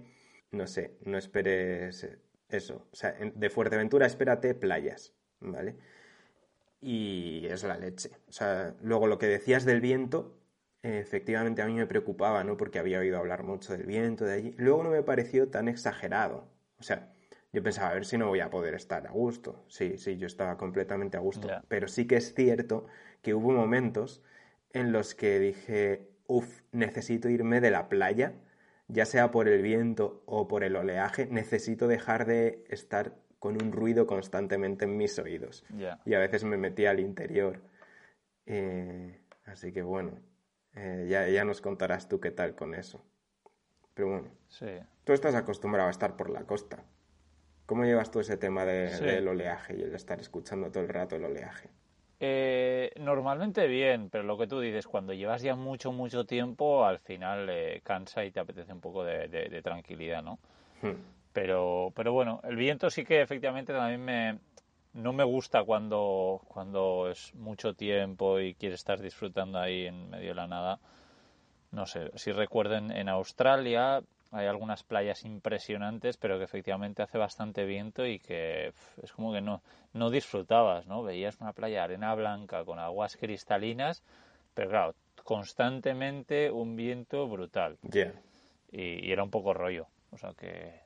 no 0.50 0.66
sé, 0.66 0.96
no 1.04 1.18
esperes 1.18 2.08
eso. 2.48 2.86
O 2.90 2.96
sea, 2.96 3.12
de 3.12 3.50
Fuerteventura 3.50 4.06
espérate 4.06 4.54
playas, 4.54 5.14
¿vale? 5.40 5.76
Y 6.80 7.46
es 7.46 7.62
la 7.64 7.76
leche. 7.76 8.11
O 8.28 8.32
sea, 8.32 8.74
luego 8.80 9.06
lo 9.06 9.18
que 9.18 9.26
decías 9.26 9.66
del 9.66 9.82
viento, 9.82 10.39
efectivamente 10.83 11.62
a 11.62 11.66
mí 11.66 11.74
me 11.74 11.87
preocupaba, 11.87 12.45
¿no? 12.45 12.57
Porque 12.57 12.78
había 12.78 12.99
oído 12.99 13.18
hablar 13.18 13.43
mucho 13.43 13.72
del 13.72 13.87
viento 13.87 14.24
de 14.24 14.35
allí. 14.35 14.55
Luego 14.57 14.83
no 14.85 14.91
me 14.91 15.03
pareció 15.03 15.49
tan 15.49 15.68
exagerado. 15.68 16.49
O 16.78 16.83
sea, 16.83 17.12
yo 17.53 17.62
pensaba, 17.62 17.91
a 17.91 17.95
ver 17.95 18.07
si 18.07 18.16
no 18.16 18.28
voy 18.28 18.41
a 18.41 18.51
poder 18.51 18.74
estar 18.74 19.07
a 19.07 19.11
gusto. 19.11 19.64
Sí, 19.68 19.99
sí, 19.99 20.16
yo 20.16 20.26
estaba 20.26 20.57
completamente 20.57 21.16
a 21.16 21.20
gusto. 21.20 21.49
Pero 21.68 21.89
sí 21.89 22.07
que 22.07 22.16
es 22.16 22.35
cierto 22.35 22.87
que 23.22 23.35
hubo 23.35 23.53
momentos 23.53 24.22
en 24.72 24.93
los 24.93 25.14
que 25.14 25.39
dije, 25.39 26.09
uff, 26.26 26.62
necesito 26.72 27.28
irme 27.28 27.61
de 27.61 27.70
la 27.70 27.89
playa, 27.89 28.35
ya 28.89 29.05
sea 29.05 29.31
por 29.31 29.49
el 29.49 29.62
viento 29.62 30.22
o 30.26 30.49
por 30.49 30.64
el 30.64 30.76
oleaje, 30.76 31.26
necesito 31.26 31.89
dejar 31.89 32.24
de 32.26 32.64
estar 32.68 33.16
con 33.41 33.61
un 33.61 33.72
ruido 33.72 34.07
constantemente 34.07 34.85
en 34.85 34.97
mis 34.97 35.18
oídos. 35.18 35.64
Y 36.05 36.14
a 36.14 36.18
veces 36.18 36.45
me 36.45 36.57
metía 36.57 36.91
al 36.91 37.01
interior. 37.01 37.61
Eh, 38.47 39.18
así 39.45 39.72
que 39.72 39.83
bueno, 39.83 40.12
eh, 40.74 41.06
ya, 41.08 41.28
ya 41.28 41.44
nos 41.44 41.60
contarás 41.60 42.08
tú 42.08 42.20
qué 42.20 42.30
tal 42.30 42.54
con 42.54 42.74
eso. 42.74 43.04
Pero 43.94 44.08
bueno, 44.08 44.28
sí. 44.48 44.66
tú 45.04 45.12
estás 45.12 45.34
acostumbrado 45.34 45.88
a 45.88 45.90
estar 45.90 46.16
por 46.16 46.30
la 46.30 46.44
costa. 46.44 46.84
¿Cómo 47.66 47.84
llevas 47.84 48.10
tú 48.10 48.20
ese 48.20 48.36
tema 48.36 48.64
del 48.64 49.28
oleaje 49.28 49.76
y 49.76 49.82
el 49.82 49.94
estar 49.94 50.20
escuchando 50.20 50.70
todo 50.70 50.82
el 50.82 50.88
rato 50.88 51.14
el 51.14 51.24
oleaje? 51.24 51.70
Eh, 52.18 52.92
normalmente 52.98 53.66
bien, 53.66 54.10
pero 54.10 54.24
lo 54.24 54.36
que 54.36 54.46
tú 54.46 54.60
dices, 54.60 54.86
cuando 54.86 55.14
llevas 55.14 55.40
ya 55.40 55.54
mucho, 55.54 55.92
mucho 55.92 56.26
tiempo, 56.26 56.84
al 56.84 56.98
final 56.98 57.48
eh, 57.48 57.80
cansa 57.84 58.24
y 58.24 58.30
te 58.30 58.40
apetece 58.40 58.72
un 58.72 58.80
poco 58.80 59.04
de, 59.04 59.60
tranquilidad, 59.62 60.22
¿no? 60.22 60.38
Hmm. 60.82 60.96
Pero, 61.32 61.92
pero 61.94 62.12
bueno, 62.12 62.40
el 62.44 62.56
viento 62.56 62.90
sí 62.90 63.04
que 63.04 63.22
efectivamente 63.22 63.72
también 63.72 64.04
me, 64.04 64.38
no 64.93 65.12
me 65.12 65.24
gusta 65.24 65.64
cuando, 65.64 66.41
cuando 66.49 67.09
es 67.11 67.34
mucho 67.34 67.74
tiempo 67.74 68.41
y 68.41 68.55
quieres 68.55 68.80
estar 68.80 69.01
disfrutando 69.01 69.59
ahí 69.59 69.86
en 69.86 70.11
medio 70.11 70.28
de 70.28 70.34
la 70.34 70.47
nada. 70.47 70.78
No 71.70 71.86
sé, 71.86 72.11
si 72.16 72.32
recuerden, 72.32 72.91
en 72.91 73.09
Australia 73.09 74.03
hay 74.32 74.47
algunas 74.47 74.82
playas 74.82 75.24
impresionantes, 75.24 76.16
pero 76.16 76.38
que 76.38 76.45
efectivamente 76.45 77.03
hace 77.03 77.18
bastante 77.18 77.64
viento 77.64 78.07
y 78.07 78.18
que 78.18 78.72
es 79.03 79.12
como 79.12 79.32
que 79.32 79.41
no, 79.41 79.62
no 79.93 80.11
disfrutabas, 80.11 80.86
¿no? 80.86 81.03
Veías 81.03 81.41
una 81.41 81.53
playa 81.53 81.78
de 81.78 81.84
arena 81.84 82.14
blanca 82.14 82.64
con 82.64 82.78
aguas 82.78 83.16
cristalinas, 83.16 84.03
pero 84.55 84.70
claro, 84.70 84.95
constantemente 85.24 86.51
un 86.51 86.76
viento 86.76 87.28
brutal. 87.28 87.78
Y, 88.72 89.11
era 89.11 89.24
un 89.24 89.30
poco 89.30 89.53
rollo. 89.53 89.86
O 90.12 90.18
sea 90.18 90.32
que 90.34 90.80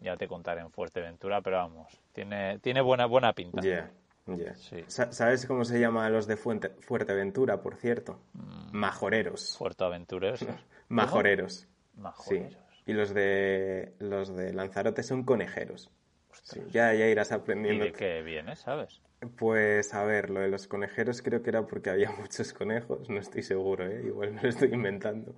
ya 0.00 0.16
te 0.16 0.26
contaré 0.26 0.60
en 0.60 0.70
Fuerteventura, 0.70 1.40
pero 1.40 1.58
vamos, 1.58 2.00
tiene, 2.12 2.58
tiene 2.58 2.80
buena, 2.80 3.06
buena 3.06 3.32
pinta. 3.32 3.62
¿Sabes 4.88 5.46
cómo 5.46 5.64
se 5.64 5.78
llama 5.78 6.06
a 6.06 6.10
los 6.10 6.26
de 6.26 6.36
Fuerteventura, 6.36 7.60
por 7.60 7.76
cierto? 7.76 8.20
Mm. 8.32 8.76
Majoreros. 8.76 9.56
Fuerteventureros. 9.58 10.44
Majoreros. 10.88 11.68
Majoreros. 11.96 12.58
Y 12.86 12.92
los 12.92 13.14
de 13.14 13.94
los 13.98 14.34
de 14.34 14.52
Lanzarote 14.52 15.02
son 15.02 15.24
conejeros. 15.24 15.90
ya, 16.70 16.92
ya 16.94 17.06
irás 17.06 17.32
aprendiendo. 17.32 17.84
¿Y 17.84 17.88
de 17.88 17.94
qué 17.94 18.22
viene, 18.22 18.56
sabes? 18.56 19.00
Pues 19.36 19.94
a 19.94 20.04
ver, 20.04 20.30
lo 20.30 20.40
de 20.40 20.48
los 20.48 20.66
conejeros 20.66 21.22
creo 21.22 21.42
que 21.42 21.50
era 21.50 21.66
porque 21.66 21.90
había 21.90 22.10
muchos 22.18 22.52
conejos, 22.52 23.08
no 23.08 23.20
estoy 23.20 23.42
seguro, 23.42 23.86
¿eh? 23.86 24.02
igual 24.04 24.32
me 24.32 24.42
lo 24.42 24.48
estoy 24.48 24.72
inventando. 24.72 25.34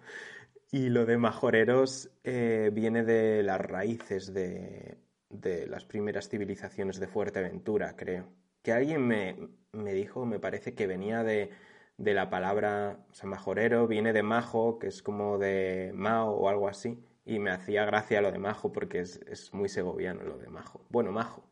Y 0.76 0.90
lo 0.90 1.06
de 1.06 1.16
majoreros 1.16 2.10
eh, 2.22 2.70
viene 2.70 3.02
de 3.02 3.42
las 3.42 3.58
raíces 3.58 4.34
de, 4.34 4.98
de, 5.30 5.66
las 5.66 5.86
primeras 5.86 6.28
civilizaciones 6.28 7.00
de 7.00 7.06
Fuerteventura, 7.06 7.96
creo. 7.96 8.28
Que 8.62 8.72
alguien 8.72 9.06
me, 9.06 9.48
me 9.72 9.94
dijo, 9.94 10.26
me 10.26 10.38
parece 10.38 10.74
que 10.74 10.86
venía 10.86 11.22
de, 11.22 11.48
de 11.96 12.12
la 12.12 12.28
palabra, 12.28 12.98
o 13.10 13.14
sea, 13.14 13.26
majorero, 13.26 13.86
viene 13.86 14.12
de 14.12 14.22
majo, 14.22 14.78
que 14.78 14.88
es 14.88 15.02
como 15.02 15.38
de 15.38 15.92
mao 15.94 16.32
o 16.32 16.50
algo 16.50 16.68
así 16.68 17.02
y 17.24 17.38
me 17.38 17.50
hacía 17.50 17.86
gracia 17.86 18.20
lo 18.20 18.30
de 18.30 18.38
Majo 18.38 18.70
porque 18.70 19.00
es, 19.00 19.50
muy 19.54 19.70
segoviano 19.70 20.24
lo 20.24 20.36
de 20.36 20.48
Majo. 20.48 20.84
Bueno, 20.90 21.10
Majo. 21.10 21.42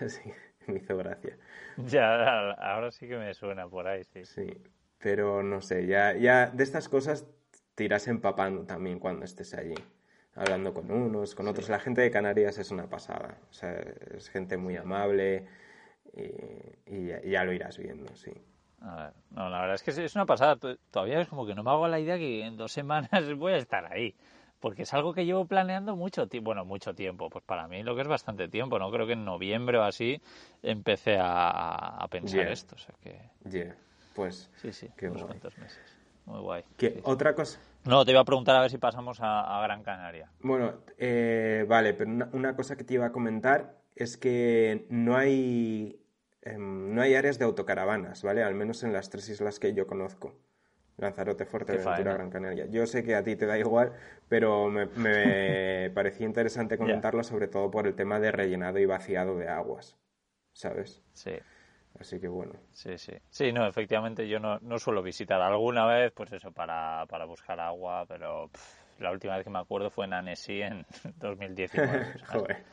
sí, 0.08 0.32
me 0.66 0.78
hizo 0.78 0.96
gracia. 0.96 1.36
Ya, 1.76 2.50
ahora 2.52 2.90
sí 2.90 3.06
que 3.06 3.18
me 3.18 3.34
suena 3.34 3.68
por 3.68 3.86
ahí, 3.86 4.04
sí. 4.04 4.24
Sí, 4.24 4.60
pero 4.98 5.42
no 5.42 5.60
sé, 5.60 5.86
ya, 5.86 6.16
ya 6.16 6.46
de 6.46 6.64
estas 6.64 6.88
cosas 6.88 7.26
te 7.78 7.84
irás 7.84 8.08
empapando 8.08 8.64
también 8.64 8.98
cuando 8.98 9.24
estés 9.24 9.54
allí. 9.54 9.76
Hablando 10.34 10.74
con 10.74 10.90
unos, 10.90 11.36
con 11.36 11.46
otros. 11.46 11.68
La 11.68 11.78
gente 11.78 12.00
de 12.00 12.10
Canarias 12.10 12.58
es 12.58 12.72
una 12.72 12.88
pasada. 12.88 13.38
O 13.48 13.52
sea, 13.52 13.70
es 14.16 14.28
gente 14.30 14.56
muy 14.56 14.76
amable 14.76 15.46
y, 16.86 17.06
ya, 17.30 17.44
lo 17.44 17.52
irás 17.52 17.78
viendo, 17.78 18.16
sí. 18.16 18.32
A 18.80 18.96
ver, 18.96 19.12
no, 19.30 19.48
la 19.48 19.60
verdad 19.60 19.76
es 19.76 19.84
que 19.84 20.04
es 20.04 20.14
una 20.16 20.26
pasada. 20.26 20.56
Todavía 20.90 21.20
es 21.20 21.28
como 21.28 21.46
que 21.46 21.54
no 21.54 21.62
me 21.62 21.70
hago 21.70 21.86
la 21.86 22.00
idea 22.00 22.18
que 22.18 22.44
en 22.44 22.56
dos 22.56 22.72
semanas 22.72 23.10
voy 23.38 23.52
a 23.52 23.58
estar 23.58 23.86
ahí 23.92 24.16
porque 24.58 24.82
es 24.82 24.92
algo 24.92 25.14
que 25.14 25.24
llevo 25.24 25.46
planeando 25.46 25.94
mucho 25.94 26.26
tiempo, 26.26 26.46
bueno, 26.46 26.64
mucho 26.64 26.92
tiempo, 26.92 27.30
pues 27.30 27.44
para 27.44 27.68
mí 27.68 27.84
lo 27.84 27.94
que 27.94 28.02
es 28.02 28.08
bastante 28.08 28.48
tiempo, 28.48 28.80
¿no? 28.80 28.90
Creo 28.90 29.06
que 29.06 29.12
en 29.12 29.24
noviembre 29.24 29.78
o 29.78 29.84
así 29.84 30.20
empecé 30.64 31.16
a, 31.20 32.04
pensar 32.10 32.48
esto, 32.48 32.74
o 32.74 32.78
sea 32.78 32.92
que... 33.00 33.20
Yeah. 33.48 33.76
Pues... 34.16 34.50
Sí, 34.56 34.72
sí, 34.72 34.90
unos 35.02 35.22
cuantos 35.22 35.56
meses. 35.58 35.96
Muy 36.26 36.40
guay. 36.40 36.64
¿Qué, 36.76 37.00
¿Otra 37.04 37.36
cosa? 37.36 37.60
No, 37.84 38.04
te 38.04 38.10
iba 38.10 38.20
a 38.20 38.24
preguntar 38.24 38.56
a 38.56 38.60
ver 38.60 38.70
si 38.70 38.78
pasamos 38.78 39.18
a, 39.20 39.60
Gran 39.62 39.82
Canaria. 39.82 40.30
Bueno, 40.40 40.82
eh, 40.98 41.64
vale, 41.68 41.94
pero 41.94 42.10
una, 42.32 42.54
cosa 42.54 42.76
que 42.76 42.84
te 42.84 42.94
iba 42.94 43.06
a 43.06 43.12
comentar 43.12 43.78
es 43.94 44.16
que 44.16 44.86
no 44.90 45.16
hay... 45.16 46.04
Em, 46.42 46.94
no 46.94 47.02
hay 47.02 47.14
áreas 47.14 47.38
de 47.38 47.44
autocaravanas, 47.44 48.22
¿vale? 48.22 48.42
Al 48.42 48.54
menos 48.54 48.82
en 48.82 48.92
las 48.92 49.10
tres 49.10 49.28
islas 49.28 49.58
que 49.58 49.74
yo 49.74 49.86
conozco. 49.86 50.36
Lanzarote, 50.98 51.46
Fuerteventura, 51.46 52.12
Gran 52.12 52.30
Canaria. 52.30 52.66
Yo 52.66 52.86
sé 52.86 53.04
que 53.04 53.14
a 53.14 53.22
ti 53.22 53.36
te 53.36 53.46
da 53.46 53.56
igual, 53.56 53.92
pero 54.28 54.68
me, 54.68 54.86
me 54.86 55.90
parecía 55.94 56.26
interesante 56.26 56.76
comentarlo, 56.76 57.22
sobre 57.22 57.48
todo 57.48 57.70
por 57.70 57.86
el 57.86 57.94
tema 57.94 58.18
de 58.18 58.32
rellenado 58.32 58.78
y 58.78 58.86
vaciado 58.86 59.36
de 59.36 59.48
aguas, 59.48 59.96
¿sabes? 60.52 61.02
Sí. 61.12 61.32
Así 61.98 62.20
que 62.20 62.28
bueno. 62.28 62.52
Sí, 62.72 62.96
sí. 62.98 63.12
Sí, 63.28 63.52
no, 63.52 63.66
efectivamente 63.66 64.28
yo 64.28 64.38
no, 64.38 64.58
no 64.60 64.78
suelo 64.78 65.02
visitar 65.02 65.40
alguna 65.40 65.86
vez, 65.86 66.12
pues 66.12 66.32
eso, 66.32 66.52
para, 66.52 67.06
para 67.06 67.24
buscar 67.24 67.58
agua, 67.60 68.04
pero 68.06 68.50
la 68.98 69.10
última 69.10 69.36
vez 69.36 69.44
que 69.44 69.50
me 69.50 69.58
acuerdo 69.58 69.90
fue 69.90 70.06
en 70.06 70.14
Annecy 70.14 70.62
en 70.62 70.86
2019. 71.18 72.06
Joder. 72.32 72.64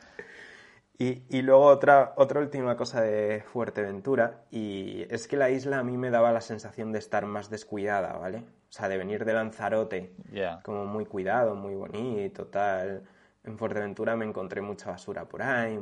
Y, 0.98 1.42
luego 1.42 1.66
otra, 1.66 2.14
otra 2.16 2.40
última 2.40 2.74
cosa 2.74 3.02
de 3.02 3.42
Fuerteventura, 3.42 4.44
y 4.50 5.02
es 5.10 5.28
que 5.28 5.36
la 5.36 5.50
isla 5.50 5.78
a 5.78 5.84
mí 5.84 5.98
me 5.98 6.10
daba 6.10 6.32
la 6.32 6.40
sensación 6.40 6.90
de 6.90 7.00
estar 7.00 7.26
más 7.26 7.50
descuidada, 7.50 8.14
¿vale? 8.14 8.38
O 8.38 8.72
sea, 8.72 8.88
de 8.88 8.96
venir 8.96 9.26
de 9.26 9.34
Lanzarote, 9.34 10.14
como 10.62 10.86
muy 10.86 11.04
cuidado, 11.04 11.54
muy 11.54 11.74
bonito, 11.74 12.46
tal. 12.46 13.02
En 13.44 13.58
Fuerteventura 13.58 14.16
me 14.16 14.24
encontré 14.24 14.62
mucha 14.62 14.90
basura 14.90 15.26
por 15.26 15.42
ahí, 15.42 15.78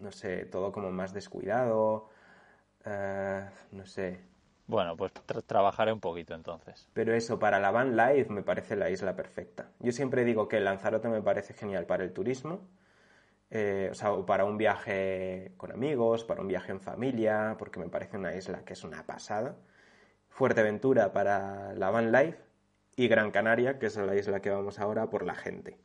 no 0.00 0.12
sé, 0.12 0.44
todo 0.44 0.70
como 0.70 0.92
más 0.92 1.12
descuidado, 1.12 2.08
eh, 2.88 3.44
no 3.72 3.86
sé. 3.86 4.20
Bueno, 4.66 4.96
pues 4.96 5.12
trabajaré 5.46 5.92
un 5.92 6.00
poquito 6.00 6.34
entonces. 6.34 6.88
Pero 6.92 7.14
eso, 7.14 7.38
para 7.38 7.58
la 7.58 7.70
van 7.70 7.96
life 7.96 8.30
me 8.30 8.42
parece 8.42 8.76
la 8.76 8.90
isla 8.90 9.16
perfecta. 9.16 9.70
Yo 9.78 9.92
siempre 9.92 10.24
digo 10.24 10.46
que 10.46 10.60
Lanzarote 10.60 11.08
me 11.08 11.22
parece 11.22 11.54
genial 11.54 11.86
para 11.86 12.04
el 12.04 12.12
turismo, 12.12 12.68
eh, 13.50 13.88
o 13.90 13.94
sea, 13.94 14.10
para 14.26 14.44
un 14.44 14.58
viaje 14.58 15.52
con 15.56 15.72
amigos, 15.72 16.24
para 16.24 16.42
un 16.42 16.48
viaje 16.48 16.72
en 16.72 16.80
familia, 16.80 17.56
porque 17.58 17.80
me 17.80 17.88
parece 17.88 18.18
una 18.18 18.34
isla 18.34 18.62
que 18.64 18.74
es 18.74 18.84
una 18.84 19.04
pasada. 19.06 19.56
Fuerteventura 20.28 21.12
para 21.12 21.72
la 21.74 21.90
van 21.90 22.12
life 22.12 22.38
y 22.94 23.08
Gran 23.08 23.30
Canaria, 23.30 23.78
que 23.78 23.86
es 23.86 23.96
la 23.96 24.14
isla 24.16 24.40
que 24.40 24.50
vamos 24.50 24.78
ahora, 24.78 25.08
por 25.08 25.24
la 25.24 25.34
gente. 25.34 25.78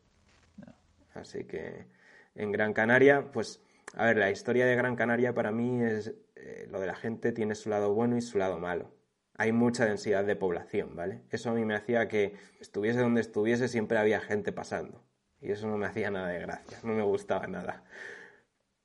Así 1.13 1.45
que 1.45 1.87
en 2.35 2.51
Gran 2.51 2.73
Canaria, 2.73 3.31
pues, 3.31 3.61
a 3.95 4.05
ver, 4.05 4.17
la 4.17 4.29
historia 4.29 4.65
de 4.65 4.75
Gran 4.75 4.95
Canaria 4.95 5.33
para 5.33 5.51
mí 5.51 5.81
es 5.81 6.13
eh, 6.45 6.67
lo 6.69 6.79
de 6.79 6.87
la 6.87 6.95
gente 6.95 7.31
tiene 7.31 7.55
su 7.55 7.69
lado 7.69 7.93
bueno 7.93 8.17
y 8.17 8.21
su 8.21 8.37
lado 8.37 8.59
malo. 8.59 8.91
Hay 9.35 9.51
mucha 9.51 9.85
densidad 9.85 10.25
de 10.25 10.35
población, 10.35 10.95
¿vale? 10.95 11.21
Eso 11.31 11.49
a 11.49 11.53
mí 11.53 11.65
me 11.65 11.73
hacía 11.73 12.07
que 12.07 12.35
estuviese 12.59 12.99
donde 12.99 13.21
estuviese 13.21 13.67
siempre 13.67 13.97
había 13.97 14.19
gente 14.19 14.51
pasando 14.51 15.01
y 15.41 15.51
eso 15.51 15.67
no 15.67 15.77
me 15.77 15.85
hacía 15.85 16.11
nada 16.11 16.27
de 16.27 16.39
gracia, 16.39 16.77
no 16.83 16.93
me 16.93 17.03
gustaba 17.03 17.47
nada. 17.47 17.83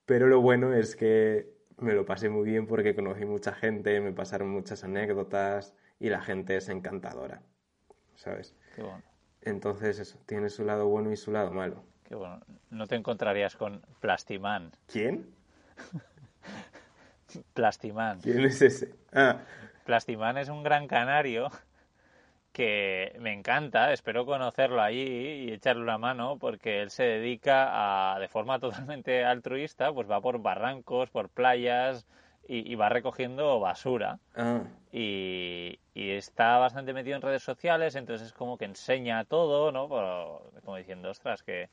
Pero 0.07 0.27
lo 0.27 0.41
bueno 0.41 0.73
es 0.73 0.97
que 0.97 1.53
me 1.79 1.93
lo 1.93 2.07
pasé 2.07 2.29
muy 2.29 2.49
bien 2.49 2.67
porque 2.67 2.95
conocí 2.95 3.25
mucha 3.25 3.53
gente, 3.53 4.01
me 4.01 4.13
pasaron 4.13 4.51
muchas 4.51 4.85
anécdotas 4.85 5.75
y 6.01 6.09
la 6.09 6.21
gente 6.21 6.57
es 6.57 6.69
encantadora, 6.69 7.43
¿sabes? 8.15 8.55
Qué 8.75 8.83
bueno. 8.83 9.03
Entonces 9.43 9.99
eso, 9.99 10.19
tiene 10.27 10.51
su 10.51 10.65
lado 10.65 10.89
bueno 10.89 11.13
y 11.13 11.17
su 11.17 11.31
lado 11.31 11.53
malo. 11.53 11.85
Qué 12.05 12.15
bueno. 12.15 12.41
No 12.71 12.87
te 12.87 12.97
encontrarías 12.97 13.55
con 13.55 13.83
Plastimán. 14.01 14.73
¿Quién? 14.87 15.35
Plastimán. 17.55 18.21
¿Quién 18.21 18.45
es 18.45 18.63
ese? 18.63 18.95
Ah. 19.13 19.39
Plastimán 19.85 20.39
es 20.39 20.49
un 20.49 20.63
gran 20.63 20.87
canario 20.87 21.51
que 22.53 23.17
me 23.21 23.33
encanta, 23.33 23.93
espero 23.93 24.27
conocerlo 24.27 24.83
allí 24.83 25.47
y 25.47 25.53
echarle 25.53 25.83
una 25.83 25.99
mano 25.99 26.39
porque 26.39 26.83
él 26.83 26.91
se 26.91 27.05
dedica 27.05 28.15
a, 28.15 28.19
de 28.19 28.29
forma 28.29 28.59
totalmente 28.59 29.25
altruista, 29.25 29.93
pues 29.93 30.11
va 30.11 30.21
por 30.21 30.41
barrancos, 30.41 31.11
por 31.11 31.29
playas 31.29 32.07
y, 32.49 32.75
va 32.77 32.89
recogiendo 32.89 33.61
basura. 33.61 34.19
Ah. 34.35 34.63
Y, 34.91 35.79
está 35.95 36.59
bastante 36.59 36.93
metido 36.93 37.17
en 37.17 37.23
redes 37.23 37.43
sociales, 37.43 37.95
entonces 37.95 38.29
es 38.29 38.33
como 38.33 38.57
que 38.57 38.65
enseña 38.65 39.25
todo, 39.25 39.71
¿no? 39.71 39.89
como 40.65 40.77
diciendo, 40.77 41.11
ostras, 41.11 41.43
que, 41.43 41.69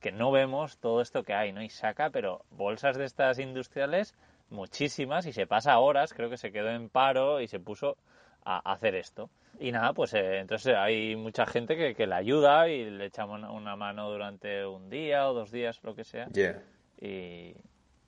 que 0.00 0.12
no 0.12 0.30
vemos 0.30 0.78
todo 0.78 1.00
esto 1.00 1.22
que 1.22 1.34
hay, 1.34 1.52
¿no? 1.52 1.62
Y 1.62 1.70
saca, 1.70 2.10
pero 2.10 2.44
bolsas 2.50 2.96
de 2.96 3.04
estas 3.04 3.38
industriales, 3.38 4.14
muchísimas, 4.50 5.26
y 5.26 5.32
se 5.32 5.46
pasa 5.46 5.78
horas, 5.78 6.12
creo 6.14 6.30
que 6.30 6.36
se 6.38 6.52
quedó 6.52 6.70
en 6.70 6.88
paro 6.88 7.40
y 7.40 7.48
se 7.48 7.60
puso 7.60 7.96
a 8.44 8.58
hacer 8.72 8.94
esto. 8.94 9.30
Y 9.58 9.72
nada, 9.72 9.92
pues 9.94 10.12
eh, 10.14 10.38
entonces 10.40 10.74
hay 10.76 11.16
mucha 11.16 11.46
gente 11.46 11.76
que, 11.76 11.94
que 11.94 12.06
le 12.06 12.14
ayuda 12.14 12.68
y 12.68 12.90
le 12.90 13.06
echamos 13.06 13.40
una 13.50 13.74
mano 13.76 14.10
durante 14.10 14.66
un 14.66 14.90
día 14.90 15.28
o 15.28 15.34
dos 15.34 15.50
días, 15.50 15.80
lo 15.82 15.94
que 15.94 16.04
sea. 16.04 16.30
Yeah. 16.32 16.62
Y, 17.00 17.54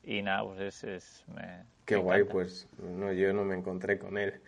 y 0.02 0.22
nada, 0.22 0.44
pues 0.44 0.60
es... 0.60 0.84
es 0.84 1.24
me, 1.28 1.64
Qué 1.84 1.96
me 1.96 2.02
guay, 2.02 2.20
encanta. 2.20 2.32
pues 2.32 2.68
no, 2.78 3.12
yo 3.12 3.32
no 3.32 3.44
me 3.44 3.56
encontré 3.56 3.98
con 3.98 4.18
él. 4.18 4.40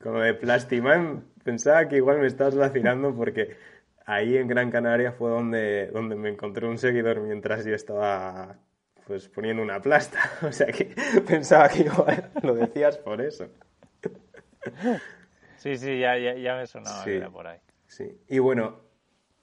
Como 0.00 0.20
de 0.20 0.34
Plastiman, 0.34 1.24
pensaba 1.42 1.88
que 1.88 1.96
igual 1.96 2.18
me 2.20 2.26
estabas 2.26 2.54
vacilando 2.56 3.14
porque 3.14 3.56
ahí 4.06 4.36
en 4.36 4.48
Gran 4.48 4.70
Canaria 4.70 5.12
fue 5.12 5.30
donde, 5.30 5.88
donde 5.88 6.14
me 6.16 6.30
encontré 6.30 6.66
un 6.68 6.78
seguidor 6.78 7.20
mientras 7.20 7.64
yo 7.64 7.74
estaba 7.74 8.58
pues 9.06 9.28
poniendo 9.28 9.62
una 9.62 9.80
plasta. 9.80 10.18
O 10.42 10.52
sea 10.52 10.66
que 10.68 10.94
pensaba 11.26 11.68
que 11.68 11.82
igual 11.82 12.30
lo 12.42 12.54
decías 12.54 12.98
por 12.98 13.20
eso. 13.20 13.48
Sí, 15.56 15.76
sí, 15.76 15.98
ya, 15.98 16.16
ya, 16.18 16.34
ya 16.34 16.56
me 16.56 16.66
sonaba 16.66 17.04
Sí. 17.04 17.10
que 17.10 17.16
era 17.16 17.30
por 17.30 17.46
ahí. 17.46 17.58
Sí. 17.86 18.18
Y 18.28 18.38
bueno, 18.38 18.80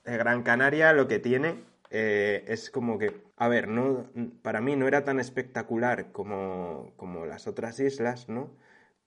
eh, 0.06 0.18
Gran 0.18 0.44
Canaria 0.44 0.94
lo 0.94 1.08
que 1.08 1.20
tiene 1.20 1.64
eh, 1.90 2.44
es 2.48 2.70
como 2.70 2.98
que, 2.98 3.22
a 3.38 3.48
ver, 3.48 3.68
no, 3.68 4.10
para 4.42 4.62
mí 4.62 4.76
no 4.76 4.88
era 4.88 5.04
tan 5.04 5.20
espectacular 5.20 6.12
como, 6.12 6.94
como 6.98 7.26
las 7.26 7.48
otras 7.48 7.80
islas, 7.80 8.30
¿no? 8.30 8.56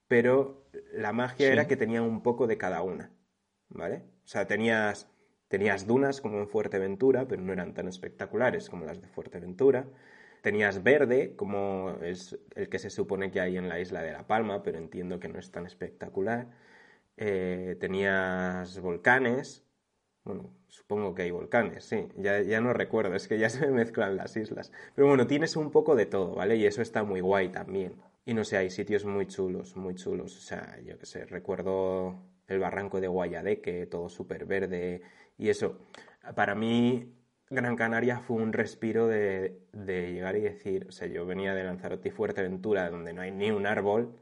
Pero 0.08 0.66
la 0.92 1.12
magia 1.12 1.46
Sí. 1.46 1.52
era 1.52 1.66
que 1.66 1.76
tenía 1.76 2.02
un 2.02 2.22
poco 2.22 2.46
de 2.46 2.58
cada 2.58 2.82
una, 2.82 3.10
¿vale? 3.70 4.02
O 4.24 4.26
sea, 4.26 4.46
tenías, 4.46 5.08
tenías 5.48 5.86
dunas 5.86 6.20
como 6.20 6.38
en 6.38 6.48
Fuerteventura, 6.48 7.26
pero 7.26 7.42
no 7.42 7.52
eran 7.52 7.74
tan 7.74 7.88
espectaculares 7.88 8.68
como 8.68 8.84
las 8.84 9.00
de 9.00 9.08
Fuerteventura. 9.08 9.86
Tenías 10.44 10.82
verde, 10.82 11.34
como 11.36 11.96
es 12.02 12.38
el 12.54 12.68
que 12.68 12.78
se 12.78 12.90
supone 12.90 13.30
que 13.30 13.40
hay 13.40 13.56
en 13.56 13.66
la 13.70 13.80
isla 13.80 14.02
de 14.02 14.12
La 14.12 14.26
Palma, 14.26 14.62
pero 14.62 14.76
entiendo 14.76 15.18
que 15.18 15.26
no 15.28 15.38
es 15.38 15.50
tan 15.50 15.64
espectacular. 15.64 16.48
Eh, 17.16 17.76
tenías 17.80 18.78
volcanes. 18.80 19.64
Bueno, 20.24 20.50
supongo 20.68 21.14
que 21.14 21.22
hay 21.22 21.30
volcanes, 21.30 21.84
sí. 21.86 22.08
Ya, 22.18 22.42
ya 22.42 22.60
no 22.60 22.74
recuerdo, 22.74 23.14
es 23.14 23.26
que 23.26 23.38
ya 23.38 23.48
se 23.50 23.60
me 23.66 23.72
mezclan 23.72 24.18
las 24.18 24.36
islas. 24.36 24.70
Pero 24.94 25.08
bueno, 25.08 25.26
tienes 25.26 25.56
un 25.56 25.70
poco 25.70 25.96
de 25.96 26.04
todo, 26.04 26.34
¿vale? 26.34 26.56
Y 26.56 26.66
eso 26.66 26.82
está 26.82 27.04
muy 27.04 27.20
guay 27.22 27.48
también. 27.48 27.94
Y 28.26 28.34
no 28.34 28.44
sé, 28.44 28.58
hay 28.58 28.68
sitios 28.70 29.06
muy 29.06 29.26
chulos, 29.26 29.76
muy 29.76 29.94
chulos. 29.94 30.36
O 30.36 30.40
sea, 30.40 30.78
yo 30.84 30.98
qué 30.98 31.06
sé, 31.06 31.24
recuerdo 31.24 32.20
el 32.48 32.58
barranco 32.58 33.00
de 33.00 33.08
Guayadeque, 33.08 33.86
todo 33.86 34.10
súper 34.10 34.44
verde. 34.44 35.00
Y 35.38 35.48
eso, 35.48 35.78
para 36.34 36.54
mí, 36.54 37.13
Gran 37.50 37.76
Canaria 37.76 38.18
fue 38.18 38.36
un 38.36 38.52
respiro 38.52 39.06
de, 39.06 39.58
de 39.72 40.12
llegar 40.12 40.36
y 40.36 40.40
decir, 40.40 40.86
o 40.88 40.92
sea, 40.92 41.06
yo 41.06 41.26
venía 41.26 41.54
de 41.54 41.64
Lanzarote 41.64 42.08
y 42.08 42.12
Fuerteventura, 42.12 42.88
donde 42.90 43.12
no 43.12 43.22
hay 43.22 43.30
ni 43.30 43.50
un 43.50 43.66
árbol. 43.66 44.16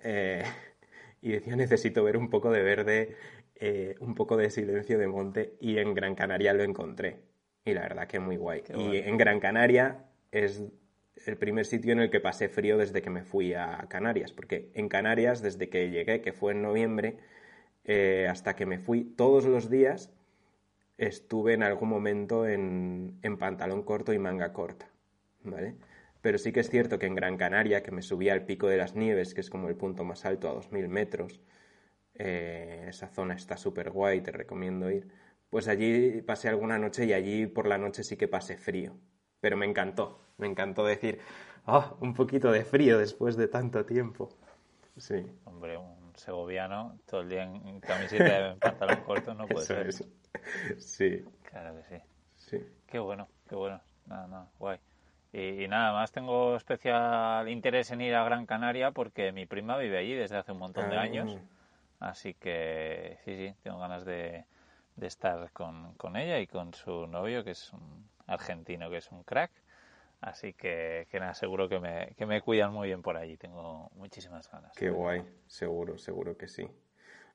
eh, 0.00 0.44
y 1.22 1.32
decía 1.32 1.56
necesito 1.56 2.04
ver 2.04 2.16
un 2.16 2.30
poco 2.30 2.50
de 2.50 2.62
verde, 2.62 3.16
eh, 3.56 3.96
un 4.00 4.14
poco 4.14 4.36
de 4.36 4.50
silencio 4.50 4.98
de 4.98 5.08
monte 5.08 5.56
y 5.60 5.78
en 5.78 5.94
Gran 5.94 6.14
Canaria 6.14 6.52
lo 6.52 6.62
encontré. 6.62 7.20
Y 7.64 7.74
la 7.74 7.82
verdad 7.82 8.06
que 8.06 8.20
muy 8.20 8.36
guay. 8.36 8.62
Qué 8.62 8.76
y 8.76 8.98
en 8.98 9.16
Gran 9.16 9.40
Canaria 9.40 10.04
es 10.30 10.62
el 11.24 11.36
primer 11.36 11.64
sitio 11.66 11.92
en 11.92 12.00
el 12.00 12.10
que 12.10 12.20
pasé 12.20 12.48
frío 12.48 12.78
desde 12.78 13.02
que 13.02 13.10
me 13.10 13.24
fui 13.24 13.54
a 13.54 13.86
Canarias, 13.88 14.32
porque 14.32 14.70
en 14.74 14.88
Canarias 14.88 15.42
desde 15.42 15.68
que 15.68 15.90
llegué, 15.90 16.20
que 16.20 16.32
fue 16.32 16.52
en 16.52 16.62
noviembre, 16.62 17.16
eh, 17.84 18.28
hasta 18.30 18.54
que 18.54 18.66
me 18.66 18.78
fui 18.78 19.04
todos 19.04 19.46
los 19.46 19.70
días, 19.70 20.12
estuve 20.98 21.54
en 21.54 21.62
algún 21.62 21.88
momento 21.88 22.46
en, 22.46 23.18
en 23.22 23.36
pantalón 23.38 23.82
corto 23.82 24.12
y 24.12 24.18
manga 24.18 24.52
corta, 24.52 24.88
¿vale? 25.44 25.76
Pero 26.22 26.38
sí 26.38 26.52
que 26.52 26.60
es 26.60 26.70
cierto 26.70 26.98
que 26.98 27.06
en 27.06 27.14
Gran 27.14 27.36
Canaria, 27.36 27.82
que 27.82 27.92
me 27.92 28.02
subí 28.02 28.28
al 28.28 28.44
Pico 28.44 28.66
de 28.68 28.78
las 28.78 28.96
Nieves, 28.96 29.34
que 29.34 29.40
es 29.40 29.50
como 29.50 29.68
el 29.68 29.76
punto 29.76 30.04
más 30.04 30.24
alto 30.24 30.48
a 30.48 30.54
2.000 30.54 30.88
metros, 30.88 31.40
eh, 32.14 32.86
esa 32.88 33.08
zona 33.08 33.34
está 33.34 33.56
súper 33.56 33.90
guay, 33.90 34.20
te 34.22 34.32
recomiendo 34.32 34.90
ir. 34.90 35.08
Pues 35.50 35.68
allí 35.68 36.22
pasé 36.22 36.48
alguna 36.48 36.78
noche 36.78 37.04
y 37.04 37.12
allí 37.12 37.46
por 37.46 37.66
la 37.66 37.78
noche 37.78 38.02
sí 38.02 38.16
que 38.16 38.28
pasé 38.28 38.56
frío. 38.56 38.96
Pero 39.40 39.56
me 39.56 39.66
encantó, 39.66 40.20
me 40.38 40.46
encantó 40.46 40.84
decir, 40.84 41.20
ah, 41.66 41.94
un 42.00 42.14
poquito 42.14 42.50
de 42.50 42.64
frío 42.64 42.98
después 42.98 43.36
de 43.36 43.48
tanto 43.48 43.84
tiempo. 43.84 44.30
Sí, 44.96 45.26
Hombre, 45.44 45.76
un 45.76 46.05
segoviano 46.16 46.98
todo 47.06 47.20
el 47.22 47.28
día 47.28 47.42
en 47.44 47.80
camiseta 47.80 48.50
en 48.50 48.58
pantalón 48.58 49.02
corto 49.02 49.34
no 49.34 49.46
puede 49.46 49.64
eso 49.88 50.02
ser. 50.02 50.78
Sí, 50.78 51.24
Claro 51.50 51.76
que 51.76 51.84
sí. 51.98 52.02
sí. 52.36 52.58
Qué 52.86 52.98
bueno, 52.98 53.28
qué 53.48 53.54
bueno. 53.54 53.80
Nada, 54.06 54.26
nada, 54.28 54.50
guay. 54.58 54.78
Y, 55.32 55.64
y 55.64 55.68
nada 55.68 55.92
más 55.92 56.12
tengo 56.12 56.56
especial 56.56 57.48
interés 57.48 57.90
en 57.90 58.00
ir 58.00 58.14
a 58.14 58.24
Gran 58.24 58.46
Canaria 58.46 58.90
porque 58.92 59.32
mi 59.32 59.46
prima 59.46 59.76
vive 59.76 59.98
allí 59.98 60.14
desde 60.14 60.36
hace 60.36 60.52
un 60.52 60.58
montón 60.58 60.88
de 60.90 60.96
Ah. 60.96 61.02
años. 61.02 61.36
Así 61.98 62.34
que 62.34 63.18
sí, 63.24 63.34
sí, 63.36 63.54
tengo 63.62 63.78
ganas 63.78 64.04
de, 64.04 64.44
de 64.96 65.06
estar 65.06 65.50
con, 65.52 65.94
con 65.94 66.16
ella 66.16 66.38
y 66.38 66.46
con 66.46 66.74
su 66.74 67.06
novio, 67.06 67.42
que 67.42 67.52
es 67.52 67.72
un 67.72 68.08
argentino, 68.26 68.90
que 68.90 68.98
es 68.98 69.10
un 69.10 69.22
crack. 69.24 69.50
Así 70.20 70.54
que, 70.54 71.06
que 71.10 71.20
nada, 71.20 71.34
seguro 71.34 71.68
que 71.68 71.78
me, 71.78 72.14
que 72.16 72.26
me 72.26 72.40
cuidan 72.40 72.72
muy 72.72 72.88
bien 72.88 73.02
por 73.02 73.16
allí. 73.16 73.36
Tengo 73.36 73.90
muchísimas 73.94 74.50
ganas. 74.50 74.72
Qué 74.76 74.90
guay, 74.90 75.22
seguro, 75.46 75.98
seguro 75.98 76.36
que 76.36 76.48
sí. 76.48 76.68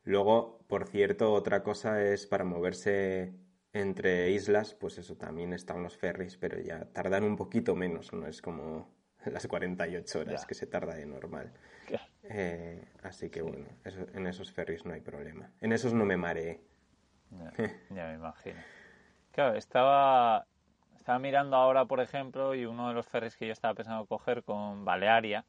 Luego, 0.04 0.60
por 0.68 0.88
cierto, 0.88 1.32
otra 1.32 1.62
cosa 1.64 2.02
es 2.04 2.26
para 2.26 2.44
moverse 2.44 3.34
entre 3.74 4.32
islas, 4.32 4.74
pues 4.74 4.98
eso 4.98 5.16
también 5.16 5.54
están 5.54 5.84
los 5.84 5.96
ferries, 5.96 6.38
pero 6.38 6.60
ya 6.60 6.86
tardan 6.92 7.24
un 7.24 7.38
poquito 7.38 7.76
menos, 7.76 8.12
no 8.12 8.28
es 8.28 8.42
como 8.42 8.90
las 9.26 9.48
48 9.48 10.20
horas 10.22 10.42
Ya. 10.42 10.48
que 10.48 10.56
se 10.56 10.68
tarda 10.68 10.96
de 10.96 11.06
normal. 11.06 11.54
Eh, 12.24 12.84
así 13.04 13.30
que 13.30 13.42
bueno, 13.42 13.66
eso- 13.84 14.06
en 14.14 14.28
esos 14.28 14.52
ferries 14.52 14.86
no 14.86 14.94
hay 14.94 15.02
problema. 15.02 15.52
En 15.62 15.72
esos 15.72 15.94
no 15.94 16.06
me 16.06 16.18
mareé. 16.18 16.62
Ya, 17.32 17.52
ya 17.90 18.08
me 18.08 18.14
imagino. 18.16 18.60
Claro, 19.32 19.56
estaba, 19.56 20.46
estaba 21.02 21.20
mirando 21.20 21.58
ahora, 21.58 21.86
por 21.86 22.00
ejemplo, 22.00 22.54
y 22.54 22.66
uno 22.66 22.88
de 22.88 22.94
los 22.94 23.08
ferries 23.08 23.36
que 23.36 23.48
yo 23.48 23.54
estaba 23.54 23.74
pensando 23.74 24.06
coger 24.06 24.44
con 24.44 24.86
Balearia, 24.86 25.44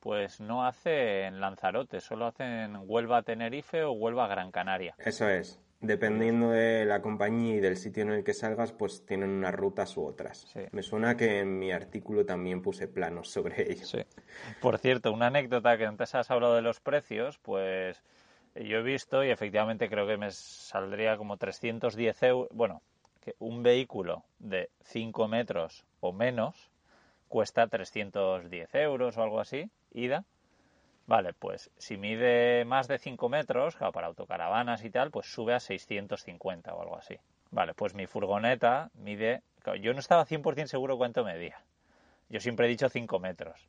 pues 0.00 0.40
no 0.40 0.66
hace 0.66 1.24
en 1.24 1.40
Lanzarote, 1.40 2.00
solo 2.00 2.26
hace 2.26 2.44
en 2.44 2.76
Huelva-Tenerife 2.76 3.84
o 3.84 3.92
Huelva-Gran 3.92 4.50
Canaria. 4.50 4.94
Eso 4.98 5.28
es. 5.28 5.60
Dependiendo 5.80 6.50
de 6.50 6.86
la 6.86 7.02
compañía 7.02 7.56
y 7.56 7.60
del 7.60 7.76
sitio 7.76 8.04
en 8.04 8.12
el 8.12 8.24
que 8.24 8.32
salgas, 8.32 8.72
pues 8.72 9.04
tienen 9.04 9.28
unas 9.28 9.54
rutas 9.54 9.94
u 9.98 10.06
otras. 10.06 10.48
Sí. 10.50 10.60
Me 10.72 10.82
suena 10.82 11.14
que 11.14 11.40
en 11.40 11.58
mi 11.58 11.70
artículo 11.70 12.24
también 12.24 12.62
puse 12.62 12.88
planos 12.88 13.28
sobre 13.28 13.70
ello. 13.70 13.84
Sí. 13.84 13.98
Por 14.62 14.78
cierto, 14.78 15.12
una 15.12 15.26
anécdota 15.26 15.76
que 15.76 15.84
antes 15.84 16.14
has 16.14 16.30
hablado 16.30 16.54
de 16.54 16.62
los 16.62 16.80
precios, 16.80 17.38
pues 17.38 18.02
yo 18.54 18.78
he 18.78 18.82
visto 18.82 19.22
y 19.22 19.30
efectivamente 19.30 19.90
creo 19.90 20.06
que 20.06 20.16
me 20.16 20.30
saldría 20.30 21.18
como 21.18 21.36
310 21.36 22.22
euros. 22.22 22.48
Bueno, 22.54 22.80
que 23.24 23.34
un 23.38 23.62
vehículo 23.62 24.24
de 24.38 24.70
5 24.84 25.28
metros 25.28 25.84
o 26.00 26.12
menos 26.12 26.70
cuesta 27.28 27.66
310 27.66 28.74
euros 28.74 29.16
o 29.16 29.22
algo 29.22 29.40
así, 29.40 29.70
ida. 29.92 30.24
Vale, 31.06 31.34
pues 31.34 31.70
si 31.76 31.96
mide 31.96 32.64
más 32.64 32.88
de 32.88 32.98
5 32.98 33.28
metros, 33.28 33.76
claro, 33.76 33.92
para 33.92 34.06
autocaravanas 34.06 34.84
y 34.84 34.90
tal, 34.90 35.10
pues 35.10 35.26
sube 35.26 35.54
a 35.54 35.60
650 35.60 36.74
o 36.74 36.82
algo 36.82 36.96
así. 36.96 37.18
Vale, 37.50 37.74
pues 37.74 37.94
mi 37.94 38.06
furgoneta 38.06 38.90
mide... 38.94 39.42
claro, 39.62 39.78
yo 39.78 39.92
no 39.92 40.00
estaba 40.00 40.24
100% 40.24 40.66
seguro 40.66 40.96
cuánto 40.96 41.24
medía. 41.24 41.60
Yo 42.28 42.40
siempre 42.40 42.66
he 42.66 42.70
dicho 42.70 42.88
5 42.88 43.18
metros. 43.18 43.68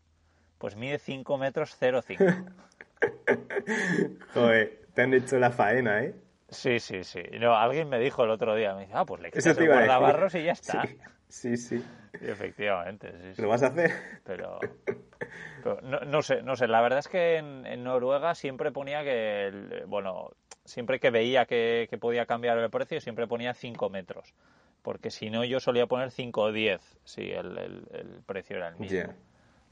Pues 0.58 0.76
mide 0.76 0.98
5 0.98 1.38
metros 1.38 1.78
05. 1.78 2.24
Joder, 4.34 4.88
te 4.94 5.02
han 5.02 5.14
hecho 5.14 5.38
la 5.38 5.52
faena, 5.52 6.04
¿eh? 6.04 6.16
Sí, 6.56 6.80
sí, 6.80 7.04
sí. 7.04 7.22
No, 7.40 7.56
alguien 7.56 7.90
me 7.90 8.00
dijo 8.00 8.24
el 8.24 8.30
otro 8.30 8.56
día, 8.56 8.74
me 8.74 8.82
dice, 8.82 8.94
ah, 8.96 9.06
pues 9.06 9.22
le 9.22 9.32
quitas 9.32 9.58
el 9.58 9.68
guardabarros 9.68 10.36
y 10.36 10.44
ya 10.44 10.52
está. 10.54 10.88
Sí, 11.28 11.56
sí, 11.56 11.58
sí. 11.58 11.86
Y 12.22 12.28
efectivamente, 12.30 13.12
sí, 13.22 13.36
sí. 13.36 13.42
¿Lo 13.42 13.50
vas 13.50 13.64
a 13.64 13.68
hacer? 13.68 13.92
Pero, 14.24 14.60
pero 15.64 15.82
no, 15.82 16.00
no 16.02 16.22
sé, 16.22 16.42
no 16.42 16.56
sé. 16.56 16.68
La 16.68 16.82
verdad 16.82 17.00
es 17.00 17.08
que 17.08 17.38
en, 17.38 17.66
en 17.66 17.84
Noruega 17.84 18.34
siempre 18.36 18.72
ponía 18.72 19.04
que, 19.04 19.48
el- 19.48 19.84
bueno, 19.88 20.32
siempre 20.64 21.00
que 21.00 21.10
veía 21.12 21.46
que, 21.46 21.88
que 21.90 21.98
podía 21.98 22.26
cambiar 22.26 22.58
el 22.58 22.70
precio, 22.70 23.00
siempre 23.02 23.28
ponía 23.28 23.54
5 23.54 23.90
metros. 23.90 24.34
Porque 24.82 25.10
si 25.10 25.30
no, 25.30 25.44
yo 25.44 25.60
solía 25.60 25.88
poner 25.88 26.12
5 26.12 26.44
o 26.44 26.52
10, 26.52 26.98
si 27.04 27.32
el, 27.32 27.58
el- 27.58 27.88
el 27.92 28.22
precio 28.26 28.56
era 28.58 28.68
el 28.70 28.76
mismo. 28.78 28.96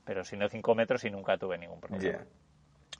Pero 0.05 0.23
si 0.25 0.35
no 0.35 0.49
5 0.49 0.75
metros 0.75 1.03
y 1.05 1.11
nunca 1.11 1.37
tuve 1.37 1.57
ningún 1.57 1.79
problema. 1.79 2.03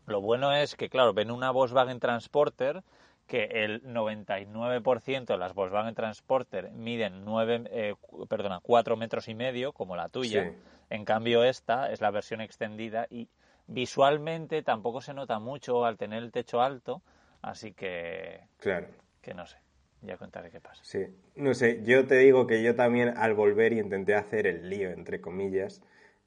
Lo 0.06 0.22
bueno 0.22 0.54
es 0.54 0.76
que, 0.76 0.90
claro, 0.90 1.14
ven 1.14 1.32
una 1.32 1.52
Volkswagen 1.52 2.00
Transporter 2.00 2.84
que 3.28 3.44
el 3.46 3.82
99% 3.84 5.26
de 5.26 5.38
las 5.38 5.54
Volkswagen 5.54 5.96
Transporter 5.96 6.72
miden 6.72 7.24
9, 7.26 7.64
eh, 7.72 7.96
perdona, 8.30 8.60
4 8.62 8.98
metros 8.98 9.28
y 9.28 9.36
medio, 9.36 9.72
como 9.74 9.96
la 9.96 10.10
tuya. 10.10 10.50
Sí. 10.52 10.58
En 10.90 11.06
cambio, 11.06 11.44
esta 11.44 11.92
es 11.92 12.02
la 12.02 12.12
versión 12.12 12.42
extendida 12.42 13.08
y 13.10 13.30
visualmente 13.68 14.62
tampoco 14.62 15.02
se 15.02 15.14
nota 15.14 15.40
mucho 15.40 15.86
al 15.86 15.98
tener 15.98 16.22
el 16.22 16.32
techo 16.32 16.62
alto, 16.62 17.02
así 17.42 17.74
que, 17.74 18.42
Claro, 18.58 18.88
que 19.22 19.34
no 19.34 19.46
sé. 19.48 19.58
Ya 20.02 20.18
contaré 20.18 20.52
qué 20.52 20.60
pasa. 20.60 20.84
sí. 20.84 21.06
No 21.36 21.54
sé, 21.54 21.82
yo 21.84 22.06
te 22.06 22.18
digo 22.18 22.46
que 22.46 22.62
yo 22.62 22.76
también 22.76 23.18
al 23.18 23.34
volver 23.34 23.72
intenté 23.74 24.16
hacer 24.16 24.46
el 24.48 24.70
lío, 24.70 24.92
entre 24.92 25.22
comillas, 25.22 25.82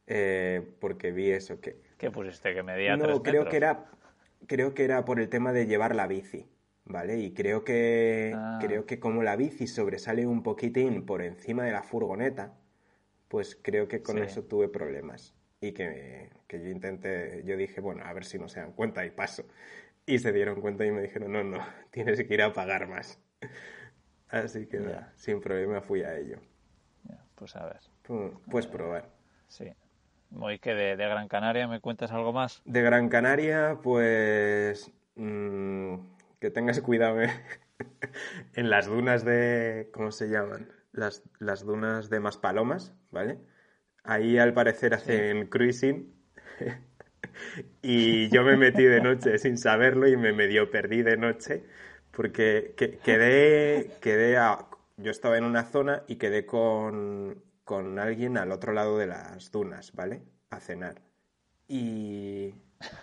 eh, 0.06 0.62
porque 0.80 1.12
vi 1.12 1.30
eso 1.30 1.60
que... 1.60 1.76
¿Qué 1.98 2.10
pusiste? 2.10 2.54
Que 2.54 2.62
medía 2.62 2.96
no, 2.96 3.04
3 3.04 3.20
creo 3.22 3.32
metros. 3.44 3.50
que 3.50 3.56
era... 3.58 3.84
creo 4.46 4.72
que 4.74 4.84
era 4.84 5.04
por 5.04 5.20
el 5.20 5.28
tema 5.28 5.52
de 5.52 5.66
llevar 5.66 5.94
la 5.94 6.06
bici, 6.06 6.46
¿vale? 6.86 7.18
Y 7.18 7.32
creo 7.34 7.64
que, 7.64 8.32
Ah. 8.34 8.58
creo 8.60 8.86
que 8.86 8.98
como 8.98 9.22
la 9.22 9.36
bici 9.36 9.66
sobresale 9.66 10.26
un 10.26 10.42
poquitín 10.42 11.04
por 11.04 11.22
encima 11.22 11.64
de 11.64 11.72
la 11.72 11.82
furgoneta, 11.82 12.54
pues 13.28 13.56
creo 13.60 13.88
que 13.88 14.02
con 14.02 14.16
Sí. 14.16 14.22
eso 14.22 14.44
tuve 14.44 14.68
problemas. 14.68 15.34
Y 15.60 15.72
que, 15.72 16.30
que 16.46 16.62
yo 16.62 16.68
intenté, 16.68 17.42
yo 17.44 17.56
dije, 17.56 17.80
bueno, 17.80 18.04
a 18.04 18.12
ver 18.12 18.24
si 18.24 18.38
no 18.38 18.48
se 18.48 18.60
dan 18.60 18.72
cuenta 18.72 19.04
y 19.04 19.10
paso. 19.10 19.44
Y 20.06 20.18
se 20.20 20.32
dieron 20.32 20.60
cuenta 20.60 20.84
y 20.86 20.92
me 20.92 21.02
dijeron, 21.02 21.32
no, 21.32 21.42
no, 21.42 21.58
tienes 21.90 22.22
que 22.22 22.34
ir 22.34 22.42
a 22.42 22.52
pagar 22.52 22.88
más. 22.88 23.18
Así 24.28 24.66
que 24.66 24.78
nada, 24.80 25.12
sin 25.16 25.40
problema 25.40 25.80
fui 25.80 26.02
a 26.02 26.16
ello. 26.16 26.38
Pues 27.34 27.54
a 27.56 27.64
ver, 27.66 27.80
Pu- 28.06 28.38
Puedes 28.50 28.66
probar. 28.66 29.10
sí. 29.48 29.72
Muy 30.30 30.58
que 30.58 30.74
de, 30.74 30.96
de 30.96 31.06
Gran 31.06 31.28
Canaria, 31.28 31.68
¿me 31.68 31.80
cuentas 31.80 32.10
algo 32.10 32.32
más? 32.32 32.60
De 32.64 32.82
Gran 32.82 33.08
Canaria, 33.08 33.78
pues 33.82 34.90
mm, 35.14 35.94
que 36.46 36.50
tengas 36.52 36.80
cuidado 36.80 37.20
eh, 37.22 37.28
en 38.54 38.70
las 38.70 38.86
dunas 38.86 39.24
de... 39.24 39.90
¿Cómo 39.92 40.12
se 40.12 40.28
llaman? 40.28 40.70
Las, 40.92 41.24
las 41.40 41.64
dunas 41.64 42.08
de 42.08 42.20
Maspalomas, 42.20 42.94
¿vale? 43.10 43.38
Ahí 44.04 44.38
al 44.38 44.54
parecer 44.54 44.94
hacen 44.94 45.48
cruising 45.48 46.14
y 47.82 48.28
yo 48.28 48.44
me 48.44 48.56
metí 48.56 48.84
de 48.84 49.00
noche 49.00 49.38
sin 49.38 49.58
saberlo 49.58 50.06
y 50.06 50.16
me 50.16 50.32
medio 50.32 50.70
perdí 50.70 51.02
de 51.02 51.16
noche 51.16 51.64
porque 52.12 52.74
que- 52.76 52.98
quedé, 52.98 53.90
quedé 54.00 54.36
a- 54.36 54.68
yo 54.98 55.10
estaba 55.10 55.36
en 55.38 55.44
una 55.44 55.64
zona 55.64 56.04
y 56.06 56.14
quedé 56.16 56.46
con, 56.46 57.42
con 57.64 57.98
alguien 57.98 58.38
al 58.38 58.52
otro 58.52 58.72
lado 58.72 58.98
de 58.98 59.08
las 59.08 59.50
dunas, 59.50 59.92
¿vale? 59.94 60.22
A 60.50 60.60
cenar. 60.60 61.02
Y, 61.66 62.54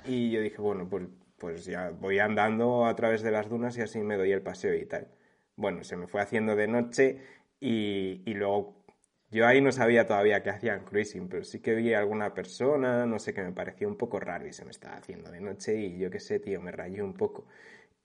y 0.05 0.31
yo 0.31 0.39
dije, 0.39 0.61
bueno, 0.61 0.87
pues, 0.89 1.03
pues 1.43 1.65
ya 1.65 1.89
voy 1.91 2.19
andando 2.19 2.85
a 2.85 2.95
través 2.95 3.21
de 3.21 3.31
las 3.31 3.49
dunas 3.49 3.77
y 3.77 3.81
así 3.81 3.99
me 3.99 4.15
doy 4.15 4.31
el 4.31 4.41
paseo 4.41 4.73
y 4.75 4.85
tal. 4.85 5.09
Bueno, 5.57 5.83
se 5.83 5.97
me 5.97 6.07
fue 6.07 6.21
haciendo 6.21 6.55
de 6.55 6.67
noche 6.69 7.19
y, 7.59 8.21
y 8.25 8.33
luego 8.33 8.85
yo 9.29 9.45
ahí 9.45 9.59
no 9.59 9.73
sabía 9.73 10.05
todavía 10.07 10.41
que 10.41 10.51
hacían 10.51 10.85
cruising, 10.85 11.27
pero 11.27 11.43
sí 11.43 11.59
que 11.59 11.75
vi 11.75 11.93
a 11.93 11.99
alguna 11.99 12.33
persona, 12.33 13.05
no 13.05 13.19
sé, 13.19 13.33
que 13.33 13.43
me 13.43 13.51
pareció 13.51 13.89
un 13.89 13.97
poco 13.97 14.21
raro 14.21 14.47
y 14.47 14.53
se 14.53 14.63
me 14.63 14.71
estaba 14.71 14.95
haciendo 14.95 15.31
de 15.31 15.41
noche 15.41 15.75
y 15.75 15.97
yo 15.97 16.09
qué 16.09 16.21
sé, 16.21 16.39
tío, 16.39 16.61
me 16.61 16.71
rayé 16.71 17.01
un 17.03 17.13
poco. 17.13 17.45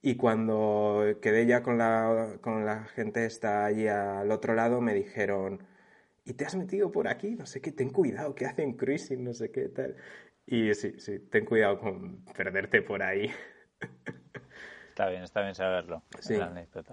Y 0.01 0.15
cuando 0.17 1.03
quedé 1.21 1.45
ya 1.45 1.63
con 1.63 1.77
la, 1.77 2.37
con 2.41 2.65
la 2.65 2.85
gente 2.85 3.25
esta 3.25 3.65
allí 3.65 3.87
al 3.87 4.31
otro 4.31 4.53
lado, 4.55 4.81
me 4.81 4.93
dijeron, 4.93 5.63
¿y 6.25 6.33
te 6.33 6.45
has 6.45 6.55
metido 6.55 6.91
por 6.91 7.07
aquí? 7.07 7.35
No 7.35 7.45
sé 7.45 7.61
qué, 7.61 7.71
ten 7.71 7.89
cuidado, 7.91 8.35
que 8.35 8.45
hacen 8.45 8.73
cruising, 8.73 9.23
no 9.23 9.33
sé 9.33 9.51
qué 9.51 9.69
tal. 9.69 9.95
Y 10.51 10.73
sí, 10.73 10.95
sí, 10.97 11.19
ten 11.19 11.45
cuidado 11.45 11.79
con 11.79 12.25
perderte 12.35 12.81
por 12.81 13.03
ahí. 13.03 13.31
Está 14.89 15.07
bien, 15.07 15.21
está 15.21 15.41
bien 15.41 15.53
saberlo. 15.53 16.01
Sí. 16.19 16.39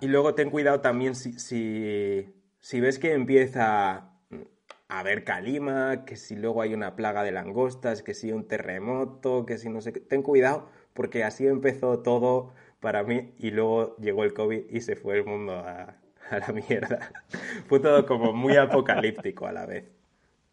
Y 0.02 0.08
luego 0.08 0.34
ten 0.34 0.50
cuidado 0.50 0.80
también 0.82 1.14
si, 1.14 1.38
si, 1.38 2.34
si 2.60 2.80
ves 2.80 2.98
que 2.98 3.14
empieza 3.14 3.94
a 3.96 5.00
haber 5.00 5.24
calima, 5.24 6.04
que 6.04 6.16
si 6.16 6.36
luego 6.36 6.60
hay 6.60 6.74
una 6.74 6.96
plaga 6.96 7.24
de 7.24 7.32
langostas, 7.32 8.02
que 8.02 8.12
si 8.12 8.30
un 8.30 8.46
terremoto, 8.46 9.46
que 9.46 9.56
si 9.56 9.70
no 9.70 9.80
sé 9.80 9.94
qué. 9.94 10.00
Ten 10.00 10.22
cuidado 10.22 10.68
porque 10.92 11.24
así 11.24 11.46
empezó 11.46 12.00
todo 12.00 12.52
para 12.80 13.04
mí 13.04 13.32
y 13.38 13.52
luego 13.52 13.96
llegó 13.96 14.24
el 14.24 14.34
COVID 14.34 14.66
y 14.68 14.82
se 14.82 14.96
fue 14.96 15.16
el 15.16 15.24
mundo 15.24 15.54
a, 15.54 15.96
a 16.30 16.38
la 16.38 16.52
mierda. 16.52 17.10
Fue 17.68 17.80
todo 17.80 18.04
como 18.04 18.34
muy 18.34 18.56
apocalíptico 18.56 19.46
a 19.46 19.52
la 19.52 19.64
vez. 19.64 19.86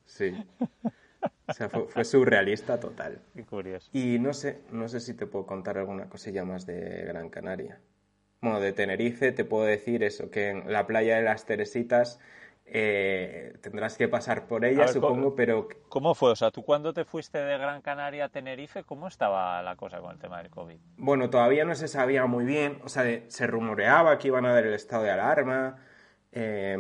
Sí. 0.05 0.33
O 1.47 1.53
sea, 1.53 1.69
fue, 1.69 1.87
fue 1.87 2.05
surrealista 2.05 2.79
total. 2.79 3.19
Qué 3.35 3.43
curioso. 3.45 3.89
Y 3.93 4.17
no 4.19 4.33
sé, 4.33 4.61
no 4.71 4.87
sé 4.87 4.99
si 4.99 5.13
te 5.13 5.25
puedo 5.27 5.45
contar 5.45 5.77
alguna 5.77 6.09
cosilla 6.09 6.45
más 6.45 6.65
de 6.65 7.03
Gran 7.05 7.29
Canaria. 7.29 7.79
Bueno, 8.41 8.59
de 8.59 8.73
Tenerife 8.73 9.31
te 9.31 9.45
puedo 9.45 9.65
decir 9.65 10.03
eso, 10.03 10.29
que 10.29 10.49
en 10.49 10.71
la 10.71 10.85
playa 10.87 11.15
de 11.17 11.23
las 11.23 11.45
Teresitas 11.45 12.19
eh, 12.65 13.53
tendrás 13.61 13.97
que 13.97 14.07
pasar 14.07 14.47
por 14.47 14.65
ella, 14.65 14.79
ver, 14.79 14.89
supongo, 14.89 15.15
¿cómo- 15.15 15.35
pero 15.35 15.67
¿Cómo 15.89 16.15
fue? 16.15 16.31
O 16.31 16.35
sea, 16.35 16.49
tú 16.49 16.63
cuando 16.63 16.93
te 16.93 17.05
fuiste 17.05 17.37
de 17.37 17.57
Gran 17.57 17.81
Canaria 17.81 18.25
a 18.25 18.29
Tenerife, 18.29 18.83
¿cómo 18.83 19.07
estaba 19.07 19.61
la 19.61 19.75
cosa 19.75 19.99
con 19.99 20.11
el 20.13 20.19
tema 20.19 20.39
del 20.41 20.49
COVID? 20.49 20.77
bueno, 20.97 21.29
todavía 21.29 21.65
no 21.65 21.75
se 21.75 21.87
sabía 21.87 22.25
muy 22.25 22.45
bien, 22.45 22.79
o 22.83 22.89
sea, 22.89 23.03
de- 23.03 23.25
se 23.29 23.47
rumoreaba 23.47 24.17
que 24.17 24.29
iban 24.29 24.45
a 24.45 24.53
dar 24.53 24.65
el 24.65 24.73
estado 24.73 25.03
de 25.03 25.11
alarma, 25.11 25.77
eh, 26.31 26.77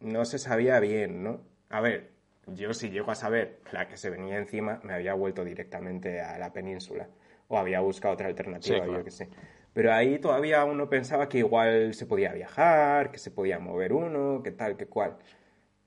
no 0.00 0.24
se 0.24 0.38
sabía 0.38 0.80
bien, 0.80 1.22
¿no? 1.22 1.40
A 1.68 1.80
ver, 1.80 2.10
yo 2.46 2.74
si 2.74 2.90
llego 2.90 3.10
a 3.10 3.14
saber 3.14 3.60
la 3.72 3.86
que 3.88 3.96
se 3.96 4.10
venía 4.10 4.38
encima, 4.38 4.80
me 4.82 4.94
había 4.94 5.14
vuelto 5.14 5.44
directamente 5.44 6.20
a 6.20 6.38
la 6.38 6.52
península, 6.52 7.08
o 7.48 7.58
había 7.58 7.80
buscado 7.80 8.14
otra 8.14 8.26
alternativa, 8.28 8.76
Sí, 8.76 8.82
claro. 8.82 8.98
yo 8.98 9.04
qué 9.04 9.10
sé. 9.10 9.28
Pero 9.72 9.92
ahí 9.92 10.18
todavía 10.18 10.64
uno 10.64 10.88
pensaba 10.88 11.28
que 11.28 11.38
igual 11.38 11.94
se 11.94 12.06
podía 12.06 12.32
viajar, 12.32 13.10
que 13.10 13.18
se 13.18 13.30
podía 13.30 13.58
mover 13.58 13.92
uno, 13.92 14.42
que 14.42 14.52
tal, 14.52 14.76
que 14.76 14.86
cual. 14.86 15.16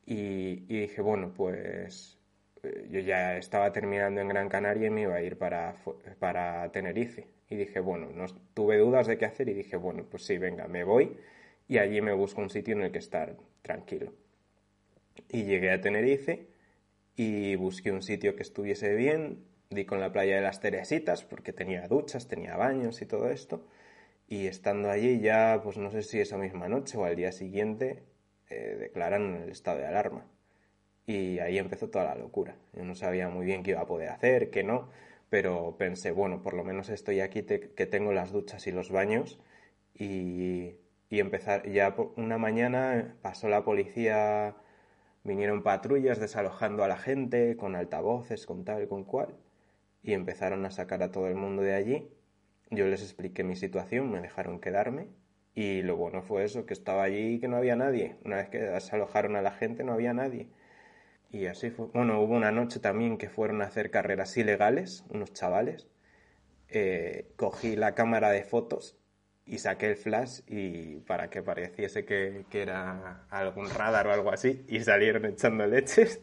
Y, 0.05 0.66
y 0.68 0.82
dije, 0.82 1.01
bueno, 1.01 1.34
pues 1.36 2.18
eh, 2.64 2.88
yo 2.89 2.99
ya 2.99 3.38
estaba 3.38 3.72
terminando 3.72 4.20
en 4.22 4.28
Gran 4.28 4.49
Canaria 4.49 4.88
y 4.88 4.89
me 4.89 5.01
iba 5.01 5.16
a 5.16 5.22
ir 5.22 5.38
para, 5.38 5.76
para 6.20 6.70
Tenerife. 6.72 7.28
Y 7.49 7.55
dije, 7.55 7.80
bueno, 7.80 8.10
no 8.14 8.26
tuve 8.53 8.78
dudas 8.78 9.08
de 9.08 9.18
qué 9.18 9.26
hacer 9.26 9.47
y 9.49 9.53
dije, 9.53 9.78
bueno, 9.78 10.05
pues 10.10 10.26
sí, 10.26 10.38
venga, 10.38 10.68
me 10.68 10.84
voy 10.84 11.18
y 11.70 11.78
allí 11.78 12.01
me 12.01 12.14
busco 12.14 12.41
un 12.41 12.49
sitio 12.49 12.76
en 12.76 12.84
el 12.84 12.91
que 12.91 12.99
estar 12.99 13.36
tranquilo. 13.62 14.12
Y 15.30 15.43
llegué 15.43 15.72
a 15.72 15.82
Tenerife 15.82 16.47
y 17.15 17.55
busqué 17.55 17.91
un 17.91 18.01
sitio 18.01 18.36
que 18.36 18.43
estuviese 18.43 18.93
bien, 18.95 19.45
di 19.70 19.86
con 19.86 19.99
la 19.99 20.11
playa 20.11 20.36
de 20.36 20.41
las 20.41 20.59
Teresitas 20.59 21.24
porque 21.26 21.53
tenía 21.53 21.88
duchas, 21.88 22.28
tenía 22.28 22.55
baños 22.55 23.01
y 23.01 23.05
todo 23.05 23.30
esto. 23.30 23.68
Y 24.28 24.47
estando 24.47 24.89
allí 24.89 25.20
ya, 25.20 25.61
pues 25.63 25.78
no 25.78 25.91
sé 25.91 26.03
si 26.03 26.20
esa 26.20 26.38
misma 26.38 26.68
noche 26.68 26.97
o 26.97 27.05
al 27.05 27.15
día 27.15 27.32
siguiente, 27.32 28.03
eh, 28.49 28.78
declaran 28.80 29.36
el 29.36 29.49
estado 29.49 29.80
de 29.80 29.88
alarma. 29.88 30.26
Y 31.05 31.39
ahí 31.39 31.57
empezó 31.57 31.89
toda 31.89 32.05
la 32.05 32.15
locura. 32.15 32.57
Yo 32.74 32.84
no 32.84 32.95
sabía 32.95 33.30
muy 33.30 33.45
bien 33.45 33.63
qué 33.63 33.72
iba 33.72 33.82
a 33.82 33.88
poder 33.88 34.09
hacer, 34.09 34.49
qué 34.51 34.63
no, 34.63 34.89
pero 35.30 35.78
pensé, 35.78 36.11
bueno, 36.11 36.43
por 36.43 36.53
lo 36.53 36.63
menos 36.63 36.89
estoy 36.89 37.22
aquí 37.22 37.43
que 37.43 37.86
tengo 37.86 38.11
las 38.13 38.32
duchas 38.32 38.68
y 38.68 38.72
los 38.72 38.91
baños. 38.91 39.39
Y, 39.93 40.76
y 41.09 41.20
empezar, 41.20 41.70
ya 41.70 41.95
una 42.15 42.38
mañana 42.38 43.15
pasó 43.22 43.47
la 43.49 43.63
policía, 43.63 44.55
vinieron 45.28 45.61
patrullas 45.61 46.19
desalojando 46.19 46.84
a 46.84 46.88
la 46.88 46.97
gente 46.97 47.55
con 47.57 47.75
altavoces, 47.75 48.45
con 48.45 48.63
tal, 48.65 48.88
con 48.88 49.03
cual. 49.03 49.36
Y 50.01 50.13
empezaron 50.13 50.65
a 50.65 50.71
sacar 50.71 51.03
a 51.03 51.11
todo 51.11 51.28
el 51.28 51.36
mundo 51.36 51.61
de 51.61 51.75
allí. 51.75 52.09
Yo 52.71 52.88
les 52.88 53.03
expliqué 53.03 53.43
mi 53.43 53.55
situación, 53.55 54.09
me 54.11 54.21
dejaron 54.21 54.59
quedarme. 54.59 55.09
Y 55.53 55.82
lo 55.82 55.97
bueno 55.97 56.21
fue 56.21 56.43
eso, 56.45 56.65
que 56.65 56.73
estaba 56.73 57.03
allí 57.03 57.36
y 57.36 57.39
que 57.39 57.47
no 57.47 57.57
había 57.57 57.75
nadie. 57.75 58.15
Una 58.23 58.38
vez 58.38 58.49
que 58.49 58.59
desalojaron 58.59 59.36
a 59.36 59.41
la 59.41 59.51
gente, 59.51 59.84
no 59.84 59.93
había 59.93 60.13
nadie. 60.13 60.47
Y 61.32 61.47
así 61.47 61.71
fue. 61.71 61.88
Bueno, 61.88 62.21
hubo 62.21 62.36
una 62.36 62.51
noche 62.51 62.80
también 62.80 63.17
que 63.17 63.30
fueron 63.30 63.61
a 63.61 63.65
hacer 63.65 63.91
carreras 63.91 64.38
ilegales, 64.38 65.03
unos 65.09 65.34
chavales. 65.34 65.88
Eh, 66.69 67.32
cogí 67.36 67.75
la 67.75 67.95
cámara 67.95 68.30
de 68.32 68.43
fotos 68.43 68.97
y 69.48 69.60
saqué 69.60 69.91
el 69.91 69.95
flash 69.95 70.41
y 70.48 70.98
para 71.00 71.30
que 71.30 71.41
pareciese 71.41 72.06
que, 72.06 72.45
que 72.50 72.62
era 72.62 73.24
algún 73.30 73.70
radar 73.70 74.08
o 74.08 74.14
algo 74.14 74.32
así 74.32 74.66
y 74.68 74.82
salieron 74.82 75.26
echando 75.26 75.66
leches. 75.66 76.22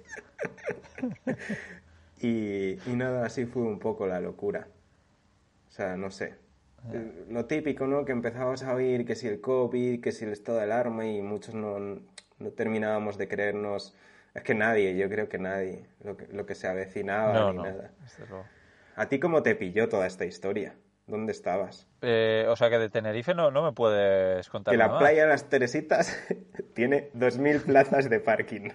y, 2.20 2.78
y 2.88 2.96
nada, 2.96 3.24
así 3.24 3.46
fue 3.46 3.62
un 3.62 3.78
poco 3.78 4.06
la 4.06 4.20
locura. 4.20 4.68
O 5.68 5.70
sea, 5.72 5.96
no 5.96 6.10
sé. 6.10 6.34
Lo 7.30 7.46
típico, 7.46 7.86
¿no? 7.86 8.04
Que 8.04 8.12
empezabas 8.12 8.62
a 8.62 8.74
oír 8.74 9.06
que 9.06 9.14
si 9.14 9.26
el 9.26 9.40
COVID, 9.40 10.02
que 10.02 10.12
si 10.12 10.26
el 10.26 10.32
estado 10.32 10.58
de 10.58 10.64
alarma 10.64 11.06
y 11.06 11.22
muchos 11.22 11.54
no, 11.54 11.78
no 11.78 12.50
terminábamos 12.50 13.16
de 13.16 13.26
creernos. 13.26 13.94
Es 14.34 14.42
que 14.42 14.54
nadie, 14.54 14.94
yo 14.96 15.08
creo 15.08 15.28
que 15.28 15.38
nadie, 15.38 15.86
lo 16.02 16.16
que, 16.16 16.26
lo 16.26 16.44
que 16.44 16.54
se 16.54 16.68
avecinaba 16.68 17.32
no, 17.32 17.52
ni 17.52 17.56
no. 17.56 17.64
nada. 17.64 17.90
¿A 18.96 19.08
ti 19.08 19.18
cómo 19.18 19.42
te 19.42 19.54
pilló 19.54 19.88
toda 19.88 20.06
esta 20.06 20.26
historia? 20.26 20.74
¿Dónde 21.06 21.32
estabas? 21.32 21.86
Eh, 22.00 22.46
o 22.48 22.56
sea, 22.56 22.70
que 22.70 22.78
de 22.78 22.88
Tenerife 22.88 23.34
no, 23.34 23.50
no 23.50 23.62
me 23.62 23.72
puedes 23.72 24.48
contar 24.48 24.72
Que 24.72 24.78
la 24.78 24.98
playa 24.98 25.22
de 25.24 25.28
las 25.28 25.48
Teresitas 25.50 26.16
tiene 26.74 27.10
2.000 27.14 27.62
plazas 27.64 28.08
de 28.08 28.20
parking. 28.20 28.70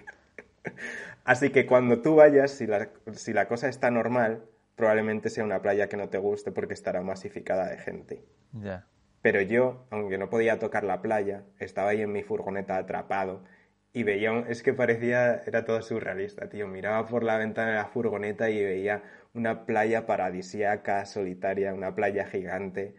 Así 1.24 1.50
que 1.50 1.66
cuando 1.66 2.00
tú 2.00 2.16
vayas, 2.16 2.50
si 2.52 2.66
la, 2.66 2.88
si 3.12 3.32
la 3.32 3.46
cosa 3.48 3.68
está 3.68 3.90
normal, 3.90 4.44
probablemente 4.76 5.28
sea 5.28 5.44
una 5.44 5.60
playa 5.60 5.88
que 5.88 5.96
no 5.96 6.08
te 6.08 6.18
guste 6.18 6.52
porque 6.52 6.74
estará 6.74 7.02
masificada 7.02 7.68
de 7.68 7.78
gente. 7.78 8.24
Ya. 8.52 8.86
Pero 9.22 9.40
yo, 9.42 9.84
aunque 9.90 10.16
no 10.16 10.30
podía 10.30 10.58
tocar 10.58 10.84
la 10.84 11.02
playa, 11.02 11.42
estaba 11.58 11.90
ahí 11.90 12.00
en 12.00 12.12
mi 12.12 12.22
furgoneta 12.22 12.76
atrapado 12.76 13.44
y 13.92 14.02
veía, 14.04 14.32
un- 14.32 14.46
es 14.48 14.62
que 14.62 14.72
parecía, 14.72 15.42
era 15.46 15.64
todo 15.64 15.82
surrealista, 15.82 16.48
tío. 16.48 16.66
Miraba 16.68 17.06
por 17.06 17.22
la 17.24 17.36
ventana 17.36 17.70
de 17.70 17.76
la 17.76 17.86
furgoneta 17.86 18.48
y 18.48 18.64
veía 18.64 19.02
una 19.34 19.64
playa 19.64 20.06
paradisíaca, 20.06 21.04
solitaria, 21.06 21.74
una 21.74 21.94
playa 21.94 22.26
gigante. 22.26 22.94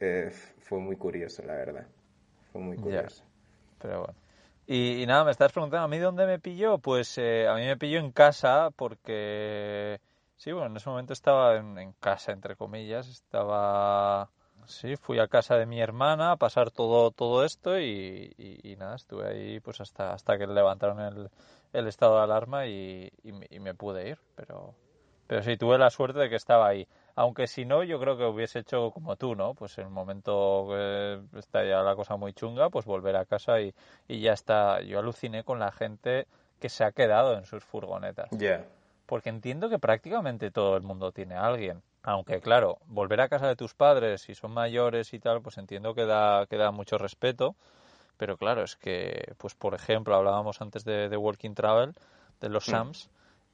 Eh, 0.00 0.30
fue 0.58 0.78
muy 0.78 0.96
curioso, 0.96 1.42
la 1.42 1.54
verdad. 1.54 1.86
Fue 2.52 2.60
muy 2.60 2.76
curioso. 2.76 3.24
Pero 3.80 4.00
bueno. 4.00 4.14
Y, 4.66 5.02
y 5.02 5.06
nada, 5.06 5.24
me 5.24 5.32
estás 5.32 5.52
preguntando, 5.52 5.84
¿a 5.84 5.88
mí 5.88 5.98
dónde 5.98 6.26
me 6.26 6.38
pilló? 6.38 6.78
Pues 6.78 7.18
eh, 7.18 7.48
a 7.48 7.54
mí 7.54 7.66
me 7.66 7.76
pilló 7.76 7.98
en 7.98 8.12
casa 8.12 8.70
porque 8.76 9.98
Sí, 10.40 10.52
bueno, 10.52 10.68
en 10.68 10.76
ese 10.78 10.88
momento 10.88 11.12
estaba 11.12 11.56
en, 11.56 11.92
casa, 12.00 12.32
entre 12.32 12.56
comillas. 12.56 13.06
Estaba. 13.08 14.30
Sí, 14.64 14.96
fui 14.96 15.18
a 15.18 15.28
casa 15.28 15.56
de 15.56 15.66
mi 15.66 15.82
hermana 15.82 16.32
a 16.32 16.36
pasar 16.36 16.70
todo, 16.70 17.10
todo 17.10 17.44
esto 17.44 17.78
y, 17.78 18.34
nada, 18.78 18.96
estuve 18.96 19.28
ahí 19.28 19.60
pues 19.60 19.82
hasta, 19.82 20.14
hasta 20.14 20.38
que 20.38 20.46
levantaron 20.46 21.00
el, 21.00 21.30
el 21.74 21.86
estado 21.88 22.16
de 22.16 22.22
alarma 22.22 22.66
y, 22.66 23.12
me 23.60 23.74
pude 23.74 24.08
ir. 24.08 24.18
Pero, 24.34 24.74
pero 25.30 25.44
sí, 25.44 25.56
tuve 25.56 25.78
la 25.78 25.90
suerte 25.90 26.18
de 26.18 26.28
que 26.28 26.34
estaba 26.34 26.66
ahí. 26.66 26.88
Aunque 27.14 27.46
si 27.46 27.64
no, 27.64 27.84
yo 27.84 28.00
creo 28.00 28.18
que 28.18 28.24
hubiese 28.24 28.58
hecho 28.58 28.90
como 28.90 29.14
tú, 29.14 29.36
¿no? 29.36 29.54
Pues 29.54 29.78
en 29.78 29.84
el 29.84 29.90
momento 29.90 30.66
que 30.70 31.20
está 31.38 31.64
ya 31.64 31.82
la 31.82 31.94
cosa 31.94 32.16
muy 32.16 32.32
chunga, 32.32 32.68
pues 32.68 32.84
volver 32.84 33.14
a 33.14 33.24
casa 33.26 33.60
y, 33.60 33.72
ya 34.08 34.32
está. 34.32 34.80
Yo 34.80 34.98
aluciné 34.98 35.44
con 35.44 35.60
la 35.60 35.70
gente 35.70 36.26
que 36.58 36.68
se 36.68 36.82
ha 36.82 36.90
quedado 36.90 37.38
en 37.38 37.44
sus 37.44 37.62
furgonetas. 37.62 38.28
Ya 38.32 38.64
porque 39.06 39.28
entiendo 39.28 39.68
que 39.68 39.78
prácticamente 39.78 40.50
todo 40.50 40.76
el 40.76 40.82
mundo 40.82 41.12
tiene 41.12 41.36
a 41.36 41.46
alguien. 41.46 41.80
Aunque 42.02 42.40
claro, 42.40 42.78
volver 42.86 43.20
a 43.20 43.28
casa 43.28 43.46
de 43.46 43.54
tus 43.54 43.74
padres, 43.74 44.22
si 44.22 44.34
son 44.34 44.50
mayores 44.50 45.14
y 45.14 45.20
tal, 45.20 45.42
pues 45.42 45.58
entiendo 45.58 45.94
que 45.94 46.06
da, 46.06 46.46
que 46.46 46.56
da 46.56 46.72
mucho 46.72 46.98
respeto. 46.98 47.54
Pero 48.16 48.36
claro, 48.36 48.64
es 48.64 48.74
que, 48.74 49.34
pues 49.38 49.54
por 49.54 49.74
ejemplo, 49.74 50.16
hablábamos 50.16 50.60
antes 50.60 50.84
de, 50.84 51.08
de 51.08 51.16
Working 51.16 51.54
Travel, 51.54 51.94
de 52.40 52.48
los 52.48 52.68
mm. 52.68 52.70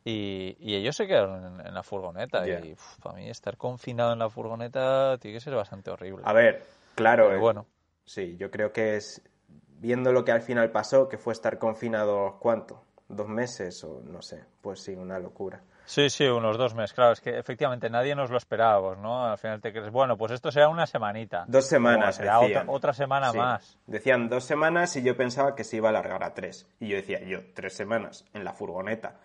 SAMs, 0.06 0.56
y, 0.60 0.74
ellos 0.74 0.96
se 0.96 1.06
quedaron 1.06 1.60
en, 1.60 1.74
la 1.74 1.82
furgoneta. 1.82 2.46
Y 2.46 2.76
para 3.02 3.16
mí 3.16 3.28
estar 3.28 3.56
confinado 3.56 4.12
en 4.12 4.18
la 4.18 4.30
furgoneta 4.30 5.18
tiene 5.18 5.36
que 5.36 5.40
ser 5.40 5.54
bastante 5.54 5.90
horrible. 5.90 6.22
A 6.24 6.32
ver, 6.32 6.64
claro. 6.94 7.32
Eh, 7.32 7.38
bueno. 7.38 7.66
Sí, 8.04 8.36
yo 8.36 8.50
creo 8.50 8.72
que 8.72 8.96
es, 8.96 9.22
viendo 9.48 10.12
lo 10.12 10.24
que 10.24 10.32
al 10.32 10.42
final 10.42 10.70
pasó, 10.70 11.08
que 11.08 11.18
fue 11.18 11.32
estar 11.32 11.58
confinado, 11.58 12.38
¿cuánto? 12.38 12.86
dos 13.08 13.28
meses 13.28 13.82
o 13.84 14.02
no 14.04 14.22
sé, 14.22 14.44
pues 14.60 14.80
sí, 14.80 14.94
una 14.94 15.18
locura. 15.18 15.62
Sí, 15.84 16.10
sí, 16.10 16.24
unos 16.24 16.58
dos 16.58 16.74
meses. 16.74 16.92
Claro, 16.92 17.12
es 17.12 17.20
que 17.20 17.38
efectivamente 17.38 17.88
nadie 17.88 18.16
nos 18.16 18.30
lo 18.30 18.36
esperábamos, 18.36 18.98
¿no? 18.98 19.24
Al 19.24 19.38
final 19.38 19.60
te 19.60 19.70
crees, 19.70 19.90
bueno, 19.90 20.16
pues 20.16 20.32
esto 20.32 20.50
será 20.50 20.68
una 20.68 20.86
semanita. 20.86 21.44
Dos 21.46 21.66
semanas, 21.66 22.16
será 22.16 22.40
Otra, 22.66 22.92
semana 22.92 23.32
más. 23.32 23.78
Decían 23.86 24.28
dos 24.28 24.44
semanas 24.44 24.96
y 24.96 25.02
yo 25.04 25.16
pensaba 25.16 25.54
que 25.54 25.62
se 25.62 25.76
iba 25.76 25.88
a 25.88 25.90
alargar 25.90 26.24
a 26.24 26.34
tres. 26.34 26.66
Y 26.80 26.88
yo 26.88 26.96
decía, 26.96 27.22
yo, 27.22 27.38
tres 27.54 27.74
semanas 27.74 28.24
en 28.34 28.42
la 28.42 28.52
furgoneta, 28.52 29.20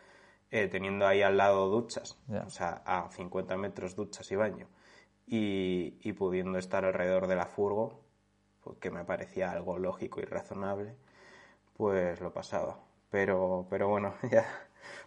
eh, 0.52 0.68
teniendo 0.68 1.08
ahí 1.08 1.22
al 1.22 1.38
lado 1.38 1.70
duchas, 1.70 2.18
o 2.30 2.50
sea, 2.50 2.82
a 2.86 3.10
50 3.10 3.58
metros 3.58 3.96
duchas 3.96 4.32
y 4.32 4.36
baño, 4.36 4.68
y, 5.26 5.98
y 6.02 6.14
pudiendo 6.14 6.60
estar 6.60 6.86
alrededor 6.86 7.28
de 7.28 7.36
la 7.36 7.46
furgo, 7.46 8.02
pues 8.64 8.78
que 8.78 8.92
me 8.92 9.04
parecía 9.04 9.52
algo 9.52 9.80
lógico 9.80 10.20
y 10.22 10.26
razonable, 10.26 10.96
pues 11.78 12.22
lo 12.22 12.34
pasaba. 12.34 12.80
Pero, 13.10 13.68
pero 13.70 13.90
bueno, 13.90 14.14
ya 14.32 14.46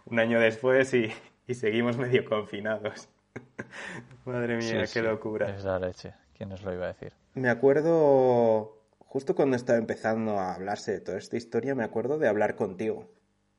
un 0.05 0.19
año 0.19 0.39
después 0.39 0.93
y, 0.93 1.11
seguimos 1.53 1.97
medio 1.97 2.25
confinados. 2.25 3.09
Madre 4.25 4.57
mía, 4.57 4.85
qué 4.91 5.01
locura. 5.01 5.49
Es 5.49 5.63
la 5.63 5.79
leche. 5.79 6.13
¿Quién 6.35 6.49
nos 6.49 6.63
lo 6.63 6.73
iba 6.73 6.85
a 6.85 6.89
decir? 6.89 7.13
Me 7.33 7.49
acuerdo, 7.49 8.81
justo 8.99 9.35
cuando 9.35 9.55
estaba 9.55 9.79
empezando 9.79 10.37
a 10.37 10.53
hablarse 10.53 10.91
de 10.91 10.99
toda 10.99 11.17
esta 11.17 11.37
historia, 11.37 11.75
me 11.75 11.83
acuerdo 11.83 12.17
de 12.17 12.27
hablar 12.27 12.55
contigo. 12.55 13.07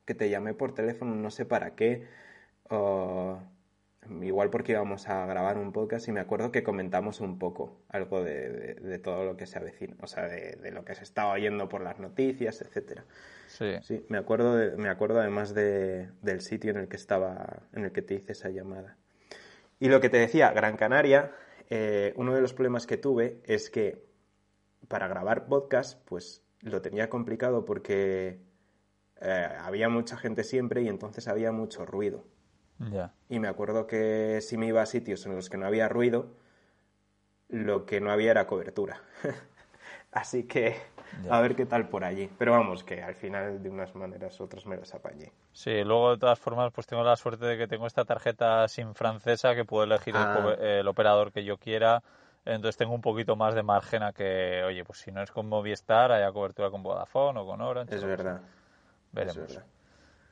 Que 0.07 0.15
te 0.15 0.31
llamé 0.31 0.55
por 0.55 0.73
teléfono, 0.73 1.13
no 1.13 1.29
sé 1.29 1.45
para 1.45 1.75
qué 1.75 2.07
igual 4.21 4.49
porque 4.49 4.73
íbamos 4.73 5.07
a 5.07 5.25
grabar 5.25 5.57
un 5.57 5.71
podcast 5.71 6.07
y 6.07 6.11
me 6.11 6.19
acuerdo 6.19 6.51
que 6.51 6.63
comentamos 6.63 7.19
un 7.19 7.37
poco 7.37 7.81
algo 7.89 8.23
de, 8.23 8.99
todo 9.03 9.25
lo 9.25 9.37
que 9.37 9.45
se 9.45 9.59
avecina, 9.59 9.95
o 10.01 10.07
sea, 10.07 10.27
de, 10.27 10.71
lo 10.71 10.83
que 10.85 10.95
se 10.95 11.03
estaba 11.03 11.33
oyendo 11.33 11.67
por 11.67 11.81
las 11.81 11.99
noticias, 11.99 12.61
etcétera. 12.61 13.05
Sí. 13.47 13.75
Sí, 13.81 14.05
me 14.09 14.17
acuerdo, 14.17 14.77
me 14.77 14.89
acuerdo 14.89 15.19
además 15.19 15.53
del 15.53 16.41
sitio 16.41 16.71
en 16.71 16.77
el 16.77 16.87
que 16.87 16.95
estaba, 16.95 17.63
en 17.73 17.85
el 17.85 17.91
que 17.91 18.01
te 18.01 18.15
hice 18.15 18.31
esa 18.31 18.49
llamada. 18.49 18.97
Y 19.79 19.89
lo 19.89 20.01
que 20.01 20.09
te 20.09 20.17
decía, 20.17 20.51
Gran 20.51 20.77
Canaria, 20.77 21.31
eh, 21.69 22.13
uno 22.15 22.33
de 22.33 22.41
los 22.41 22.53
problemas 22.53 22.87
que 22.87 22.97
tuve 22.97 23.41
es 23.45 23.69
que 23.69 24.03
para 24.87 25.07
grabar 25.07 25.47
podcast, 25.47 26.01
pues 26.05 26.43
lo 26.61 26.81
tenía 26.81 27.09
complicado 27.09 27.65
porque 27.65 28.39
eh, 29.21 29.47
había 29.61 29.89
mucha 29.89 30.17
gente 30.17 30.43
siempre 30.43 30.81
y 30.81 30.87
entonces 30.87 31.27
había 31.27 31.51
mucho 31.51 31.85
ruido. 31.85 32.23
Y 33.27 33.39
me 33.39 33.47
acuerdo 33.47 33.87
que 33.87 34.39
si 34.41 34.55
me 34.55 34.67
iba 34.67 34.83
a 34.83 34.85
sitios 34.85 35.25
en 35.25 35.35
los 35.35 35.49
que 35.49 35.57
no 35.57 35.65
había 35.65 35.89
ruido, 35.89 36.27
lo 37.49 37.87
que 37.87 37.99
no 37.99 38.11
había 38.11 38.31
era 38.31 38.45
cobertura. 38.45 39.01
Así 40.11 40.43
que 40.43 40.75
a 41.29 41.41
ver 41.41 41.55
qué 41.55 41.65
tal 41.65 41.89
por 41.89 42.03
allí. 42.03 42.29
Pero 42.37 42.51
vamos, 42.51 42.83
que 42.83 43.01
al 43.01 43.15
final 43.15 43.61
de 43.61 43.69
unas 43.69 43.95
maneras 43.95 44.39
u 44.39 44.43
otras 44.43 44.65
me 44.65 44.77
las 44.77 44.93
apañé. 44.93 45.31
Sí, 45.51 45.83
luego 45.83 46.11
de 46.11 46.17
todas 46.17 46.39
formas 46.39 46.71
pues 46.71 46.85
tengo 46.87 47.03
la 47.03 47.15
suerte 47.15 47.45
de 47.45 47.57
que 47.57 47.67
tengo 47.67 47.87
esta 47.87 48.05
tarjeta 48.05 48.67
sin 48.67 48.93
francesa 48.93 49.55
que 49.55 49.65
puedo 49.65 49.83
elegir 49.83 50.15
el, 50.15 50.21
ah. 50.21 50.89
operador 50.89 51.31
que 51.31 51.43
yo 51.43 51.57
quiera. 51.57 52.03
Entonces 52.45 52.77
tengo 52.77 52.93
un 52.93 53.01
poquito 53.01 53.35
más 53.35 53.55
de 53.55 53.63
margen 53.63 54.03
a 54.03 54.13
que, 54.13 54.63
oye, 54.65 54.85
pues 54.85 54.99
si 54.99 55.11
no 55.11 55.21
es 55.21 55.31
con 55.31 55.49
Movistar, 55.49 56.11
haya 56.13 56.31
cobertura 56.31 56.69
con 56.69 56.81
Vodafone 56.81 57.39
o 57.39 57.45
con 57.45 57.59
Orange. 57.59 57.95
Es 57.95 58.03
verdad. 58.03 58.41
Veremos. 59.11 59.59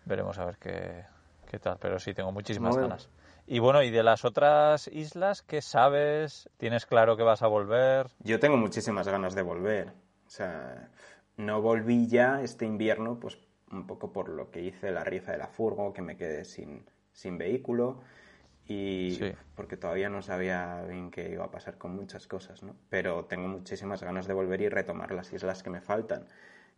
Veremos 0.05 0.38
a 0.38 0.45
ver 0.45 0.57
qué, 0.57 1.05
qué 1.49 1.59
tal, 1.59 1.78
pero 1.80 1.99
sí, 1.99 2.13
tengo 2.13 2.32
muchísimas 2.32 2.78
ganas. 2.78 3.09
Y 3.47 3.59
bueno, 3.59 3.84
¿y 3.84 3.91
de 3.91 4.03
las 4.03 4.26
otras 4.26 4.88
islas 4.88 5.41
qué 5.41 5.61
sabes? 5.61 6.49
¿Tienes 6.57 6.86
claro 6.86 7.15
que 7.15 7.23
vas 7.23 7.41
a 7.41 7.47
volver? 7.47 8.07
Yo 8.19 8.39
tengo 8.39 8.57
muchísimas 8.57 9.07
ganas 9.07 9.36
de 9.36 9.41
volver. 9.43 9.89
O 10.26 10.30
sea, 10.30 10.89
no 11.38 11.61
volví 11.61 12.07
ya 12.07 12.41
este 12.41 12.65
invierno, 12.65 13.19
pues 13.19 13.38
un 13.71 13.86
poco 13.86 14.11
por 14.11 14.30
lo 14.30 14.51
que 14.51 14.61
hice 14.61 14.91
la 14.91 15.03
rifa 15.03 15.32
de 15.32 15.38
la 15.38 15.47
furgo, 15.47 15.93
que 15.93 16.01
me 16.01 16.17
quedé 16.17 16.45
sin, 16.45 16.86
sin 17.11 17.38
vehículo 17.38 18.01
y 18.67 19.19
porque 19.55 19.78
todavía 19.78 20.09
no 20.09 20.21
sabía 20.21 20.82
bien 20.88 21.11
qué 21.11 21.30
iba 21.30 21.45
a 21.45 21.51
pasar 21.51 21.78
con 21.78 21.95
muchas 21.95 22.28
cosas, 22.28 22.63
¿no? 22.63 22.76
Pero 22.89 23.26
tengo 23.26 23.47
muchísimas 23.47 24.01
ganas 24.01 24.28
de 24.28 24.34
volver 24.34 24.61
y 24.61 24.69
retomar 24.69 25.11
las 25.11 25.32
islas 25.34 25.61
que 25.61 25.69
me 25.69 25.82
faltan, 25.82 26.26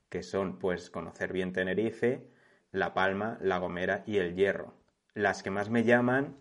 que 0.09 0.23
son 0.23 0.59
pues 0.59 0.89
conocer 0.89 1.33
bien 1.33 1.53
Tenerife, 1.53 2.27
la 2.71 2.93
Palma, 2.93 3.37
La 3.41 3.57
Gomera 3.57 4.03
y 4.05 4.17
El 4.17 4.35
Hierro. 4.35 4.73
Las 5.13 5.43
que 5.43 5.49
más 5.49 5.69
me 5.69 5.83
llaman, 5.83 6.37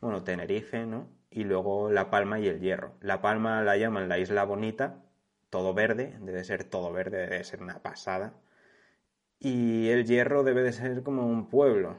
bueno, 0.00 0.24
Tenerife, 0.24 0.86
¿no? 0.86 1.08
Y 1.30 1.44
luego 1.44 1.90
La 1.90 2.10
Palma 2.10 2.38
y 2.40 2.48
El 2.48 2.60
Hierro. 2.60 2.94
La 3.00 3.20
Palma 3.20 3.62
la 3.62 3.76
llaman 3.76 4.08
la 4.08 4.18
Isla 4.18 4.44
Bonita, 4.44 5.02
todo 5.50 5.74
verde, 5.74 6.16
debe 6.20 6.44
ser 6.44 6.64
todo 6.64 6.92
verde, 6.92 7.18
debe 7.18 7.44
ser 7.44 7.62
una 7.62 7.80
pasada. 7.82 8.34
Y 9.38 9.88
El 9.88 10.04
Hierro 10.06 10.42
debe 10.42 10.62
de 10.62 10.72
ser 10.72 11.02
como 11.02 11.26
un 11.26 11.48
pueblo. 11.48 11.96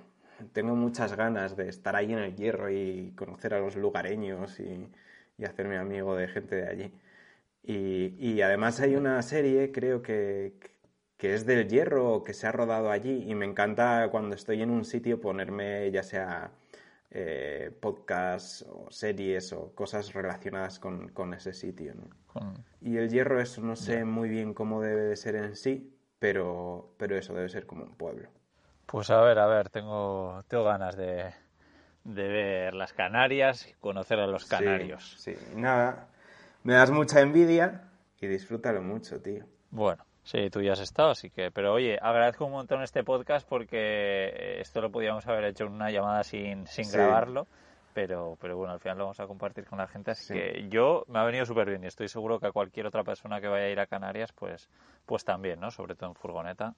Tengo 0.54 0.76
muchas 0.76 1.16
ganas 1.16 1.56
de 1.58 1.70
estar 1.70 1.96
ahí 1.96 2.12
en 2.14 2.20
El 2.20 2.36
Hierro 2.36 2.70
y 2.70 3.14
conocer 3.16 3.54
a 3.54 3.60
los 3.60 3.76
lugareños 3.76 4.60
y, 4.60 4.90
hacerme 5.46 5.78
amigo 5.78 6.16
de 6.16 6.28
gente 6.28 6.56
de 6.56 6.68
allí. 6.68 6.94
Y, 7.64 8.16
y 8.20 8.42
además 8.42 8.80
hay 8.82 8.96
una 8.96 9.22
serie, 9.22 9.72
creo 9.72 10.02
que, 10.02 10.54
que 11.20 11.34
es 11.34 11.46
del 11.46 11.68
hierro, 11.68 12.24
que 12.24 12.34
se 12.34 12.48
ha 12.48 12.52
rodado 12.54 12.90
allí 12.90 13.30
y 13.30 13.36
me 13.36 13.46
encanta 13.46 14.08
cuando 14.10 14.36
estoy 14.36 14.62
en 14.62 14.70
un 14.70 14.86
sitio 14.86 15.20
ponerme 15.20 15.92
ya 15.92 16.02
sea 16.02 16.50
eh, 17.12 17.72
podcasts 17.78 18.66
o 18.70 18.90
series 18.90 19.52
o 19.52 19.76
cosas 19.76 20.14
relacionadas 20.14 20.80
con, 20.80 21.34
ese 21.34 21.52
sitio. 21.52 21.94
Y 22.80 22.96
el 22.96 23.10
hierro 23.10 23.42
eso 23.42 23.62
no 23.62 23.76
sé 23.76 24.06
muy 24.06 24.30
bien 24.30 24.54
cómo 24.54 24.82
debe 24.82 25.02
de 25.02 25.18
ser 25.18 25.36
en 25.36 25.58
sí, 25.58 25.94
pero, 26.20 26.94
pero 26.96 27.18
eso 27.18 27.34
debe 27.34 27.50
ser 27.50 27.66
como 27.66 27.84
un 27.84 27.96
pueblo. 27.96 28.30
Pues 28.86 29.10
a 29.10 29.20
ver, 29.20 29.40
a 29.40 29.46
ver, 29.46 29.70
tengo, 29.70 30.42
tengo 30.48 30.64
ganas 30.64 30.96
de, 30.96 31.34
de 32.06 32.28
ver 32.30 32.74
las 32.74 32.94
Canarias 32.94 33.68
y 33.68 33.74
conocer 33.74 34.20
a 34.20 34.28
los 34.28 34.46
canarios. 34.46 35.16
Sí, 35.20 35.36
sí, 35.36 35.54
nada, 35.54 36.08
me 36.64 36.76
das 36.76 36.92
mucha 36.92 37.20
envidia 37.20 37.90
y 38.22 38.28
disfrútalo 38.28 38.82
mucho, 38.82 39.22
tío. 39.22 39.44
Bueno, 39.70 40.06
Sí, 40.30 40.52
tú 40.52 40.62
ya 40.62 40.74
has 40.74 40.80
estado, 40.80 41.10
así 41.10 41.32
que. 41.32 41.50
Pero 41.50 41.74
oye, 41.74 41.98
agradezco 42.00 42.46
un 42.46 42.52
montón 42.52 42.84
este 42.84 43.04
podcast 43.04 43.50
porque 43.50 44.60
esto 44.62 44.80
lo 44.80 44.92
podíamos 44.92 45.26
haber 45.26 45.46
hecho 45.46 45.64
en 45.64 45.74
una 45.74 45.90
llamada 45.90 46.24
sin, 46.24 46.68
sin 46.68 46.88
grabarlo. 46.92 47.48
Pero, 47.96 48.38
pero 48.40 48.56
bueno, 48.56 48.74
al 48.74 48.80
final 48.80 49.00
lo 49.00 49.06
vamos 49.06 49.20
a 49.20 49.26
compartir 49.26 49.66
con 49.66 49.80
la 49.80 49.88
gente. 49.88 50.12
Así 50.12 50.32
que 50.32 50.68
yo 50.70 51.04
me 51.08 51.18
ha 51.18 51.24
venido 51.24 51.48
súper 51.48 51.68
bien 51.68 51.84
y 51.84 51.88
estoy 51.88 52.10
seguro 52.10 52.40
que 52.40 52.46
a 52.46 52.52
cualquier 52.52 52.86
otra 52.86 53.04
persona 53.04 53.42
que 53.42 53.48
vaya 53.48 53.66
a 53.66 53.70
ir 53.70 53.80
a 53.80 53.88
Canarias, 53.88 54.32
pues, 54.32 54.70
pues 55.08 55.26
también, 55.26 55.60
¿no? 55.60 55.72
Sobre 55.72 55.96
todo 55.96 56.12
en 56.12 56.16
furgoneta. 56.16 56.76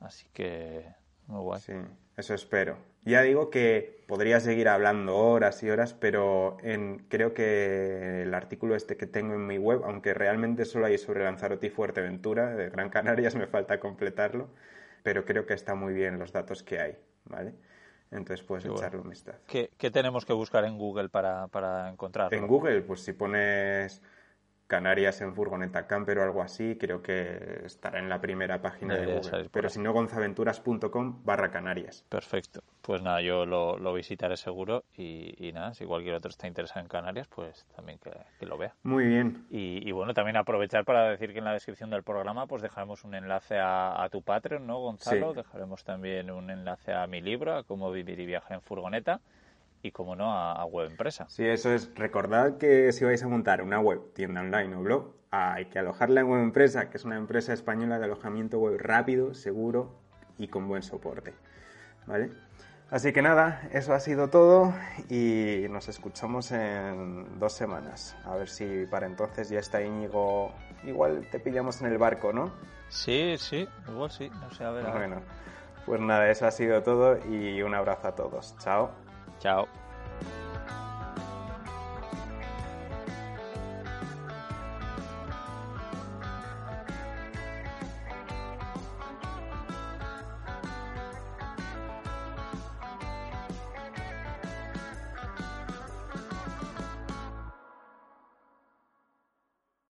Así 0.00 0.26
que 0.32 0.86
muy 1.26 1.40
guay. 1.40 1.60
Sí, 1.60 1.72
eso 2.16 2.34
espero. 2.34 2.78
Ya 3.04 3.22
digo 3.22 3.50
que 3.50 4.04
podría 4.08 4.40
seguir 4.40 4.68
hablando 4.68 5.16
horas 5.16 5.62
y 5.62 5.70
horas, 5.70 5.94
pero 5.94 6.56
en, 6.62 7.06
creo 7.08 7.34
que 7.34 8.22
el 8.22 8.34
artículo 8.34 8.74
este 8.74 8.96
que 8.96 9.06
tengo 9.06 9.34
en 9.34 9.46
mi 9.46 9.58
web, 9.58 9.82
aunque 9.84 10.12
realmente 10.12 10.64
solo 10.64 10.86
hay 10.86 10.98
sobre 10.98 11.22
Lanzarote 11.24 11.68
y 11.68 11.70
Fuerteventura, 11.70 12.56
de 12.56 12.68
Gran 12.68 12.90
Canarias 12.90 13.34
me 13.36 13.46
falta 13.46 13.78
completarlo, 13.78 14.48
pero 15.02 15.24
creo 15.24 15.46
que 15.46 15.54
está 15.54 15.74
muy 15.74 15.94
bien 15.94 16.18
los 16.18 16.32
datos 16.32 16.62
que 16.62 16.80
hay, 16.80 16.98
¿vale? 17.24 17.54
Entonces 18.10 18.44
puedes 18.44 18.64
echarle 18.64 19.00
un 19.00 19.10
vistazo. 19.10 19.38
¿Qué, 19.46 19.90
tenemos 19.90 20.24
que 20.24 20.32
buscar 20.32 20.64
en 20.64 20.78
Google 20.78 21.08
para, 21.08 21.48
para 21.48 21.88
encontrarlo? 21.88 22.36
En 22.36 22.46
Google, 22.46 22.82
pues 22.82 23.00
si 23.00 23.12
pones 23.12 24.00
Canarias 24.66 25.20
en 25.20 25.34
furgoneta 25.34 25.86
camper 25.86 26.18
o 26.18 26.22
algo 26.24 26.42
así, 26.42 26.76
creo 26.78 27.02
que 27.02 27.62
estará 27.64 27.98
en 27.98 28.08
la 28.08 28.20
primera 28.20 28.60
página 28.60 28.96
de 28.96 29.06
Google. 29.06 29.48
Pero 29.52 29.68
si 29.68 29.78
no, 29.78 29.92
gonzaventuras.com 29.92 31.22
barra 31.24 31.50
Canarias. 31.50 32.04
Perfecto. 32.08 32.62
Pues 32.82 33.02
nada, 33.02 33.20
yo 33.20 33.46
lo, 33.46 33.78
lo 33.78 33.92
visitaré 33.92 34.36
seguro 34.36 34.84
y, 34.96 35.34
y 35.38 35.52
nada, 35.52 35.74
si 35.74 35.84
cualquier 35.84 36.14
otro 36.14 36.30
está 36.30 36.46
interesado 36.46 36.80
en 36.80 36.88
Canarias, 36.88 37.26
pues 37.28 37.66
también 37.74 37.98
que, 37.98 38.10
que 38.38 38.46
lo 38.46 38.58
vea. 38.58 38.74
Muy 38.82 39.04
bien. 39.06 39.46
Y, 39.50 39.88
y 39.88 39.92
bueno, 39.92 40.14
también 40.14 40.36
aprovechar 40.36 40.84
para 40.84 41.10
decir 41.10 41.32
que 41.32 41.38
en 41.38 41.44
la 41.44 41.52
descripción 41.52 41.90
del 41.90 42.02
programa 42.02 42.46
pues 42.46 42.62
dejaremos 42.62 43.04
un 43.04 43.14
enlace 43.14 43.58
a, 43.58 44.02
a 44.02 44.08
tu 44.08 44.22
Patreon, 44.22 44.66
¿no, 44.66 44.78
Gonzalo? 44.78 45.30
Sí. 45.30 45.36
Dejaremos 45.36 45.84
también 45.84 46.30
un 46.30 46.50
enlace 46.50 46.92
a 46.92 47.06
mi 47.06 47.20
libro, 47.20 47.56
a 47.56 47.64
cómo 47.64 47.90
vivir 47.90 48.20
y 48.20 48.26
viajar 48.26 48.52
en 48.52 48.62
furgoneta 48.62 49.20
y, 49.82 49.90
como 49.90 50.16
no, 50.16 50.32
a, 50.32 50.52
a 50.52 50.64
Web 50.64 50.90
Empresa. 50.90 51.26
Sí, 51.28 51.44
eso 51.44 51.72
es. 51.72 51.94
Recordad 51.94 52.58
que 52.58 52.92
si 52.92 53.04
vais 53.04 53.22
a 53.22 53.28
montar 53.28 53.62
una 53.62 53.80
web, 53.80 54.12
tienda 54.14 54.40
online 54.40 54.74
o 54.76 54.82
blog, 54.82 55.14
hay 55.30 55.66
que 55.66 55.78
alojarla 55.78 56.20
en 56.20 56.28
Web 56.28 56.42
Empresa, 56.42 56.90
que 56.90 56.96
es 56.96 57.04
una 57.04 57.16
empresa 57.16 57.52
española 57.52 57.98
de 57.98 58.04
alojamiento 58.04 58.58
web 58.58 58.78
rápido, 58.78 59.34
seguro 59.34 59.94
y 60.38 60.48
con 60.48 60.68
buen 60.68 60.82
soporte. 60.82 61.34
¿Vale? 62.06 62.30
Así 62.88 63.12
que 63.12 63.20
nada, 63.20 63.68
eso 63.72 63.94
ha 63.94 64.00
sido 64.00 64.28
todo 64.30 64.72
y 65.10 65.66
nos 65.70 65.88
escuchamos 65.88 66.52
en 66.52 67.40
dos 67.40 67.52
semanas. 67.52 68.16
A 68.24 68.36
ver 68.36 68.48
si 68.48 68.86
para 68.86 69.06
entonces 69.06 69.48
ya 69.48 69.58
está 69.58 69.82
Íñigo. 69.82 70.52
Igual 70.84 71.26
te 71.30 71.40
pillamos 71.40 71.80
en 71.80 71.88
el 71.88 71.98
barco, 71.98 72.32
¿no? 72.32 72.52
Sí, 72.88 73.34
sí, 73.38 73.68
igual 73.88 74.10
sí, 74.12 74.30
no 74.30 74.50
sé, 74.52 74.62
a 74.62 74.70
ver. 74.70 74.86
a 74.86 74.90
ver. 74.90 74.98
Bueno, 74.98 75.22
pues 75.84 76.00
nada, 76.00 76.30
eso 76.30 76.46
ha 76.46 76.52
sido 76.52 76.84
todo 76.84 77.18
y 77.26 77.60
un 77.62 77.74
abrazo 77.74 78.06
a 78.06 78.14
todos. 78.14 78.56
Chao. 78.58 78.92
Chao. 79.40 79.68